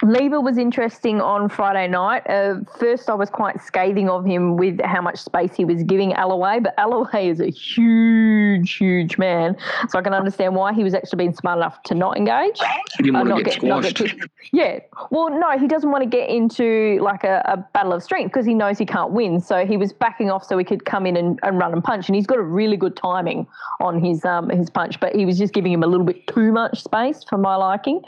Lever 0.03 0.41
was 0.41 0.57
interesting 0.57 1.21
on 1.21 1.49
Friday 1.49 1.87
night. 1.87 2.23
Uh, 2.29 2.61
first, 2.79 3.11
I 3.11 3.15
was 3.15 3.29
quite 3.29 3.61
scathing 3.61 4.09
of 4.09 4.25
him 4.25 4.57
with 4.57 4.81
how 4.81 5.03
much 5.03 5.19
space 5.19 5.55
he 5.55 5.67
was 5.67 5.83
giving 5.83 6.15
Alloway, 6.15 6.61
but 6.63 6.75
Alloway 6.79 7.29
is 7.29 7.41
a 7.41 7.51
huge, 7.51 8.77
huge 8.77 9.19
man. 9.19 9.57
So 9.91 9.99
I 9.99 10.03
can 10.03 10.15
understand 10.15 10.55
why 10.55 10.73
he 10.73 10.83
was 10.85 10.95
actually 10.95 11.19
being 11.19 11.35
smart 11.35 11.59
enough 11.59 11.83
to 11.85 11.95
not 11.95 12.17
engage. 12.17 12.59
He 12.97 13.03
didn't 13.03 13.17
Uh, 13.17 13.25
want 13.25 13.29
to 13.39 13.45
get 13.45 13.61
get- 13.61 13.93
squashed. 13.95 14.17
get. 14.19 14.31
Yeah. 14.53 14.79
Well, 15.11 15.29
no, 15.39 15.59
he 15.59 15.67
doesn't 15.67 15.91
want 15.91 16.03
to 16.03 16.09
get 16.09 16.31
into 16.31 16.99
like 17.03 17.25
a, 17.25 17.43
a 17.45 17.57
battle 17.75 17.93
of 17.93 18.03
strength 18.03 18.33
because 18.33 18.47
he 18.47 18.55
knows 18.55 18.79
he 18.79 18.87
can't 18.87 19.11
win. 19.13 19.39
So 19.41 19.67
he 19.67 19.77
was 19.77 19.93
backing 19.93 20.31
off 20.31 20.45
so 20.45 20.57
he 20.57 20.65
could 20.65 20.87
come 20.87 21.05
in 21.05 21.17
and, 21.17 21.39
and 21.43 21.59
run 21.59 21.75
and 21.75 21.85
punch. 21.85 22.09
And 22.09 22.17
he's 22.17 22.27
got 22.27 22.39
a 22.39 22.43
really 22.43 22.77
good 22.79 22.97
timing 22.97 23.47
on 23.81 24.03
his 24.03 24.25
um, 24.25 24.49
his 24.49 24.71
punch, 24.71 24.99
but 24.99 25.15
he 25.15 25.27
was 25.27 25.37
just 25.39 25.53
giving 25.53 25.73
him 25.73 25.83
a 25.83 25.87
little 25.87 26.07
bit 26.07 26.27
too 26.27 26.53
much 26.53 26.83
space 26.83 27.23
for 27.23 27.37
my 27.37 27.57
liking. 27.57 28.01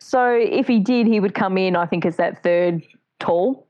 So 0.00 0.32
if 0.32 0.66
he 0.66 0.80
did, 0.80 1.06
he 1.06 1.20
would 1.20 1.27
come 1.34 1.58
in, 1.58 1.76
I 1.76 1.86
think, 1.86 2.04
as 2.04 2.16
that 2.16 2.42
third 2.42 2.82
tall. 3.20 3.66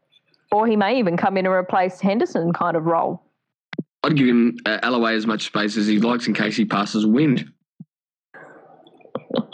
Or 0.50 0.66
he 0.66 0.76
may 0.76 0.98
even 0.98 1.16
come 1.16 1.36
in 1.36 1.46
and 1.46 1.54
replace 1.54 2.00
Henderson 2.00 2.52
kind 2.52 2.76
of 2.76 2.86
role. 2.86 3.22
I'd 4.02 4.16
give 4.16 4.26
him 4.26 4.56
uh, 4.64 4.78
Alloway 4.82 5.14
as 5.14 5.26
much 5.26 5.44
space 5.44 5.76
as 5.76 5.86
he 5.86 5.98
likes 5.98 6.26
in 6.26 6.34
case 6.34 6.56
he 6.56 6.64
passes 6.64 7.04
wind. 7.04 7.52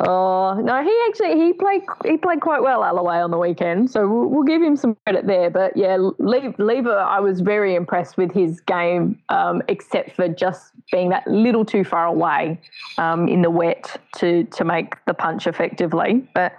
oh 0.00 0.60
no, 0.62 0.82
he 0.82 1.00
actually 1.08 1.44
he 1.44 1.52
played 1.52 1.82
he 2.04 2.16
played 2.16 2.40
quite 2.40 2.62
well 2.62 2.82
Alloway 2.82 3.22
on 3.22 3.30
the 3.30 3.38
weekend, 3.38 3.90
so 3.90 4.08
we'll, 4.08 4.28
we'll 4.28 4.42
give 4.44 4.62
him 4.62 4.76
some 4.76 4.96
credit 5.04 5.26
there. 5.26 5.50
But 5.50 5.76
yeah, 5.76 5.96
Le- 5.98 6.54
Lever, 6.58 6.98
I 6.98 7.20
was 7.20 7.40
very 7.40 7.74
impressed 7.74 8.16
with 8.16 8.32
his 8.32 8.60
game, 8.60 9.20
um, 9.28 9.62
except 9.68 10.12
for 10.12 10.28
just 10.28 10.72
being 10.90 11.10
that 11.10 11.26
little 11.26 11.64
too 11.64 11.84
far 11.84 12.06
away 12.06 12.60
um, 12.98 13.28
in 13.28 13.42
the 13.42 13.50
wet 13.50 14.00
to 14.16 14.44
to 14.44 14.64
make 14.64 14.94
the 15.04 15.14
punch 15.14 15.46
effectively. 15.46 16.26
But 16.34 16.54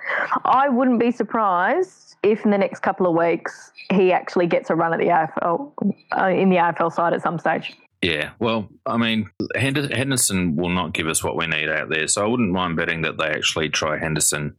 I 0.46 0.70
wouldn't 0.70 1.00
be 1.00 1.12
surprised 1.12 2.16
if 2.22 2.46
in 2.46 2.52
the 2.52 2.58
next 2.58 2.82
couple 2.82 3.08
of 3.08 3.16
weeks 3.16 3.72
he 3.92 4.12
actually 4.12 4.48
gets 4.48 4.70
a 4.70 4.76
run 4.76 4.94
at 4.94 5.00
the 5.00 5.08
AFL 5.08 5.72
uh, 6.18 6.28
in 6.28 6.50
the 6.50 6.58
AFL 6.58 6.94
side 6.94 7.14
at 7.14 7.22
some 7.22 7.40
stage. 7.40 7.76
Yeah, 8.04 8.32
well, 8.38 8.68
I 8.86 8.98
mean, 8.98 9.30
Henderson 9.56 10.58
will 10.58 10.70
not 10.70 10.94
give 10.94 11.08
us 11.08 11.24
what 11.24 11.38
we 11.38 11.48
need 11.48 11.70
out 11.70 11.88
there, 11.90 12.06
so 12.10 12.22
I 12.22 12.28
wouldn't 12.28 12.52
mind 12.52 12.76
betting 12.76 13.04
that 13.04 13.18
they 13.18 13.28
actually 13.28 13.70
try 13.70 13.98
Henderson 13.98 14.56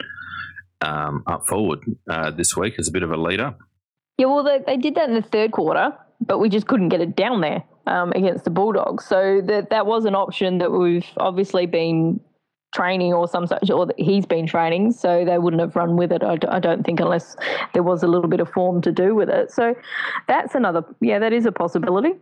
um, 0.81 1.23
up 1.27 1.47
forward 1.47 1.81
uh, 2.09 2.31
this 2.31 2.57
week 2.57 2.77
as 2.79 2.89
a 2.89 2.91
bit 2.91 3.03
of 3.03 3.13
a 3.13 3.19
leader. 3.19 3.55
Yeah, 4.17 4.27
well, 4.27 4.45
they, 4.45 4.61
they 4.67 4.79
did 4.79 4.95
that 4.95 5.11
in 5.11 5.15
the 5.15 5.21
third 5.21 5.53
quarter, 5.53 5.93
but 6.23 6.39
we 6.39 6.49
just 6.49 6.67
couldn't 6.67 6.89
get 6.89 7.03
it 7.03 7.17
down 7.17 7.43
there 7.43 7.63
um, 7.87 8.13
against 8.13 8.45
the 8.45 8.51
Bulldogs. 8.51 9.05
So 9.05 9.43
that 9.45 9.69
that 9.69 9.85
was 9.85 10.07
an 10.07 10.15
option 10.15 10.57
that 10.59 10.73
we've 10.73 11.07
obviously 11.19 11.67
been 11.67 12.21
training 12.75 13.13
or 13.13 13.29
some 13.29 13.47
such, 13.47 13.69
or 13.69 13.85
that 13.85 14.01
he's 14.01 14.25
been 14.25 14.47
training. 14.47 14.93
So 14.93 15.23
they 15.23 15.39
wouldn't 15.39 15.61
have 15.61 15.77
run 15.77 15.99
with 15.99 16.13
it, 16.13 16.25
I, 16.25 16.37
don't 16.37 16.83
think, 16.83 16.99
unless 16.99 17.37
there 17.75 17.83
was 17.83 18.03
a 18.03 18.07
little 18.07 18.29
bit 18.29 18.41
of 18.41 18.49
form 18.49 18.81
to 18.83 18.91
do 18.91 19.15
with 19.15 19.29
it. 19.29 19.51
So 19.51 19.75
that's 20.29 20.55
another, 20.55 20.83
yeah, 21.03 21.19
that 21.19 21.35
is 21.35 21.45
a 21.45 21.53
possibility. 21.53 22.15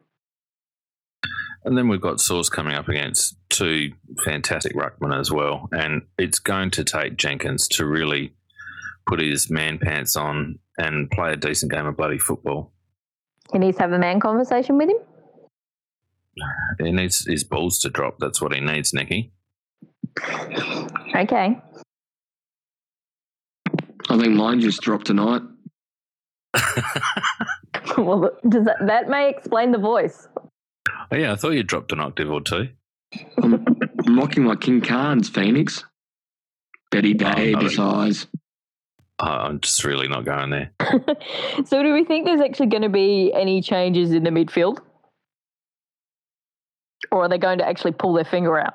And 1.65 1.79
then 1.79 1.89
we've 1.89 2.01
got 2.01 2.21
Sauce 2.21 2.49
coming 2.49 2.75
up 2.75 2.89
against 2.89 3.37
two 3.49 3.93
fantastic 4.25 4.75
ruckmen 4.75 5.19
as 5.19 5.31
well. 5.31 5.69
And 5.73 6.03
it's 6.19 6.39
going 6.39 6.71
to 6.73 6.85
take 6.85 7.17
Jenkins 7.17 7.69
to 7.69 7.87
really 7.87 8.35
put 9.07 9.21
his 9.21 9.51
man 9.51 9.79
pants 9.79 10.17
on 10.17 10.59
and 10.79 11.11
play 11.11 11.33
a 11.33 11.37
decent 11.37 11.71
game 11.71 11.87
of 11.87 11.97
bloody 11.97 12.19
football. 12.19 12.73
He 13.53 13.59
needs 13.59 13.77
to 13.77 13.83
have 13.83 13.93
a 13.93 13.99
man 13.99 14.19
conversation 14.21 14.77
with 14.79 14.89
him. 14.89 14.97
He 16.79 16.91
needs 16.91 17.27
his 17.27 17.45
balls 17.45 17.79
to 17.81 17.91
drop. 17.91 18.17
That's 18.19 18.41
what 18.41 18.55
he 18.55 18.61
needs, 18.61 18.93
Nicky. 18.93 19.33
Okay. 21.15 21.61
I 24.09 24.19
think 24.19 24.33
mine 24.35 24.61
just 24.61 24.81
dropped 24.81 25.07
tonight. 25.07 25.43
well, 27.99 28.31
does 28.49 28.65
that, 28.65 28.79
that 28.87 29.09
may 29.09 29.31
explain 29.31 29.73
the 29.73 29.79
voice. 29.79 30.29
Oh, 31.13 31.17
yeah, 31.17 31.33
I 31.33 31.37
thought 31.37 31.51
you 31.51 31.63
dropped 31.63 31.93
an 31.93 32.01
octave 32.01 32.31
or 32.31 32.41
two. 32.41 32.69
I'm, 33.43 33.67
I'm 34.07 34.19
rocking 34.19 34.45
my 34.45 34.57
Kim 34.57 34.81
Carnes, 34.81 35.29
Phoenix. 35.29 35.85
Betty 36.91 37.13
Day, 37.13 37.55
Oh, 37.55 37.61
no. 37.61 38.13
Oh, 39.19 39.27
I'm 39.27 39.61
just 39.61 39.85
really 39.85 40.09
not 40.09 40.25
going 40.25 40.51
there. 40.51 40.73
so 41.67 41.83
do 41.83 41.93
we 41.93 42.05
think 42.05 42.25
there's 42.25 42.41
actually 42.41 42.67
going 42.67 42.83
to 42.83 42.89
be 42.89 43.31
any 43.35 43.61
changes 43.61 44.13
in 44.13 44.25
the 44.25 44.31
midfield? 44.31 44.79
Or 47.11 47.25
are 47.25 47.29
they 47.29 47.39
going 47.39 47.59
to 47.59 47.67
actually 47.67 47.93
pull 47.93 48.15
their 48.15 48.25
finger 48.25 48.59
out? 48.59 48.75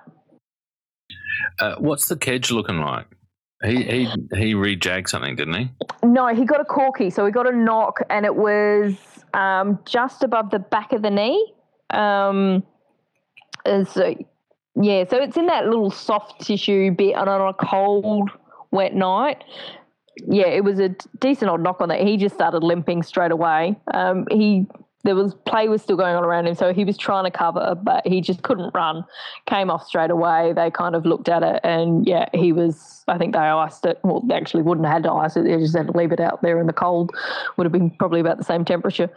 Uh, 1.60 1.76
what's 1.80 2.08
the 2.08 2.16
Kedge 2.16 2.52
looking 2.52 2.80
like? 2.80 3.08
He 3.64 3.84
he 3.84 4.04
he 4.36 4.54
rejagged 4.54 5.10
something, 5.10 5.36
didn't 5.36 5.56
he? 5.56 5.70
No, 6.04 6.28
he 6.28 6.46
got 6.46 6.62
a 6.62 6.66
corky. 6.66 7.10
So 7.10 7.26
he 7.26 7.32
got 7.32 7.52
a 7.52 7.56
knock, 7.56 8.00
and 8.10 8.26
it 8.26 8.36
was 8.36 8.96
um, 9.34 9.80
just 9.86 10.24
above 10.24 10.52
the 10.52 10.60
back 10.60 10.94
of 10.94 11.02
the 11.02 11.10
knee. 11.10 11.54
Um, 11.90 12.64
so, 13.66 14.16
yeah, 14.82 15.06
so 15.10 15.18
it's 15.18 15.38
in 15.38 15.48
that 15.48 15.66
little 15.66 15.92
soft 15.92 16.42
tissue 16.42 16.92
bit, 16.92 17.16
and 17.16 17.30
on 17.30 17.50
a 17.50 17.54
cold, 17.54 18.30
wet 18.72 18.94
night. 18.94 19.44
Yeah, 20.28 20.48
it 20.48 20.64
was 20.64 20.80
a 20.80 20.96
decent 21.20 21.52
old 21.52 21.62
knock 21.62 21.80
on 21.82 21.90
that. 21.90 22.02
He 22.02 22.18
just 22.18 22.36
started 22.36 22.64
limping 22.64 23.04
straight 23.04 23.32
away. 23.32 23.76
Um, 23.94 24.26
he 24.32 24.66
there 25.04 25.16
was 25.16 25.34
play 25.46 25.70
was 25.70 25.82
still 25.82 25.96
going 25.96 26.16
on 26.16 26.24
around 26.24 26.48
him, 26.48 26.56
so 26.56 26.74
he 26.74 26.84
was 26.84 26.98
trying 26.98 27.24
to 27.24 27.32
cover, 27.32 27.76
but 27.76 28.06
he 28.06 28.20
just 28.20 28.42
couldn't 28.42 28.74
run. 28.74 29.06
Came 29.46 29.70
off 29.70 29.86
straight 29.86 30.10
away. 30.10 30.54
They 30.54 30.72
kind 30.72 30.96
of 30.96 31.06
looked 31.06 31.30
at 31.30 31.44
it, 31.44 31.62
and 31.64 32.08
yeah, 32.08 32.28
he 32.34 32.52
was. 32.52 33.04
I 33.08 33.18
think 33.18 33.34
they 33.34 33.40
iced 33.40 33.86
it. 33.86 34.00
Well, 34.04 34.22
they 34.22 34.36
actually 34.36 34.64
wouldn't 34.64 34.86
have 34.86 34.96
had 34.96 35.04
to 35.04 35.12
ice 35.14 35.38
it. 35.38 35.44
They 35.44 35.56
just 35.58 35.78
had 35.78 35.88
to 35.88 35.98
leave 35.98 36.12
it 36.12 36.20
out 36.20 36.42
there 36.42 36.60
in 36.60 36.68
the 36.68 36.74
cold. 36.74 37.12
Would 37.56 37.64
have 37.64 37.72
been 37.72 37.90
probably 37.92 38.20
about 38.20 38.38
the 38.38 38.44
same 38.44 38.66
temperature. 38.66 39.10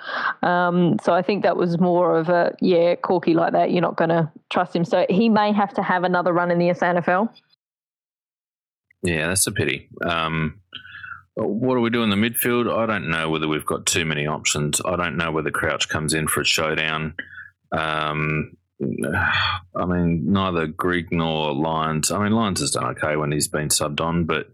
Um, 0.42 0.98
so 1.02 1.12
I 1.12 1.22
think 1.22 1.42
that 1.42 1.56
was 1.56 1.80
more 1.80 2.16
of 2.16 2.28
a 2.28 2.54
yeah, 2.60 2.94
corky 2.94 3.34
like 3.34 3.52
that. 3.52 3.72
You're 3.72 3.82
not 3.82 3.96
going 3.96 4.10
to 4.10 4.30
trust 4.50 4.76
him. 4.76 4.84
So 4.84 5.06
he 5.10 5.28
may 5.28 5.52
have 5.52 5.74
to 5.74 5.82
have 5.82 6.04
another 6.04 6.32
run 6.32 6.50
in 6.52 6.58
the 6.58 6.68
SANFL. 6.68 7.30
Yeah, 9.02 9.28
that's 9.28 9.46
a 9.46 9.52
pity. 9.52 9.88
Um, 10.06 10.59
what 11.34 11.74
do 11.74 11.80
we 11.80 11.90
do 11.90 12.02
in 12.02 12.10
the 12.10 12.16
midfield? 12.16 12.72
I 12.72 12.86
don't 12.86 13.08
know 13.08 13.30
whether 13.30 13.48
we've 13.48 13.66
got 13.66 13.86
too 13.86 14.04
many 14.04 14.26
options. 14.26 14.80
I 14.84 14.96
don't 14.96 15.16
know 15.16 15.32
whether 15.32 15.50
Crouch 15.50 15.88
comes 15.88 16.14
in 16.14 16.28
for 16.28 16.40
a 16.40 16.44
showdown. 16.44 17.14
Um, 17.72 18.56
I 18.82 19.84
mean, 19.86 20.32
neither 20.32 20.66
Grigg 20.66 21.12
nor 21.12 21.54
Lyons. 21.54 22.10
I 22.10 22.22
mean, 22.22 22.32
Lyons 22.32 22.60
has 22.60 22.72
done 22.72 22.84
okay 22.96 23.16
when 23.16 23.32
he's 23.32 23.48
been 23.48 23.68
subbed 23.68 24.00
on, 24.00 24.24
but 24.24 24.48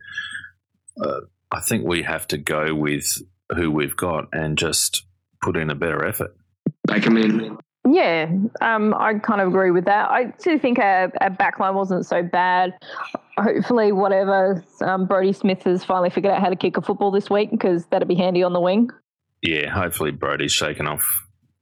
uh, 1.01 1.21
I 1.51 1.61
think 1.61 1.87
we 1.87 2.03
have 2.03 2.27
to 2.29 2.39
go 2.39 2.75
with 2.75 3.07
who 3.55 3.71
we've 3.71 3.97
got 3.97 4.29
and 4.33 4.59
just 4.59 5.07
put 5.41 5.57
in 5.57 5.71
a 5.71 5.75
better 5.75 6.05
effort. 6.05 6.37
Back 6.87 7.05
him 7.05 7.17
in. 7.17 7.59
Yeah, 7.89 8.33
um, 8.61 8.95
I 8.95 9.15
kind 9.21 9.41
of 9.41 9.49
agree 9.49 9.71
with 9.71 9.85
that. 9.85 10.11
I 10.11 10.33
do 10.43 10.59
think 10.59 10.81
our, 10.81 11.13
our 11.21 11.31
backline 11.31 11.75
wasn't 11.75 12.05
so 12.05 12.23
bad. 12.23 12.75
Hopefully, 13.39 13.93
whatever 13.93 14.65
um, 14.81 15.07
Brodie 15.07 15.33
Smith 15.33 15.63
has 15.65 15.85
finally 15.85 16.11
figured 16.11 16.33
out 16.33 16.41
how 16.41 16.49
to 16.49 16.57
kick 16.57 16.77
a 16.77 16.83
football 16.83 17.11
this 17.11 17.29
week 17.29 17.51
because 17.51 17.85
that'd 17.87 18.09
be 18.09 18.15
handy 18.15 18.43
on 18.43 18.53
the 18.53 18.61
wing. 18.61 18.91
Yeah, 19.43 19.69
hopefully 19.69 20.11
Brodie's 20.11 20.53
shaken 20.53 20.87
off 20.87 21.05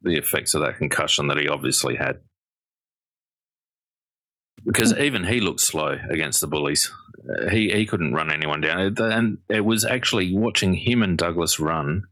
the 0.03 0.17
effects 0.17 0.55
of 0.55 0.63
that 0.63 0.79
concussion 0.79 1.27
that 1.29 1.39
he 1.39 1.49
obviously 1.49 1.97
had. 1.97 2.21
Because 4.65 4.97
even 4.97 5.25
he 5.25 5.41
looked 5.41 5.61
slow 5.61 5.99
against 6.09 6.41
the 6.41 6.47
Bullies. 6.47 6.91
Uh, 7.29 7.51
he 7.51 7.71
he 7.71 7.87
couldn't 7.87 8.15
run 8.15 8.33
anyone 8.33 8.61
down, 8.61 8.95
and 8.99 9.39
it 9.49 9.65
was 9.65 9.85
actually 9.85 10.35
watching 10.35 10.75
him 10.75 11.03
and 11.03 11.19
Douglas 11.19 11.59
run 11.59 12.05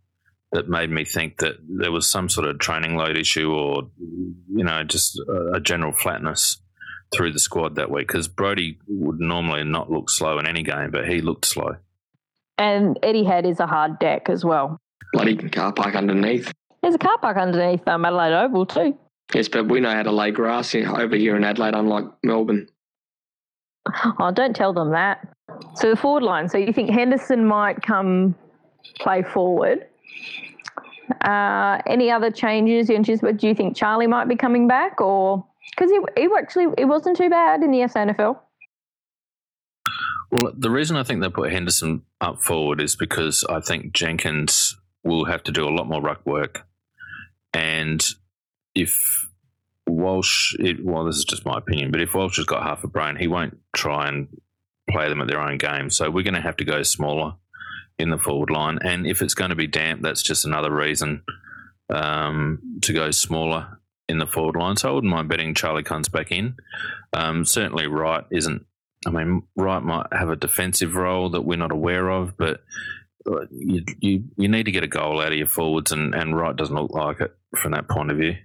that 0.52 0.68
made 0.68 0.90
me 0.90 1.04
think 1.04 1.38
that 1.38 1.56
there 1.66 1.90
was 1.90 2.08
some 2.08 2.28
sort 2.28 2.46
of 2.46 2.58
training 2.58 2.96
load 2.96 3.16
issue 3.16 3.50
or 3.50 3.90
you 3.98 4.64
know 4.64 4.82
just 4.84 5.18
a, 5.18 5.54
a 5.54 5.60
general 5.60 5.92
flatness 5.92 6.61
through 7.14 7.32
the 7.32 7.38
squad 7.38 7.76
that 7.76 7.90
week 7.90 8.08
because 8.08 8.28
Brodie 8.28 8.78
would 8.88 9.20
normally 9.20 9.64
not 9.64 9.90
look 9.90 10.10
slow 10.10 10.38
in 10.38 10.46
any 10.46 10.62
game, 10.62 10.90
but 10.90 11.08
he 11.08 11.20
looked 11.20 11.44
slow. 11.46 11.76
And 12.58 12.98
Etihad 13.02 13.48
is 13.48 13.60
a 13.60 13.66
hard 13.66 13.98
deck 13.98 14.28
as 14.28 14.44
well. 14.44 14.78
Bloody 15.12 15.36
car 15.36 15.72
park 15.72 15.94
underneath. 15.94 16.52
There's 16.82 16.94
a 16.94 16.98
car 16.98 17.18
park 17.18 17.36
underneath 17.36 17.86
um, 17.86 18.04
Adelaide 18.04 18.34
Oval 18.34 18.66
too. 18.66 18.98
Yes, 19.34 19.48
but 19.48 19.68
we 19.68 19.80
know 19.80 19.90
how 19.90 20.02
to 20.02 20.12
lay 20.12 20.30
grass 20.30 20.74
over 20.74 21.16
here 21.16 21.36
in 21.36 21.44
Adelaide, 21.44 21.74
unlike 21.74 22.04
Melbourne. 22.22 22.68
Oh, 24.18 24.30
don't 24.30 24.54
tell 24.54 24.72
them 24.72 24.90
that. 24.92 25.26
So 25.74 25.90
the 25.90 25.96
forward 25.96 26.22
line. 26.22 26.48
So 26.48 26.58
you 26.58 26.72
think 26.72 26.90
Henderson 26.90 27.44
might 27.44 27.82
come 27.82 28.34
play 29.00 29.22
forward? 29.22 29.86
Uh, 31.24 31.78
any 31.86 32.10
other 32.10 32.30
changes? 32.30 32.88
Do 32.88 33.46
you 33.46 33.54
think 33.54 33.76
Charlie 33.76 34.06
might 34.06 34.28
be 34.28 34.36
coming 34.36 34.66
back, 34.68 35.00
or 35.00 35.44
because 35.74 35.90
he, 35.90 35.98
he 36.16 36.28
actually 36.36 36.66
it 36.78 36.84
wasn't 36.84 37.16
too 37.16 37.30
bad 37.30 37.62
in 37.62 37.70
the 37.70 37.78
SANFL? 37.78 38.38
Well, 40.30 40.52
the 40.56 40.70
reason 40.70 40.96
I 40.96 41.02
think 41.02 41.20
they 41.20 41.28
put 41.28 41.52
Henderson 41.52 42.02
up 42.20 42.42
forward 42.42 42.80
is 42.80 42.96
because 42.96 43.44
I 43.44 43.60
think 43.60 43.92
Jenkins 43.92 44.76
will 45.04 45.26
have 45.26 45.42
to 45.44 45.52
do 45.52 45.68
a 45.68 45.74
lot 45.74 45.86
more 45.86 46.00
ruck 46.00 46.24
work, 46.24 46.66
and 47.52 48.02
if 48.74 49.28
Walsh, 49.86 50.54
it, 50.58 50.84
well, 50.84 51.04
this 51.04 51.16
is 51.16 51.24
just 51.24 51.44
my 51.44 51.58
opinion, 51.58 51.90
but 51.90 52.00
if 52.00 52.14
Walsh 52.14 52.36
has 52.36 52.46
got 52.46 52.62
half 52.62 52.84
a 52.84 52.88
brain, 52.88 53.16
he 53.16 53.28
won't 53.28 53.58
try 53.74 54.08
and 54.08 54.28
play 54.88 55.08
them 55.08 55.20
at 55.20 55.28
their 55.28 55.40
own 55.40 55.58
game. 55.58 55.90
So 55.90 56.10
we're 56.10 56.24
going 56.24 56.34
to 56.34 56.40
have 56.40 56.56
to 56.56 56.64
go 56.64 56.82
smaller 56.82 57.34
in 57.98 58.10
the 58.10 58.18
forward 58.18 58.50
line, 58.50 58.78
and 58.82 59.06
if 59.06 59.20
it's 59.20 59.34
going 59.34 59.50
to 59.50 59.56
be 59.56 59.66
damp, 59.66 60.02
that's 60.02 60.22
just 60.22 60.44
another 60.44 60.72
reason 60.72 61.22
um, 61.90 62.78
to 62.82 62.92
go 62.92 63.10
smaller 63.10 63.80
in 64.12 64.18
the 64.18 64.26
forward 64.26 64.56
line. 64.56 64.76
So 64.76 64.90
I 64.90 64.92
wouldn't 64.92 65.12
mind 65.12 65.28
betting 65.28 65.54
Charlie 65.54 65.82
comes 65.82 66.08
back 66.08 66.30
in. 66.30 66.56
Um, 67.12 67.44
certainly, 67.44 67.86
Wright 67.86 68.24
isn't. 68.30 68.64
I 69.04 69.10
mean, 69.10 69.42
Wright 69.56 69.82
might 69.82 70.06
have 70.12 70.28
a 70.28 70.36
defensive 70.36 70.94
role 70.94 71.30
that 71.30 71.42
we're 71.42 71.58
not 71.58 71.72
aware 71.72 72.08
of, 72.10 72.36
but 72.36 72.60
uh, 73.26 73.46
you 73.50 73.84
you, 73.98 74.24
you 74.36 74.48
need 74.48 74.64
to 74.64 74.70
get 74.70 74.84
a 74.84 74.88
goal 74.88 75.20
out 75.20 75.32
of 75.32 75.38
your 75.38 75.48
forwards, 75.48 75.90
and, 75.90 76.14
and 76.14 76.36
Wright 76.36 76.54
doesn't 76.54 76.76
look 76.76 76.92
like 76.92 77.20
it 77.20 77.34
from 77.56 77.72
that 77.72 77.88
point 77.88 78.10
of 78.10 78.18
view. 78.18 78.36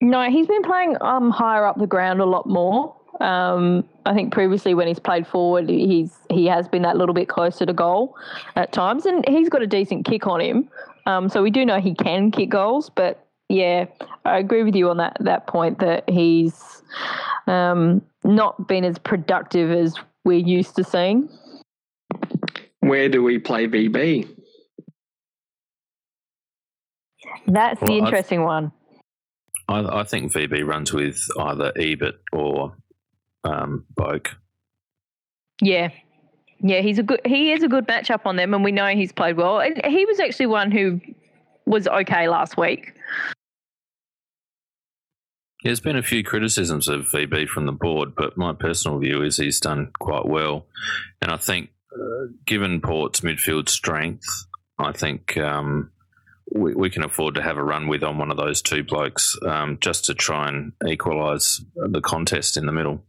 No, 0.00 0.30
he's 0.30 0.46
been 0.46 0.62
playing 0.62 0.96
um, 1.00 1.30
higher 1.30 1.66
up 1.66 1.78
the 1.78 1.86
ground 1.86 2.20
a 2.20 2.26
lot 2.26 2.46
more. 2.46 2.94
Um, 3.20 3.88
I 4.04 4.14
think 4.14 4.32
previously 4.32 4.74
when 4.74 4.86
he's 4.86 4.98
played 4.98 5.26
forward, 5.26 5.68
he's 5.68 6.16
he 6.30 6.46
has 6.46 6.68
been 6.68 6.82
that 6.82 6.96
little 6.96 7.14
bit 7.14 7.28
closer 7.28 7.66
to 7.66 7.72
goal 7.72 8.14
at 8.54 8.72
times, 8.72 9.06
and 9.06 9.26
he's 9.28 9.48
got 9.48 9.62
a 9.62 9.66
decent 9.66 10.06
kick 10.06 10.26
on 10.26 10.40
him. 10.40 10.68
Um, 11.06 11.28
so 11.28 11.42
we 11.42 11.50
do 11.50 11.64
know 11.64 11.80
he 11.80 11.94
can 11.94 12.30
kick 12.30 12.50
goals, 12.50 12.90
but 12.90 13.25
yeah, 13.48 13.86
I 14.24 14.38
agree 14.38 14.62
with 14.64 14.74
you 14.74 14.90
on 14.90 14.96
that 14.96 15.16
that 15.20 15.46
point 15.46 15.78
that 15.78 16.08
he's 16.08 16.82
um, 17.46 18.02
not 18.24 18.66
been 18.66 18.84
as 18.84 18.98
productive 18.98 19.70
as 19.70 19.94
we're 20.24 20.38
used 20.38 20.76
to 20.76 20.84
seeing. 20.84 21.28
Where 22.80 23.08
do 23.08 23.22
we 23.22 23.38
play 23.38 23.66
VB? 23.68 24.28
That's 27.46 27.80
well, 27.80 27.90
the 27.90 27.98
interesting 27.98 28.40
I 28.40 28.42
th- 28.42 28.46
one. 28.46 28.72
I, 29.68 30.00
I, 30.00 30.04
think 30.04 30.32
VB 30.32 30.64
runs 30.64 30.92
with 30.92 31.18
either 31.38 31.72
Ebert 31.76 32.16
or 32.32 32.76
um, 33.44 33.84
Boak. 33.96 34.28
Yeah, 35.60 35.90
yeah, 36.60 36.80
he's 36.80 36.98
a 36.98 37.02
good. 37.02 37.20
He 37.24 37.52
is 37.52 37.62
a 37.62 37.68
good 37.68 37.86
matchup 37.86 38.26
on 38.26 38.36
them, 38.36 38.54
and 38.54 38.64
we 38.64 38.72
know 38.72 38.88
he's 38.88 39.12
played 39.12 39.36
well. 39.36 39.60
And 39.60 39.80
he 39.86 40.04
was 40.04 40.20
actually 40.20 40.46
one 40.46 40.70
who 40.70 41.00
was 41.66 41.86
okay 41.88 42.28
last 42.28 42.56
week. 42.56 42.94
There's 45.66 45.80
been 45.80 45.96
a 45.96 46.02
few 46.02 46.22
criticisms 46.22 46.86
of 46.86 47.08
VB 47.08 47.48
from 47.48 47.66
the 47.66 47.72
board, 47.72 48.14
but 48.14 48.36
my 48.36 48.52
personal 48.52 49.00
view 49.00 49.24
is 49.24 49.36
he's 49.36 49.58
done 49.58 49.90
quite 49.98 50.24
well. 50.24 50.64
And 51.20 51.32
I 51.32 51.38
think, 51.38 51.70
uh, 51.92 52.26
given 52.44 52.80
Port's 52.80 53.22
midfield 53.22 53.68
strength, 53.68 54.28
I 54.78 54.92
think 54.92 55.36
um, 55.36 55.90
we, 56.54 56.72
we, 56.72 56.88
can 56.88 57.02
afford 57.02 57.34
to 57.34 57.42
have 57.42 57.56
a 57.56 57.64
run 57.64 57.88
with 57.88 58.04
on 58.04 58.16
one 58.16 58.30
of 58.30 58.36
those 58.36 58.62
two 58.62 58.84
blokes 58.84 59.36
um, 59.44 59.78
just 59.80 60.04
to 60.04 60.14
try 60.14 60.46
and 60.46 60.70
equalise 60.86 61.64
the 61.74 62.00
contest 62.00 62.56
in 62.56 62.66
the 62.66 62.72
middle. 62.72 63.02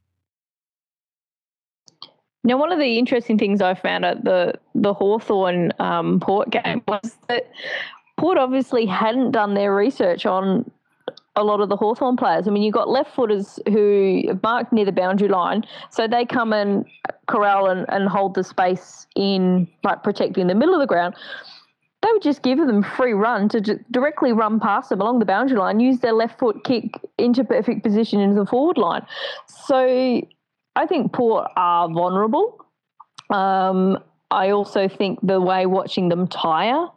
Now, 2.44 2.58
one 2.58 2.72
of 2.72 2.80
the 2.80 2.98
interesting 2.98 3.38
things 3.38 3.62
I 3.62 3.76
found 3.76 4.04
at 4.04 4.24
the 4.24 4.56
the 4.74 4.96
Hawthorn 4.96 5.74
um, 5.78 6.20
Port 6.20 6.50
game 6.50 6.82
was 6.88 7.16
that 7.28 7.52
Port 8.18 8.40
obviously 8.40 8.88
hadn't 8.88 9.30
done 9.30 9.54
their 9.54 9.76
research 9.76 10.26
on 10.26 10.72
a 11.38 11.44
lot 11.44 11.62
of 11.62 11.70
the 11.70 11.78
Hawthorn 11.78 12.18
players. 12.18 12.48
I 12.48 12.52
mean, 12.52 12.64
you've 12.64 12.74
got 12.74 12.90
left 12.90 13.14
footers 13.16 13.60
who 13.68 14.24
mark 14.44 14.74
near 14.74 14.86
the 14.86 14.92
boundary 14.92 15.30
line, 15.30 15.64
so 15.92 16.08
they 16.08 16.26
come 16.26 16.52
and 16.52 16.84
corral 17.28 17.68
and, 17.68 17.86
and 17.90 18.10
hold 18.10 18.34
the 18.34 18.44
space 18.44 19.06
in, 19.16 19.68
like 19.84 20.04
protecting 20.04 20.48
the 20.48 20.56
middle 20.56 20.74
of 20.74 20.82
the 20.82 20.88
ground. 20.88 21.16
They 22.02 22.10
would 22.12 22.24
just 22.24 22.42
give 22.42 22.58
them 22.58 22.84
free 22.84 23.14
run 23.14 23.50
to 23.50 23.62
directly 23.92 24.34
run 24.34 24.60
past 24.60 24.90
them 24.90 25.00
along 25.00 25.20
the 25.20 25.26
boundary 25.26 25.58
line, 25.58 25.80
use 25.80 26.00
their 26.00 26.14
left 26.14 26.40
foot 26.40 26.64
kick 26.64 27.00
into 27.18 27.44
perfect 27.44 27.84
position 27.84 28.20
into 28.20 28.36
the 28.36 28.46
forward 28.46 28.78
line. 28.78 29.06
So 29.48 30.22
I 30.76 30.86
think 30.88 31.14
Port 31.14 31.50
are 31.56 31.88
vulnerable. 31.88 32.66
Um, 33.30 34.00
I 34.32 34.52
also 34.52 34.88
think 34.88 35.20
the 35.22 35.40
way 35.40 35.66
watching 35.66 36.10
them 36.10 36.28
tire 36.28 36.88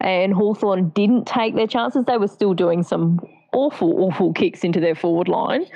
and 0.00 0.32
Hawthorn 0.32 0.90
didn't 0.90 1.26
take 1.26 1.54
their 1.54 1.66
chances, 1.66 2.04
they 2.04 2.18
were 2.18 2.28
still 2.28 2.54
doing 2.54 2.82
some 2.82 3.20
awful, 3.56 4.04
awful 4.04 4.32
kicks 4.32 4.62
into 4.62 4.80
their 4.80 4.94
forward 4.94 5.28
line. 5.28 5.66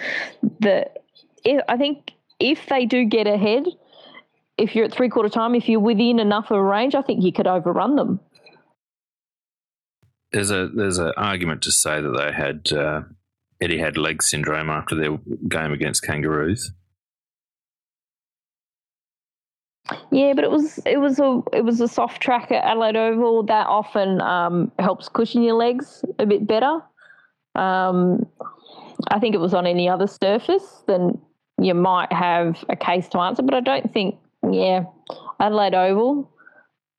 That 0.60 0.98
if, 1.44 1.62
I 1.68 1.76
think 1.76 2.12
if 2.38 2.66
they 2.66 2.86
do 2.86 3.04
get 3.04 3.26
ahead, 3.26 3.66
if 4.58 4.76
you're 4.76 4.84
at 4.84 4.92
three 4.92 5.08
quarter 5.08 5.28
time, 5.28 5.54
if 5.54 5.68
you're 5.68 5.80
within 5.80 6.20
enough 6.20 6.50
of 6.50 6.58
a 6.58 6.62
range, 6.62 6.94
I 6.94 7.02
think 7.02 7.24
you 7.24 7.32
could 7.32 7.46
overrun 7.46 7.96
them. 7.96 8.20
There's 10.32 10.50
a 10.50 10.68
there's 10.68 10.98
an 10.98 11.12
argument 11.16 11.62
to 11.62 11.72
say 11.72 12.00
that 12.00 12.10
they 12.10 12.32
had 12.32 12.72
uh, 12.78 13.02
Etihad 13.60 13.96
leg 13.96 14.22
syndrome 14.22 14.70
after 14.70 14.94
their 14.94 15.18
game 15.48 15.72
against 15.72 16.04
Kangaroos. 16.04 16.72
Yeah, 20.12 20.34
but 20.34 20.44
it 20.44 20.50
was 20.50 20.78
it 20.86 20.98
was 20.98 21.18
a 21.18 21.42
it 21.52 21.64
was 21.64 21.80
a 21.80 21.88
soft 21.88 22.22
track 22.22 22.52
at 22.52 22.64
Adelaide 22.64 22.96
Oval 22.96 23.42
that 23.44 23.66
often 23.66 24.20
um, 24.20 24.70
helps 24.78 25.08
cushion 25.08 25.42
your 25.42 25.54
legs 25.54 26.04
a 26.18 26.26
bit 26.26 26.46
better. 26.46 26.80
Um, 27.60 28.26
I 29.08 29.18
think 29.18 29.34
it 29.34 29.40
was 29.40 29.54
on 29.54 29.66
any 29.66 29.88
other 29.88 30.06
surface, 30.06 30.82
then 30.86 31.20
you 31.60 31.74
might 31.74 32.12
have 32.12 32.64
a 32.68 32.76
case 32.76 33.08
to 33.10 33.18
answer. 33.18 33.42
But 33.42 33.54
I 33.54 33.60
don't 33.60 33.92
think, 33.92 34.16
yeah, 34.50 34.84
Adelaide 35.38 35.74
Oval, 35.74 36.30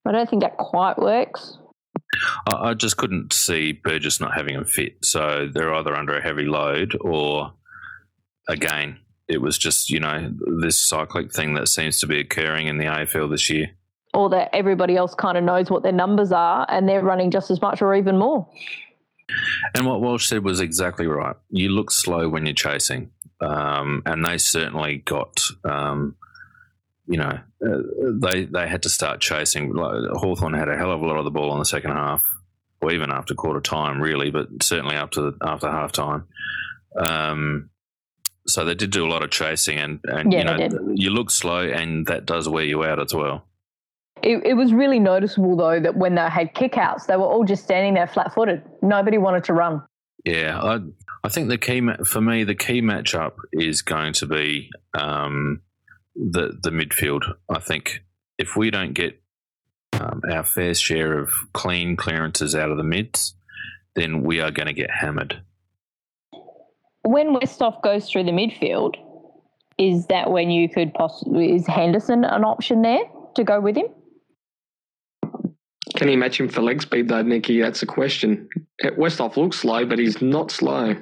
I 0.05 0.11
don't 0.11 0.29
think 0.29 0.43
that 0.43 0.57
quite 0.57 0.99
works. 0.99 1.57
I 2.47 2.73
just 2.73 2.97
couldn't 2.97 3.33
see 3.33 3.71
Burgess 3.71 4.19
not 4.19 4.35
having 4.35 4.55
a 4.55 4.65
fit. 4.65 5.03
So 5.03 5.49
they're 5.51 5.73
either 5.73 5.95
under 5.95 6.17
a 6.17 6.21
heavy 6.21 6.45
load 6.45 6.95
or, 7.01 7.53
again, 8.47 8.99
it 9.27 9.41
was 9.41 9.57
just, 9.57 9.89
you 9.89 9.99
know, 9.99 10.31
this 10.59 10.77
cyclic 10.77 11.33
thing 11.33 11.53
that 11.55 11.69
seems 11.69 11.99
to 11.99 12.07
be 12.07 12.19
occurring 12.19 12.67
in 12.67 12.77
the 12.77 12.85
AFL 12.85 13.31
this 13.31 13.49
year. 13.49 13.71
Or 14.13 14.29
that 14.29 14.49
everybody 14.53 14.97
else 14.97 15.15
kind 15.15 15.37
of 15.37 15.43
knows 15.43 15.71
what 15.71 15.83
their 15.83 15.93
numbers 15.93 16.33
are 16.33 16.65
and 16.69 16.87
they're 16.87 17.01
running 17.01 17.31
just 17.31 17.49
as 17.49 17.61
much 17.61 17.81
or 17.81 17.95
even 17.95 18.17
more. 18.17 18.47
And 19.75 19.85
what 19.85 20.01
Walsh 20.01 20.27
said 20.27 20.43
was 20.43 20.59
exactly 20.59 21.07
right. 21.07 21.35
You 21.49 21.69
look 21.69 21.91
slow 21.91 22.29
when 22.29 22.45
you're 22.45 22.53
chasing, 22.53 23.11
um, 23.39 24.03
and 24.05 24.25
they 24.25 24.37
certainly 24.37 24.97
got. 24.97 25.41
Um, 25.63 26.15
you 27.07 27.17
know, 27.17 27.39
uh, 27.65 27.77
they 28.21 28.45
they 28.45 28.67
had 28.67 28.83
to 28.83 28.89
start 28.89 29.19
chasing. 29.19 29.73
Hawthorn 29.75 30.53
had 30.53 30.69
a 30.69 30.77
hell 30.77 30.91
of 30.91 31.01
a 31.01 31.05
lot 31.05 31.17
of 31.17 31.25
the 31.25 31.31
ball 31.31 31.51
in 31.51 31.59
the 31.59 31.65
second 31.65 31.91
half, 31.91 32.23
or 32.81 32.91
even 32.91 33.11
after 33.11 33.33
quarter 33.33 33.59
time, 33.59 34.01
really, 34.01 34.31
but 34.31 34.47
certainly 34.61 34.95
after 34.95 35.33
after 35.41 35.69
half 35.69 35.91
time. 35.91 36.27
Um, 36.97 37.69
so 38.47 38.65
they 38.65 38.75
did 38.75 38.91
do 38.91 39.05
a 39.05 39.09
lot 39.09 39.23
of 39.23 39.29
chasing, 39.29 39.77
and, 39.77 39.99
and 40.03 40.31
yeah, 40.31 40.39
you 40.39 40.69
know, 40.69 40.93
you 40.95 41.09
look 41.09 41.31
slow, 41.31 41.67
and 41.67 42.07
that 42.07 42.25
does 42.25 42.47
wear 42.47 42.63
you 42.63 42.83
out 42.83 42.99
as 42.99 43.13
well. 43.13 43.45
It, 44.23 44.45
it 44.45 44.53
was 44.53 44.73
really 44.73 44.99
noticeable 44.99 45.55
though 45.55 45.79
that 45.79 45.95
when 45.95 46.15
they 46.15 46.21
had 46.29 46.53
kickouts, 46.53 47.07
they 47.07 47.15
were 47.15 47.25
all 47.25 47.43
just 47.43 47.63
standing 47.63 47.95
there 47.95 48.07
flat-footed. 48.07 48.63
Nobody 48.81 49.17
wanted 49.17 49.43
to 49.45 49.53
run. 49.53 49.81
Yeah, 50.25 50.59
I, 50.61 50.79
I 51.23 51.29
think 51.29 51.49
the 51.49 51.57
key 51.57 51.81
for 52.05 52.21
me, 52.21 52.43
the 52.43 52.55
key 52.55 52.81
matchup 52.81 53.33
is 53.51 53.81
going 53.81 54.13
to 54.13 54.27
be 54.27 54.69
um, 54.93 55.61
the 56.15 56.57
the 56.61 56.69
midfield. 56.69 57.23
I 57.49 57.59
think 57.59 58.03
if 58.37 58.55
we 58.55 58.69
don't 58.69 58.93
get 58.93 59.19
um, 59.93 60.21
our 60.31 60.43
fair 60.43 60.75
share 60.75 61.17
of 61.17 61.31
clean 61.53 61.95
clearances 61.95 62.53
out 62.53 62.69
of 62.69 62.77
the 62.77 62.83
mids, 62.83 63.35
then 63.95 64.21
we 64.21 64.39
are 64.41 64.51
going 64.51 64.67
to 64.67 64.73
get 64.73 64.91
hammered. 64.91 65.41
When 67.03 67.35
Westhoff 67.35 67.81
goes 67.81 68.07
through 68.07 68.25
the 68.25 68.31
midfield, 68.31 68.95
is 69.79 70.05
that 70.07 70.29
when 70.29 70.51
you 70.51 70.69
could 70.69 70.93
possibly 70.93 71.55
is 71.55 71.65
Henderson 71.65 72.23
an 72.23 72.43
option 72.43 72.83
there 72.83 73.03
to 73.35 73.43
go 73.43 73.59
with 73.59 73.75
him? 73.75 73.87
Can 76.01 76.07
he 76.07 76.15
match 76.15 76.39
him 76.39 76.49
for 76.49 76.63
leg 76.63 76.81
speed 76.81 77.09
though, 77.09 77.21
Nikki? 77.21 77.61
That's 77.61 77.83
a 77.83 77.85
question. 77.85 78.49
Westhoff 78.83 79.37
looks 79.37 79.59
slow, 79.59 79.85
but 79.85 79.99
he's 79.99 80.19
not 80.19 80.49
slow. 80.49 80.95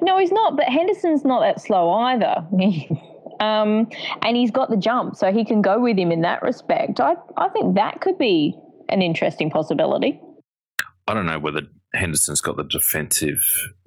No, 0.00 0.18
he's 0.18 0.30
not. 0.30 0.56
But 0.56 0.66
Henderson's 0.66 1.24
not 1.24 1.40
that 1.40 1.60
slow 1.60 1.90
either. 1.90 2.46
um, 3.40 3.88
and 4.22 4.36
he's 4.36 4.52
got 4.52 4.70
the 4.70 4.76
jump, 4.76 5.16
so 5.16 5.32
he 5.32 5.44
can 5.44 5.62
go 5.62 5.80
with 5.80 5.98
him 5.98 6.12
in 6.12 6.20
that 6.20 6.42
respect. 6.42 7.00
I, 7.00 7.14
I 7.36 7.48
think 7.48 7.74
that 7.74 8.00
could 8.00 8.18
be 8.18 8.56
an 8.88 9.02
interesting 9.02 9.50
possibility. 9.50 10.20
I 11.08 11.14
don't 11.14 11.26
know 11.26 11.40
whether 11.40 11.62
Henderson's 11.92 12.40
got 12.40 12.56
the 12.56 12.62
defensive 12.62 13.42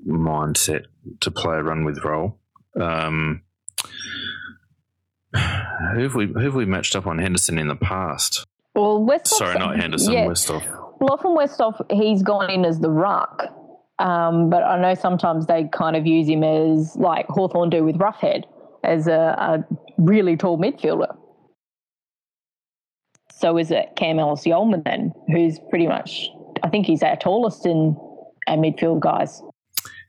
mindset 0.06 0.88
to 1.22 1.32
play 1.32 1.56
a 1.56 1.64
run 1.64 1.86
with 1.86 2.04
role. 2.04 2.38
Um, 2.78 3.44
who 5.34 6.02
have 6.02 6.16
we 6.16 6.26
who 6.26 6.40
have 6.40 6.56
we 6.56 6.66
matched 6.66 6.98
up 6.98 7.08
on 7.08 7.20
Henderson 7.20 7.58
in 7.58 7.70
the 7.70 7.78
past? 7.78 8.46
Well, 8.76 9.06
Westhoff. 9.06 9.38
Sorry, 9.38 9.60
not 9.60 9.80
Henderson. 9.80 10.14
Yeah. 10.14 10.26
Westhoff. 10.26 10.66
Well, 11.00 11.14
often 11.14 11.36
Westhoff, 11.36 11.92
he's 11.92 12.24
gone 12.24 12.50
in 12.50 12.66
as 12.66 12.80
the 12.80 12.90
ruck, 12.90 13.44
um, 14.00 14.50
but 14.50 14.64
I 14.64 14.82
know 14.82 14.96
sometimes 14.96 15.48
they 15.48 15.70
kind 15.72 15.96
of 15.96 16.08
use 16.08 16.28
him 16.28 16.44
as 16.44 16.96
like 16.96 17.28
Hawthorn 17.28 17.70
do 17.70 17.84
with 17.84 17.98
Roughead, 17.98 18.46
as 18.84 19.08
a, 19.08 19.36
a 19.38 19.66
really 19.98 20.38
tall 20.38 20.58
midfielder. 20.58 21.16
So 23.32 23.58
is 23.58 23.72
it 23.72 23.96
Cam 23.96 24.20
Ellis-Yolmen 24.20 24.84
then, 24.86 25.12
who's 25.28 25.60
pretty 25.70 25.88
much, 25.88 26.30
I 26.64 26.70
think 26.70 26.86
he's 26.86 27.04
our 27.04 27.18
tallest 27.18 27.66
in 27.66 27.98
our 28.48 28.56
midfield 28.56 29.02
guys. 29.02 29.42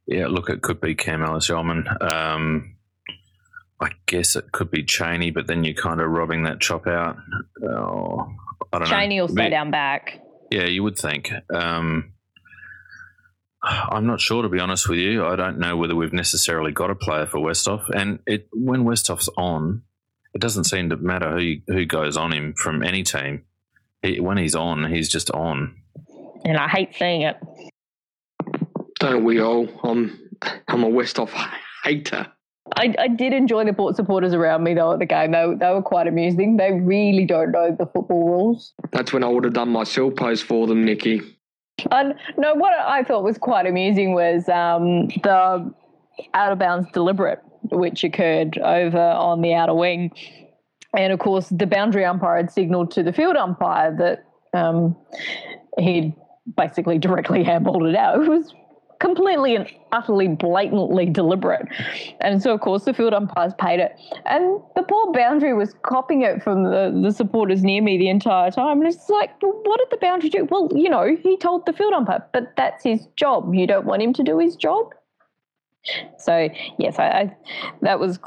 Yeah, 0.06 0.28
look, 0.28 0.48
it 0.50 0.62
could 0.62 0.80
be 0.80 0.94
Cam 0.94 1.22
Ellis-Yolmen. 1.22 1.88
Um, 2.12 2.76
I 3.80 3.90
guess 4.06 4.36
it 4.36 4.52
could 4.52 4.70
be 4.70 4.84
Cheney, 4.84 5.30
but 5.30 5.48
then 5.48 5.64
you're 5.64 5.74
kind 5.74 6.00
of 6.00 6.10
robbing 6.10 6.44
that 6.44 6.60
chop 6.60 6.86
out. 6.86 7.16
Oh, 7.64 8.32
I 8.74 8.78
don't 8.78 8.88
Cheney 8.88 9.16
know. 9.16 9.24
will 9.24 9.28
stay 9.28 9.50
down 9.50 9.70
back. 9.70 10.20
Yeah, 10.50 10.64
you 10.64 10.82
would 10.82 10.98
think. 10.98 11.30
Um, 11.52 12.12
I'm 13.62 14.06
not 14.06 14.20
sure, 14.20 14.42
to 14.42 14.48
be 14.48 14.60
honest 14.60 14.88
with 14.88 14.98
you. 14.98 15.24
I 15.24 15.36
don't 15.36 15.58
know 15.58 15.76
whether 15.76 15.96
we've 15.96 16.12
necessarily 16.12 16.72
got 16.72 16.90
a 16.90 16.94
player 16.94 17.26
for 17.26 17.38
Westhoff. 17.38 17.88
And 17.94 18.18
it, 18.26 18.48
when 18.52 18.84
Westhoff's 18.84 19.30
on, 19.36 19.82
it 20.34 20.40
doesn't 20.40 20.64
seem 20.64 20.90
to 20.90 20.96
matter 20.96 21.38
who 21.38 21.56
who 21.68 21.86
goes 21.86 22.16
on 22.16 22.32
him 22.32 22.54
from 22.54 22.82
any 22.82 23.02
team. 23.04 23.44
He, 24.02 24.20
when 24.20 24.36
he's 24.36 24.54
on, 24.54 24.84
he's 24.92 25.08
just 25.08 25.30
on. 25.30 25.76
And 26.44 26.58
I 26.58 26.68
hate 26.68 26.94
seeing 26.94 27.22
it. 27.22 27.36
Don't 28.98 29.24
we 29.24 29.40
all? 29.40 29.68
I'm 29.82 30.18
I'm 30.68 30.84
a 30.84 30.90
Westhoff 30.90 31.30
hater. 31.84 32.26
I, 32.76 32.94
I 32.98 33.08
did 33.08 33.32
enjoy 33.32 33.64
the 33.64 33.72
Port 33.72 33.94
supporters 33.94 34.32
around 34.32 34.64
me 34.64 34.74
though 34.74 34.92
at 34.92 34.98
the 34.98 35.06
game. 35.06 35.32
They, 35.32 35.54
they 35.58 35.72
were 35.72 35.82
quite 35.82 36.06
amusing. 36.06 36.56
They 36.56 36.72
really 36.72 37.26
don't 37.26 37.52
know 37.52 37.76
the 37.78 37.86
football 37.86 38.26
rules. 38.26 38.72
That's 38.90 39.12
when 39.12 39.22
I 39.22 39.28
would 39.28 39.44
have 39.44 39.52
done 39.52 39.68
my 39.68 39.84
seal 39.84 40.10
post 40.10 40.44
for 40.44 40.66
them, 40.66 40.84
Nikki. 40.84 41.20
And 41.90 42.14
no, 42.38 42.54
what 42.54 42.72
I 42.72 43.02
thought 43.02 43.22
was 43.22 43.36
quite 43.36 43.66
amusing 43.66 44.14
was 44.14 44.48
um, 44.48 45.08
the 45.22 45.72
out 46.32 46.52
of 46.52 46.58
bounds 46.58 46.88
deliberate, 46.92 47.40
which 47.70 48.04
occurred 48.04 48.58
over 48.58 48.98
on 48.98 49.42
the 49.42 49.54
outer 49.54 49.74
wing. 49.74 50.12
And 50.96 51.12
of 51.12 51.18
course, 51.18 51.48
the 51.48 51.66
boundary 51.66 52.04
umpire 52.04 52.36
had 52.36 52.50
signalled 52.50 52.92
to 52.92 53.02
the 53.02 53.12
field 53.12 53.36
umpire 53.36 53.94
that 53.96 54.58
um, 54.58 54.96
he'd 55.78 56.14
basically 56.56 56.98
directly 56.98 57.44
handballed 57.44 57.88
it 57.88 57.96
out. 57.96 58.22
It 58.22 58.28
was 58.28 58.54
completely 59.04 59.54
and 59.54 59.70
utterly 59.92 60.28
blatantly 60.28 61.06
deliberate. 61.06 61.68
And 62.20 62.42
so, 62.42 62.54
of 62.54 62.60
course, 62.60 62.84
the 62.84 62.94
field 62.94 63.12
umpires 63.12 63.52
paid 63.58 63.80
it. 63.80 63.92
And 64.24 64.60
the 64.74 64.82
poor 64.82 65.12
boundary 65.12 65.52
was 65.52 65.74
copying 65.82 66.22
it 66.22 66.42
from 66.42 66.64
the, 66.64 66.98
the 67.02 67.12
supporters 67.12 67.62
near 67.62 67.82
me 67.82 67.98
the 67.98 68.08
entire 68.08 68.50
time. 68.50 68.80
And 68.80 68.88
it's 68.88 69.08
like, 69.10 69.30
well, 69.42 69.60
what 69.64 69.78
did 69.78 69.88
the 69.90 69.98
boundary 69.98 70.30
do? 70.30 70.48
Well, 70.50 70.70
you 70.74 70.88
know, 70.88 71.16
he 71.22 71.36
told 71.36 71.66
the 71.66 71.72
field 71.72 71.92
umpire, 71.92 72.24
but 72.32 72.54
that's 72.56 72.82
his 72.82 73.06
job. 73.16 73.54
You 73.54 73.66
don't 73.66 73.86
want 73.86 74.02
him 74.02 74.14
to 74.14 74.22
do 74.22 74.38
his 74.38 74.56
job. 74.56 74.94
So 76.18 76.48
yes, 76.78 76.98
I, 76.98 77.04
I 77.04 77.36
that 77.82 78.00
was 78.00 78.18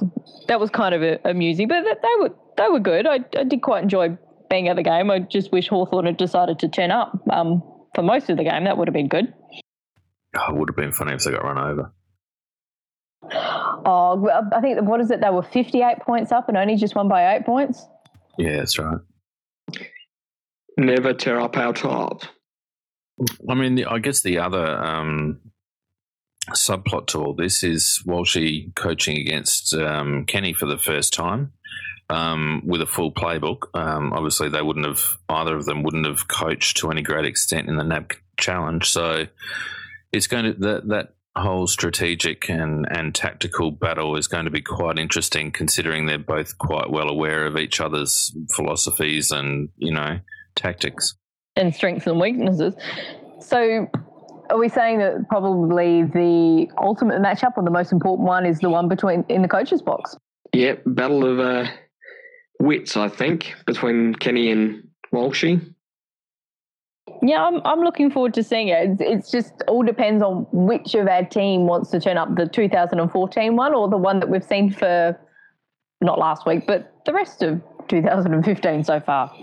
that 0.48 0.60
was 0.60 0.70
kind 0.70 0.94
of 0.94 1.02
a, 1.02 1.20
amusing, 1.26 1.68
but 1.68 1.84
they 1.84 2.16
were 2.20 2.30
they 2.56 2.68
were 2.70 2.80
good. 2.80 3.08
I, 3.08 3.16
I 3.36 3.44
did 3.46 3.64
quite 3.64 3.82
enjoy 3.82 4.16
being 4.48 4.68
at 4.68 4.76
the 4.76 4.84
game. 4.84 5.10
I 5.10 5.20
just 5.20 5.52
wish 5.52 5.68
Hawthorn 5.70 6.06
had 6.06 6.18
decided 6.18 6.60
to 6.60 6.68
turn 6.68 6.92
up 6.92 7.20
um, 7.32 7.64
for 7.96 8.04
most 8.04 8.30
of 8.30 8.38
the 8.38 8.44
game. 8.44 8.66
That 8.66 8.78
would 8.78 8.88
have 8.88 8.94
been 8.94 9.08
good. 9.08 9.34
Oh, 10.36 10.54
it 10.54 10.56
would 10.56 10.70
have 10.70 10.76
been 10.76 10.92
funny 10.92 11.14
if 11.14 11.24
they 11.24 11.32
got 11.32 11.44
run 11.44 11.58
over. 11.58 11.94
Oh, 13.30 14.30
I 14.54 14.62
think 14.62 14.82
what 14.82 15.02
is 15.02 15.12
it? 15.12 15.22
They 15.22 15.30
were 15.30 15.44
fifty-eight 15.44 16.00
points 16.02 16.32
up 16.32 16.50
and 16.50 16.58
only 16.58 16.76
just 16.76 16.96
won 16.96 17.08
by 17.08 17.36
eight 17.36 17.46
points. 17.46 17.86
Yeah, 18.38 18.58
that's 18.58 18.78
right. 18.78 19.00
Never 20.78 21.14
tear 21.14 21.40
up 21.40 21.58
our 21.58 21.74
top. 21.74 22.24
I 23.50 23.56
mean, 23.56 23.84
I 23.84 23.98
guess 23.98 24.22
the 24.22 24.38
other 24.38 24.78
um, 24.78 25.40
subplot 26.52 27.08
to 27.08 27.24
all 27.24 27.34
this 27.34 27.64
is 27.64 28.04
Walshy 28.06 28.76
coaching 28.76 29.18
against 29.18 29.74
um, 29.74 30.26
Kenny 30.26 30.54
for 30.54 30.68
the 30.68 30.78
first 30.78 31.14
time 31.14 31.54
um, 32.12 32.62
with 32.64 32.82
a 32.82 32.86
full 32.86 33.12
playbook. 33.12 33.74
Um, 33.74 34.14
obviously, 34.14 34.50
they 34.50 34.62
wouldn't 34.62 34.86
have 34.86 35.18
either 35.30 35.56
of 35.56 35.66
them 35.66 35.82
wouldn't 35.82 36.06
have 36.06 36.28
coached 36.28 36.78
to 36.78 36.92
any 36.92 37.02
great 37.02 37.26
extent 37.26 37.68
in 37.68 37.78
the 37.78 37.84
NAB 37.84 38.14
challenge. 38.38 38.88
So 38.88 39.26
it's 40.12 40.28
going 40.28 40.46
to 40.46 40.54
that 40.54 40.88
that 40.90 41.14
whole 41.36 41.68
strategic 41.68 42.50
and 42.50 42.88
and 42.90 43.14
tactical 43.14 43.72
battle 43.72 44.16
is 44.16 44.28
going 44.28 44.46
to 44.46 44.52
be 44.52 44.62
quite 44.62 44.98
interesting, 44.98 45.52
considering 45.52 46.06
they're 46.06 46.18
both 46.18 46.58
quite 46.58 46.90
well 46.90 47.10
aware 47.10 47.46
of 47.46 47.58
each 47.58 47.80
other's 47.80 48.36
philosophies 48.56 49.32
and 49.32 49.70
you 49.78 49.94
know 49.94 50.20
tactics 50.56 51.16
and 51.56 51.74
strengths 51.74 52.08
and 52.08 52.20
weaknesses. 52.20 52.74
So. 53.42 53.88
Are 54.50 54.58
we 54.58 54.70
saying 54.70 55.00
that 55.00 55.28
probably 55.28 56.04
the 56.04 56.70
ultimate 56.82 57.22
matchup 57.22 57.58
or 57.58 57.64
the 57.66 57.70
most 57.70 57.92
important 57.92 58.26
one 58.26 58.46
is 58.46 58.60
the 58.60 58.70
one 58.70 58.88
between 58.88 59.26
in 59.28 59.42
the 59.42 59.50
coaches 59.50 59.82
box? 59.82 60.16
Yep, 60.54 60.84
battle 60.86 61.26
of 61.30 61.40
uh, 61.40 61.70
wits, 62.60 62.96
I 62.96 63.10
think, 63.10 63.54
between 63.66 64.16
Kenny 64.16 64.50
and 64.50 64.88
Walshy. 65.14 65.74
Yeah, 67.22 67.44
I'm, 67.44 67.62
I'm 67.66 67.80
looking 67.80 68.12
forward 68.12 68.34
to 68.36 68.44
seeing 68.44 68.68
it. 68.68 68.90
It's, 68.92 69.02
it's, 69.02 69.32
just 69.32 69.54
all 69.68 69.84
depends 69.84 70.22
on 70.22 70.48
which 70.52 70.94
of 70.96 71.08
our 71.08 71.24
team 71.24 71.66
wants 71.66 71.90
to 71.92 72.00
turn 72.00 72.18
up 72.18 72.36
the 72.36 72.48
2014 72.48 73.56
one 73.56 73.74
or 73.74 73.90
the 73.90 73.98
one 73.98 74.20
that 74.20 74.30
we've 74.30 74.44
seen 74.44 74.72
for 74.72 75.20
not 76.02 76.20
last 76.20 76.46
week, 76.46 76.68
but 76.68 76.94
the 77.06 77.14
rest 77.14 77.42
of 77.42 77.62
2015 77.88 78.84
so 78.84 79.00
far. 79.00 79.34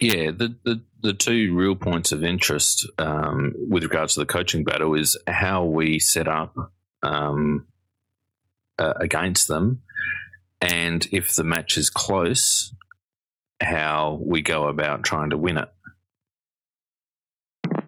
Yeah, 0.00 0.32
the, 0.32 0.56
the, 0.64 0.82
the 1.00 1.12
two 1.12 1.54
real 1.54 1.76
points 1.76 2.10
of 2.10 2.24
interest 2.24 2.88
um, 2.98 3.54
with 3.56 3.84
regards 3.84 4.14
to 4.14 4.20
the 4.20 4.26
coaching 4.26 4.64
battle 4.64 4.94
is 4.94 5.16
how 5.26 5.64
we 5.64 5.98
set 5.98 6.26
up 6.26 6.54
um, 7.02 7.66
uh, 8.78 8.94
against 8.96 9.46
them, 9.46 9.82
and 10.60 11.06
if 11.12 11.34
the 11.36 11.44
match 11.44 11.78
is 11.78 11.90
close, 11.90 12.74
how 13.60 14.20
we 14.22 14.42
go 14.42 14.68
about 14.68 15.04
trying 15.04 15.30
to 15.30 15.38
win 15.38 15.58
it. 15.58 15.68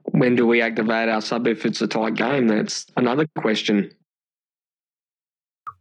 When 0.05 0.35
do 0.35 0.47
we 0.47 0.63
activate 0.63 1.09
our 1.09 1.21
sub 1.21 1.47
if 1.47 1.67
it's 1.67 1.83
a 1.83 1.87
tight 1.87 2.15
game? 2.15 2.49
That's 2.49 2.87
another 2.97 3.27
question. 3.37 3.91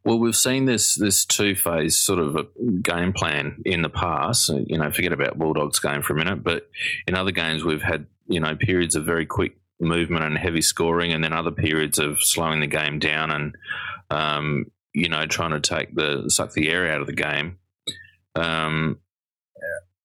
Well, 0.05 0.19
we've 0.19 0.35
seen 0.35 0.65
this 0.65 0.93
this 0.95 1.25
two 1.25 1.55
phase 1.55 1.97
sort 1.97 2.19
of 2.19 2.47
game 2.83 3.11
plan 3.11 3.61
in 3.65 3.81
the 3.81 3.89
past. 3.89 4.49
You 4.49 4.77
know, 4.77 4.91
forget 4.91 5.11
about 5.11 5.39
Bulldogs 5.39 5.79
game 5.79 6.03
for 6.03 6.13
a 6.13 6.15
minute, 6.15 6.43
but 6.43 6.69
in 7.07 7.15
other 7.15 7.31
games 7.31 7.63
we've 7.63 7.81
had 7.81 8.05
you 8.27 8.39
know 8.39 8.55
periods 8.55 8.95
of 8.95 9.03
very 9.03 9.25
quick 9.25 9.57
movement 9.79 10.23
and 10.23 10.37
heavy 10.37 10.61
scoring, 10.61 11.11
and 11.11 11.23
then 11.23 11.33
other 11.33 11.51
periods 11.51 11.97
of 11.97 12.21
slowing 12.21 12.59
the 12.59 12.67
game 12.67 12.99
down 12.99 13.31
and 13.31 13.55
um, 14.11 14.65
you 14.93 15.09
know 15.09 15.25
trying 15.25 15.51
to 15.51 15.59
take 15.59 15.95
the 15.95 16.29
suck 16.29 16.53
the 16.53 16.69
air 16.69 16.91
out 16.91 17.01
of 17.01 17.07
the 17.07 17.13
game. 17.13 17.57
Um, 18.35 18.99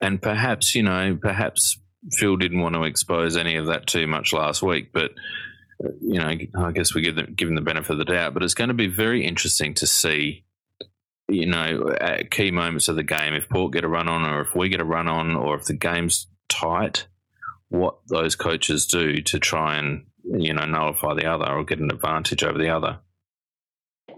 and 0.01 0.21
perhaps 0.21 0.75
you 0.75 0.83
know, 0.83 1.19
perhaps 1.21 1.79
Phil 2.13 2.37
didn't 2.37 2.61
want 2.61 2.75
to 2.75 2.85
expose 2.85 3.37
any 3.37 3.57
of 3.57 3.67
that 3.67 3.87
too 3.87 4.07
much 4.07 4.33
last 4.33 4.63
week, 4.63 4.93
but 4.93 5.13
you 6.01 6.19
know, 6.19 6.29
I 6.57 6.73
guess 6.73 6.95
we 6.95 7.03
give 7.03 7.17
them 7.17 7.35
give 7.35 7.49
them 7.49 7.55
the 7.55 7.61
benefit 7.61 7.93
of 7.93 7.99
the 7.99 8.05
doubt. 8.05 8.35
But 8.35 8.43
it's 8.43 8.55
going 8.55 8.69
to 8.69 8.75
be 8.75 8.89
very 8.89 9.25
interesting 9.25 9.75
to 9.75 9.87
see, 9.87 10.45
you 11.29 11.47
know, 11.47 11.95
at 12.01 12.31
key 12.31 12.51
moments 12.51 12.89
of 12.89 12.97
the 12.97 13.03
game, 13.03 13.35
if 13.35 13.49
Port 13.49 13.73
get 13.73 13.85
a 13.85 13.89
run 13.89 14.09
on, 14.09 14.25
or 14.25 14.43
if 14.43 14.55
we 14.55 14.69
get 14.69 14.81
a 14.81 14.85
run 14.85 15.09
on, 15.09 15.35
or 15.35 15.57
if 15.57 15.65
the 15.65 15.75
game's 15.75 16.27
tight, 16.49 17.07
what 17.69 17.99
those 18.09 18.35
coaches 18.35 18.87
do 18.87 19.23
to 19.23 19.39
try 19.39 19.77
and 19.77 20.07
you 20.25 20.53
know 20.53 20.67
nullify 20.67 21.15
the 21.15 21.27
other 21.27 21.47
or 21.47 21.65
get 21.65 21.79
an 21.79 21.91
advantage 21.91 22.43
over 22.43 22.59
the 22.59 22.69
other. 22.69 22.99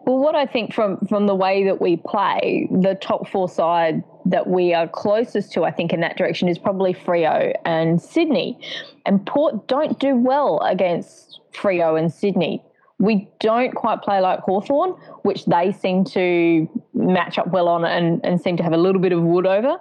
Well, 0.05 0.18
what 0.18 0.35
I 0.35 0.47
think 0.47 0.74
from 0.74 0.99
from 1.09 1.26
the 1.26 1.35
way 1.35 1.64
that 1.64 1.80
we 1.80 1.97
play, 1.97 2.68
the 2.70 2.95
top 2.95 3.28
four 3.28 3.49
side 3.49 4.03
that 4.25 4.47
we 4.47 4.75
are 4.75 4.89
closest 4.89 5.53
to, 5.53 5.64
I 5.64 5.70
think, 5.70 5.93
in 5.93 6.01
that 6.01 6.16
direction 6.16 6.49
is 6.49 6.59
probably 6.59 6.95
Freo 6.95 7.53
and 7.64 8.01
Sydney. 8.01 8.59
And 9.07 9.25
Port 9.27 9.68
don't 9.68 9.99
do 9.99 10.16
well 10.16 10.61
against 10.61 11.41
Freo 11.53 11.99
and 11.99 12.12
Sydney. 12.12 12.62
We 12.99 13.29
don't 13.41 13.75
quite 13.75 14.03
play 14.03 14.20
like 14.20 14.41
Hawthorn, 14.41 14.91
which 15.23 15.45
they 15.47 15.73
seem 15.73 16.05
to 16.07 16.68
match 16.95 17.39
up 17.39 17.49
well 17.49 17.68
on 17.68 17.85
and, 17.85 18.20
and 18.25 18.41
seem 18.41 18.57
to 18.59 18.62
have 18.62 18.73
a 18.73 18.77
little 18.77 19.01
bit 19.01 19.12
of 19.12 19.23
wood 19.23 19.47
over. 19.47 19.79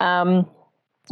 Um, 0.00 0.48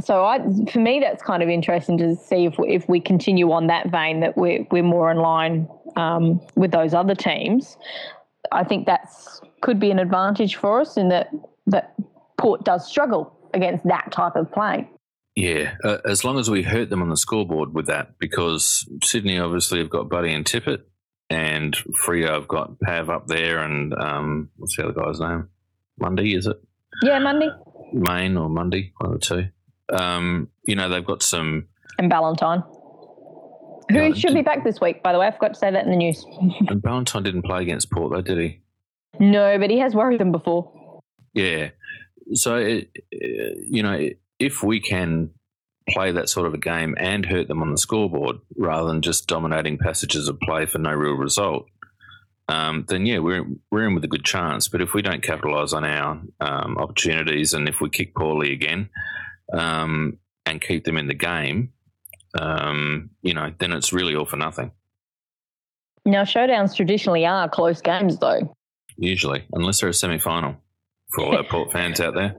so 0.01 0.25
I, 0.25 0.39
for 0.70 0.79
me, 0.79 1.01
that's 1.01 1.23
kind 1.23 1.43
of 1.43 1.51
interesting 1.51 1.99
to 1.99 2.16
see 2.16 2.47
if 2.47 2.59
we, 2.59 2.75
if 2.75 2.89
we 2.89 3.01
continue 3.01 3.53
on 3.53 3.66
that 3.66 3.91
vein 3.91 4.20
that 4.20 4.37
we're 4.37 4.66
we're 4.70 4.83
more 4.83 5.11
in 5.11 5.18
line 5.18 5.68
um, 5.97 6.41
with 6.55 6.70
those 6.70 6.95
other 6.95 7.14
teams. 7.14 7.77
I 8.51 8.64
think 8.64 8.87
that's 8.87 9.41
could 9.61 9.79
be 9.79 9.91
an 9.91 9.99
advantage 9.99 10.57
for 10.57 10.81
us 10.81 10.97
in 10.97 11.11
that 11.11 11.29
that 11.66 11.95
Port 12.43 12.64
does 12.64 12.86
struggle 12.88 13.38
against 13.55 13.84
that 13.84 14.11
type 14.11 14.34
of 14.34 14.51
play. 14.51 14.90
Yeah, 15.36 15.76
uh, 15.84 15.99
as 16.05 16.24
long 16.24 16.38
as 16.38 16.51
we 16.51 16.62
hurt 16.62 16.90
them 16.90 17.01
on 17.01 17.09
the 17.09 17.16
scoreboard 17.16 17.72
with 17.72 17.86
that, 17.86 18.18
because 18.18 18.86
Sydney 19.03 19.38
obviously 19.38 19.78
have 19.78 19.88
got 19.88 20.11
Buddy 20.11 20.32
and 20.32 20.45
Tippett, 20.45 20.82
and 21.30 21.74
Freo 22.05 22.30
have 22.34 22.49
got 22.49 22.78
Pav 22.80 23.09
up 23.09 23.28
there, 23.28 23.61
and 23.61 23.95
um, 23.95 24.51
what's 24.57 24.76
the 24.76 24.84
other 24.84 24.93
guy's 24.93 25.20
name? 25.20 25.49
Mundy, 25.99 26.34
is 26.34 26.47
it? 26.47 26.57
Yeah, 27.03 27.18
Mundy. 27.20 27.49
Mayne 27.95 28.36
or 28.36 28.51
Mundy, 28.51 28.93
one 28.99 29.14
of 29.14 29.20
the 29.20 29.26
two. 29.26 29.97
Um, 29.97 30.49
you 30.64 30.74
know, 30.74 30.88
they've 30.88 31.05
got 31.05 31.22
some. 31.22 31.68
And 31.99 32.11
Ballantyne. 32.11 32.62
Who 33.90 33.99
Yeah, 33.99 34.12
should 34.14 34.34
be 34.34 34.43
back 34.43 34.64
this 34.64 34.80
week, 34.80 35.03
by 35.03 35.12
the 35.12 35.18
way? 35.18 35.28
I 35.28 35.30
forgot 35.30 35.55
to 35.55 35.59
say 35.59 35.70
that 35.70 35.84
in 35.84 35.90
the 35.90 35.97
news. 35.97 36.24
And 36.68 36.82
Ballantyne 36.82 37.22
didn't 37.22 37.43
play 37.43 37.62
against 37.62 37.90
Port, 37.90 38.12
though, 38.12 38.22
did 38.22 38.38
he? 38.38 38.61
No, 39.20 39.59
but 39.59 39.70
he 39.70 39.78
has 39.78 39.95
worried 39.95 40.20
them 40.20 40.32
before. 40.32 41.01
Yeah. 41.34 41.70
So, 42.35 42.57
it, 42.57 42.91
uh, 43.14 43.61
you 43.68 43.83
know, 43.83 44.09
if 44.39 44.62
we 44.62 44.81
can 44.81 45.31
play 45.89 46.12
that 46.12 46.29
sort 46.29 46.47
of 46.47 46.55
a 46.55 46.59
game 46.59 46.95
and 46.99 47.27
hurt 47.27 47.49
them 47.49 47.62
on 47.62 47.70
the 47.70 47.79
scoreboard 47.79 48.37
rather 48.57 48.89
than 48.89 49.03
just 49.03 49.27
dominating 49.27 49.79
passages 49.79 50.29
of 50.29 50.39
play 50.41 50.66
for 50.66 50.79
no 50.79 50.93
real 50.93 51.14
result, 51.14 51.66
um, 52.49 52.85
then 52.89 53.07
yeah, 53.07 53.18
we're 53.18 53.45
we're 53.70 53.87
in 53.87 53.95
with 53.95 54.05
a 54.05 54.09
good 54.09 54.25
chance. 54.25 54.68
But 54.68 54.81
if 54.81 54.95
we 54.95 55.03
don't 55.03 55.23
capitalise 55.23 55.73
on 55.73 55.85
our 55.85 56.20
um, 56.41 56.79
opportunities 56.79 57.53
and 57.55 57.68
if 57.68 57.81
we 57.81 57.89
kick 57.89 58.14
poorly 58.14 58.53
again 58.53 58.91
um, 59.53 60.18
and 60.45 60.61
keep 60.61 60.85
them 60.85 60.97
in 60.97 61.07
the 61.07 61.14
game, 61.14 61.73
um, 62.39 63.11
you 63.23 63.35
know, 63.35 63.53
then 63.59 63.73
it's 63.73 63.93
really 63.93 64.16
all 64.16 64.27
for 64.27 64.37
nothing. 64.37 64.73
Now, 66.05 66.23
showdowns 66.23 66.75
traditionally 66.75 67.25
are 67.27 67.49
close 67.49 67.81
games, 67.81 68.18
though. 68.18 68.57
Usually, 68.97 69.45
unless 69.53 69.81
they're 69.81 69.91
a 69.91 69.95
semi-final 69.95 70.57
for 71.15 71.25
all 71.25 71.37
our 71.37 71.45
Port 71.45 71.73
fans 71.73 72.01
out 72.01 72.15
there. 72.15 72.37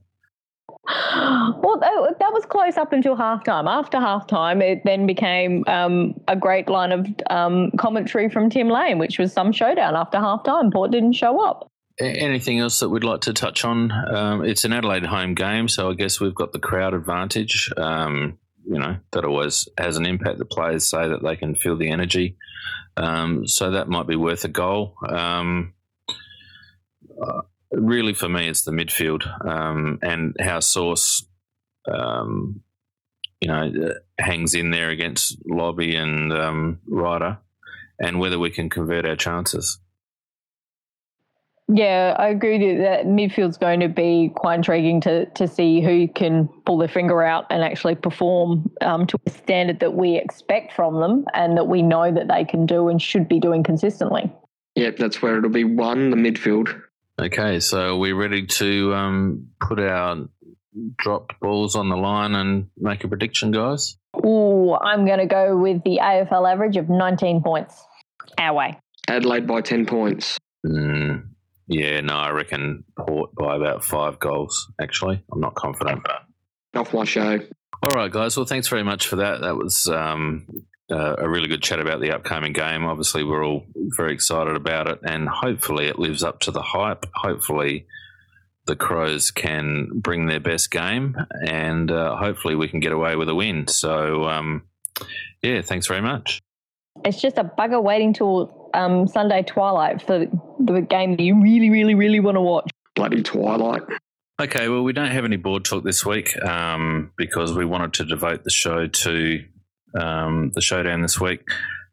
Well, 1.56 1.80
that, 1.80 2.34
was 2.34 2.46
close 2.46 2.78
up 2.78 2.92
until 2.92 3.16
halftime. 3.16 3.70
After 3.70 3.98
halftime, 3.98 4.62
it 4.62 4.82
then 4.84 5.06
became 5.08 5.64
um, 5.68 6.20
a 6.28 6.36
great 6.36 6.68
line 6.68 6.92
of 6.92 7.08
um, 7.30 7.72
commentary 7.78 8.30
from 8.30 8.50
Tim 8.50 8.70
Lane, 8.70 8.98
which 8.98 9.18
was 9.18 9.32
some 9.32 9.52
showdown 9.52 9.96
after 9.96 10.18
halftime. 10.18 10.72
Port 10.72 10.92
didn't 10.92 11.14
show 11.14 11.44
up. 11.44 11.72
Anything 12.00 12.60
else 12.60 12.80
that 12.80 12.90
we'd 12.90 13.04
like 13.04 13.22
to 13.22 13.34
touch 13.34 13.64
on? 13.64 13.92
Um, 13.92 14.44
it's 14.44 14.66
an 14.66 14.74
Adelaide 14.74 15.06
home 15.06 15.36
game, 15.36 15.68
so 15.68 15.90
I 15.90 15.94
guess 15.94 16.20
we've 16.20 16.36
got 16.36 16.52
the 16.52 16.60
crowd 16.60 16.94
advantage. 16.94 17.72
Um, 17.78 18.40
you 18.66 18.80
know, 18.80 18.98
that 19.12 19.26
always 19.26 19.70
has 19.78 19.98
an 19.98 20.06
impact. 20.06 20.40
The 20.40 20.46
players 20.46 20.90
say 20.90 21.08
that 21.08 21.24
they 21.24 21.36
can 21.36 21.56
feel 21.56 21.78
the 21.78 21.92
energy. 21.92 22.36
Um, 22.98 23.48
so 23.48 23.72
that 23.72 23.88
might 23.88 24.08
be 24.08 24.16
worth 24.16 24.44
a 24.44 24.50
goal. 24.50 24.96
Um, 25.08 25.74
uh, 27.22 27.42
really, 27.74 28.14
for 28.14 28.30
me, 28.30 28.48
it's 28.48 28.64
the 28.64 28.72
midfield 28.72 29.26
um, 29.48 30.00
and 30.02 30.36
how 30.40 30.60
Sauce, 30.60 31.26
um, 31.92 32.62
you 33.42 33.48
know, 33.48 33.72
uh, 33.88 34.24
hangs 34.24 34.54
in 34.54 34.72
there 34.72 34.90
against 34.90 35.38
Lobby 35.46 35.96
and 35.96 36.32
um, 36.32 36.80
Ryder 36.88 37.38
and 38.00 38.20
whether 38.20 38.40
we 38.40 38.50
can 38.50 38.70
convert 38.70 39.06
our 39.06 39.16
chances. 39.16 39.80
Yeah, 41.70 42.16
I 42.20 42.28
agree 42.28 42.54
with 42.54 42.62
you 42.62 42.78
that 42.80 43.06
midfield's 43.06 43.58
going 43.58 43.80
to 43.80 43.88
be 43.88 44.32
quite 44.36 44.56
intriguing 44.56 45.00
to 45.02 45.26
to 45.28 45.48
see 45.48 45.82
who 45.82 46.10
can 46.10 46.50
pull 46.66 46.78
their 46.78 46.90
finger 46.90 47.24
out 47.24 47.46
and 47.50 47.64
actually 47.64 47.96
perform 47.96 48.70
um, 48.82 49.08
to 49.08 49.18
a 49.26 49.30
standard 49.30 49.80
that 49.80 49.94
we 49.94 50.18
expect 50.18 50.74
from 50.74 51.00
them 51.00 51.26
and 51.34 51.58
that 51.58 51.68
we 51.68 51.82
know 51.82 52.12
that 52.12 52.28
they 52.28 52.44
can 52.44 52.66
do 52.66 52.90
and 52.90 53.02
should 53.02 53.30
be 53.30 53.40
doing 53.40 53.64
consistently. 53.64 54.30
Yep, 54.76 54.98
that's 54.98 55.22
where 55.22 55.38
it'll 55.38 55.50
be 55.50 55.64
one, 55.64 56.10
the 56.10 56.18
midfield. 56.18 56.82
Okay, 57.20 57.60
so 57.60 57.94
are 57.94 57.98
we 57.98 58.12
ready 58.12 58.48
to 58.48 58.94
um, 58.96 59.48
put 59.62 59.80
our 59.80 60.26
dropped 60.98 61.40
balls 61.40 61.76
on 61.76 61.90
the 61.90 61.96
line 61.96 62.34
and 62.34 62.70
make 62.78 63.04
a 63.04 63.08
prediction, 63.08 63.52
guys? 63.52 63.98
Ooh, 64.26 64.74
I'm 64.74 65.06
going 65.06 65.20
to 65.20 65.28
go 65.28 65.56
with 65.56 65.84
the 65.84 66.00
AFL 66.02 66.52
average 66.52 66.78
of 66.78 66.90
19 66.90 67.44
points 67.44 67.84
our 68.40 68.54
way. 68.56 68.80
Adelaide 69.08 69.46
by 69.46 69.62
10 69.62 69.86
points. 69.86 70.40
Mm, 70.66 71.28
yeah, 71.68 72.02
no, 72.02 72.14
I 72.14 72.32
reckon 72.32 72.84
Port 72.98 73.36
by 73.36 73.58
about 73.58 73.84
five 73.84 74.20
goals, 74.20 74.72
actually. 74.82 75.24
I'm 75.32 75.40
not 75.40 75.54
confident. 75.56 76.02
Off 76.76 76.94
my 76.94 77.04
show. 77.04 77.40
All 77.84 77.90
right, 77.92 78.12
guys. 78.12 78.36
Well, 78.38 78.46
thanks 78.46 78.68
very 78.68 78.84
much 78.84 79.08
for 79.08 79.18
that. 79.18 79.42
That 79.42 79.56
was 79.56 79.88
um, 79.88 80.48
uh, 80.94 81.16
a 81.18 81.28
really 81.28 81.48
good 81.48 81.64
chat 81.64 81.80
about 81.80 82.00
the 82.00 82.12
upcoming 82.12 82.54
game. 82.54 82.86
Obviously, 82.86 83.24
we're 83.24 83.46
all 83.46 83.66
very 83.76 84.14
excited 84.14 84.56
about 84.56 84.88
it, 84.88 85.00
and 85.04 85.28
hopefully, 85.28 85.88
it 85.88 85.98
lives 85.98 86.24
up 86.24 86.40
to 86.42 86.52
the 86.52 86.62
hype. 86.62 87.06
Hopefully, 87.16 87.88
the 88.66 88.76
Crows 88.76 89.32
can 89.32 89.90
bring 89.94 90.28
their 90.28 90.40
best 90.40 90.70
game, 90.70 91.18
and 91.46 91.90
uh, 91.90 92.16
hopefully, 92.16 92.56
we 92.56 92.68
can 92.68 92.80
get 92.80 92.92
away 92.92 93.16
with 93.16 93.28
a 93.28 93.36
win. 93.36 93.68
So, 93.68 94.26
um, 94.26 94.64
yeah, 95.42 95.62
thanks 95.62 95.88
very 95.88 96.02
much. 96.02 96.40
It's 97.04 97.20
just 97.20 97.38
a 97.38 97.44
bugger 97.44 97.82
waiting 97.82 98.14
till 98.14 98.70
um, 98.76 99.08
Sunday 99.08 99.42
twilight 99.42 100.02
for 100.02 100.28
the 100.60 100.82
game 100.82 101.18
that 101.18 101.24
you 101.24 101.42
really, 101.42 101.72
really, 101.72 101.96
really 101.96 102.20
want 102.20 102.36
to 102.36 102.42
watch. 102.42 102.70
Bloody 102.96 103.24
twilight. 103.24 103.82
Okay, 104.40 104.68
well, 104.68 104.84
we 104.84 104.94
don't 104.94 105.12
have 105.12 105.26
any 105.26 105.38
board 105.38 105.64
talk 105.66 105.84
this 105.84 106.06
week 106.06 106.40
um, 106.44 107.12
because 107.18 107.54
we 107.54 107.66
wanted 107.66 107.94
to 107.94 108.06
devote 108.06 108.44
the 108.44 108.52
show 108.52 108.88
to 108.88 109.44
um, 110.00 110.52
the 110.54 110.62
showdown 110.62 111.02
this 111.02 111.20
week. 111.20 111.42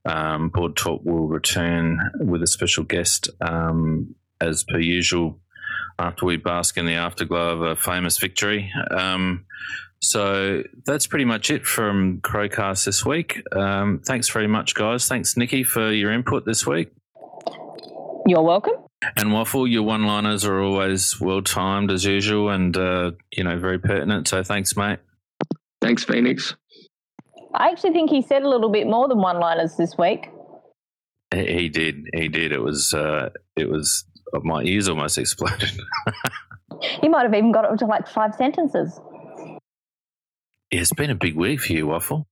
Um, 0.04 0.48
board 0.48 0.76
talk 0.76 1.02
will 1.04 1.28
return 1.28 1.98
with 2.20 2.42
a 2.42 2.46
special 2.46 2.84
guest 2.84 3.28
um, 3.40 4.14
as 4.40 4.64
per 4.64 4.78
usual 4.78 5.38
after 5.98 6.24
we 6.24 6.36
bask 6.36 6.78
in 6.78 6.86
the 6.86 6.94
afterglow 6.94 7.50
of 7.50 7.62
a 7.62 7.76
famous 7.76 8.16
victory. 8.18 8.72
Um, 8.90 9.44
so 10.02 10.62
that's 10.86 11.06
pretty 11.06 11.26
much 11.26 11.50
it 11.50 11.66
from 11.66 12.20
Crowcast 12.22 12.86
this 12.86 13.04
week. 13.04 13.42
Um, 13.54 14.00
thanks 14.04 14.30
very 14.30 14.46
much, 14.46 14.74
guys. 14.74 15.06
Thanks, 15.06 15.36
Nikki, 15.36 15.62
for 15.62 15.92
your 15.92 16.10
input 16.10 16.46
this 16.46 16.66
week. 16.66 16.90
You're 18.26 18.42
welcome. 18.42 18.74
And 19.16 19.32
Waffle, 19.32 19.66
your 19.66 19.82
one 19.82 20.06
liners 20.06 20.44
are 20.44 20.60
always 20.60 21.20
well 21.20 21.42
timed 21.42 21.90
as 21.90 22.04
usual 22.04 22.50
and, 22.50 22.76
uh, 22.76 23.12
you 23.30 23.44
know, 23.44 23.58
very 23.58 23.78
pertinent. 23.78 24.28
So 24.28 24.42
thanks, 24.42 24.76
mate. 24.76 24.98
Thanks, 25.80 26.04
Phoenix. 26.04 26.54
I 27.54 27.68
actually 27.70 27.92
think 27.92 28.10
he 28.10 28.22
said 28.22 28.42
a 28.42 28.48
little 28.48 28.70
bit 28.70 28.86
more 28.86 29.08
than 29.08 29.18
one 29.18 29.40
liners 29.40 29.76
this 29.76 29.96
week. 29.98 30.30
He 31.34 31.46
he 31.46 31.68
did. 31.68 32.06
He 32.14 32.28
did. 32.28 32.52
It 32.52 32.60
was, 32.60 32.94
uh, 32.94 33.30
it 33.56 33.68
was, 33.68 34.04
my 34.42 34.62
ears 34.62 34.88
almost 34.88 35.18
exploded. 35.24 35.70
He 37.00 37.08
might 37.08 37.22
have 37.22 37.34
even 37.34 37.52
got 37.52 37.70
it 37.70 37.78
to 37.78 37.86
like 37.86 38.08
five 38.08 38.34
sentences. 38.34 38.98
Yeah, 40.70 40.80
it's 40.80 40.92
been 40.92 41.10
a 41.10 41.14
big 41.16 41.36
week 41.36 41.60
for 41.60 41.72
you, 41.72 41.88
Waffle. 41.88 42.26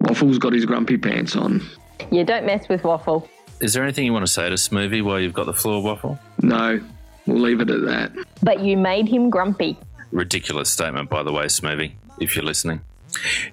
Waffle's 0.00 0.38
got 0.38 0.54
his 0.54 0.64
grumpy 0.64 0.96
pants 0.96 1.36
on. 1.36 1.62
Yeah, 2.10 2.24
don't 2.24 2.46
mess 2.46 2.68
with 2.68 2.84
Waffle. 2.84 3.28
Is 3.60 3.74
there 3.74 3.82
anything 3.82 4.06
you 4.06 4.12
want 4.14 4.26
to 4.26 4.32
say 4.32 4.48
to 4.48 4.54
Smoothie 4.54 5.02
while 5.02 5.20
you've 5.20 5.34
got 5.34 5.44
the 5.44 5.52
floor, 5.52 5.82
Waffle? 5.82 6.18
No, 6.40 6.80
we'll 7.26 7.40
leave 7.40 7.60
it 7.60 7.68
at 7.68 7.82
that. 7.82 8.12
But 8.42 8.60
you 8.60 8.78
made 8.78 9.06
him 9.06 9.28
grumpy. 9.28 9.78
Ridiculous 10.10 10.70
statement, 10.70 11.10
by 11.10 11.22
the 11.22 11.32
way, 11.32 11.44
Smoothie, 11.44 11.92
if 12.18 12.34
you're 12.34 12.44
listening. 12.44 12.80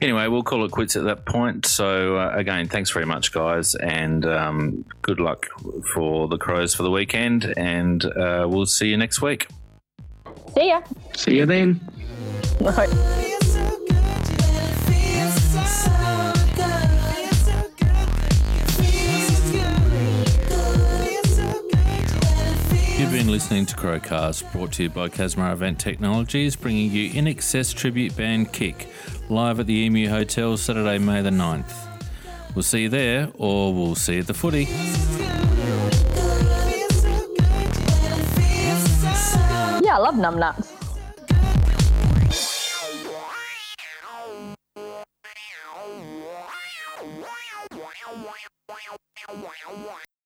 Anyway, 0.02 0.28
we'll 0.28 0.44
call 0.44 0.64
it 0.66 0.72
quits 0.72 0.96
at 0.96 1.04
that 1.06 1.26
point. 1.26 1.66
So, 1.66 2.18
uh, 2.18 2.32
again, 2.34 2.68
thanks 2.68 2.92
very 2.92 3.06
much, 3.06 3.32
guys, 3.32 3.76
and 3.76 4.26
um, 4.26 4.86
good 5.02 5.20
luck 5.20 5.48
for 5.94 6.28
the 6.28 6.38
Crows 6.38 6.74
for 6.74 6.84
the 6.84 6.92
weekend. 6.92 7.54
And 7.58 8.04
uh, 8.06 8.48
we'll 8.50 8.66
see 8.66 8.90
you 8.90 8.98
next 8.98 9.22
week. 9.22 9.48
See 10.56 10.70
ya. 10.70 10.82
See 11.16 11.38
you 11.38 11.46
then. 11.46 11.80
You've 22.98 23.12
been 23.12 23.28
listening 23.30 23.68
to 23.68 23.76
Crowcast, 23.76 24.52
brought 24.52 24.72
to 24.74 24.84
you 24.84 24.90
by 24.90 25.08
Casmar 25.08 25.54
Event 25.54 25.80
Technologies, 25.80 26.56
bringing 26.56 26.92
you 26.92 27.12
INXS 27.12 27.76
tribute 27.76 28.18
band 28.18 28.52
Kick, 28.52 28.90
live 29.30 29.60
at 29.60 29.68
the 29.68 29.74
Emu 29.74 30.08
Hotel 30.08 30.56
Saturday, 30.58 30.98
May 30.98 31.22
the 31.22 31.30
9th. 31.30 31.74
We'll 32.56 32.64
see 32.64 32.84
you 32.84 32.90
there, 32.90 33.30
or 33.36 33.74
we'll 33.74 33.96
see 33.96 34.14
you 34.14 34.20
at 34.22 34.28
the 34.28 34.34
footy. 34.34 34.64
Yeah, 39.84 39.96
I 39.96 40.00
love 40.00 40.16
numbnuts. 40.16 40.78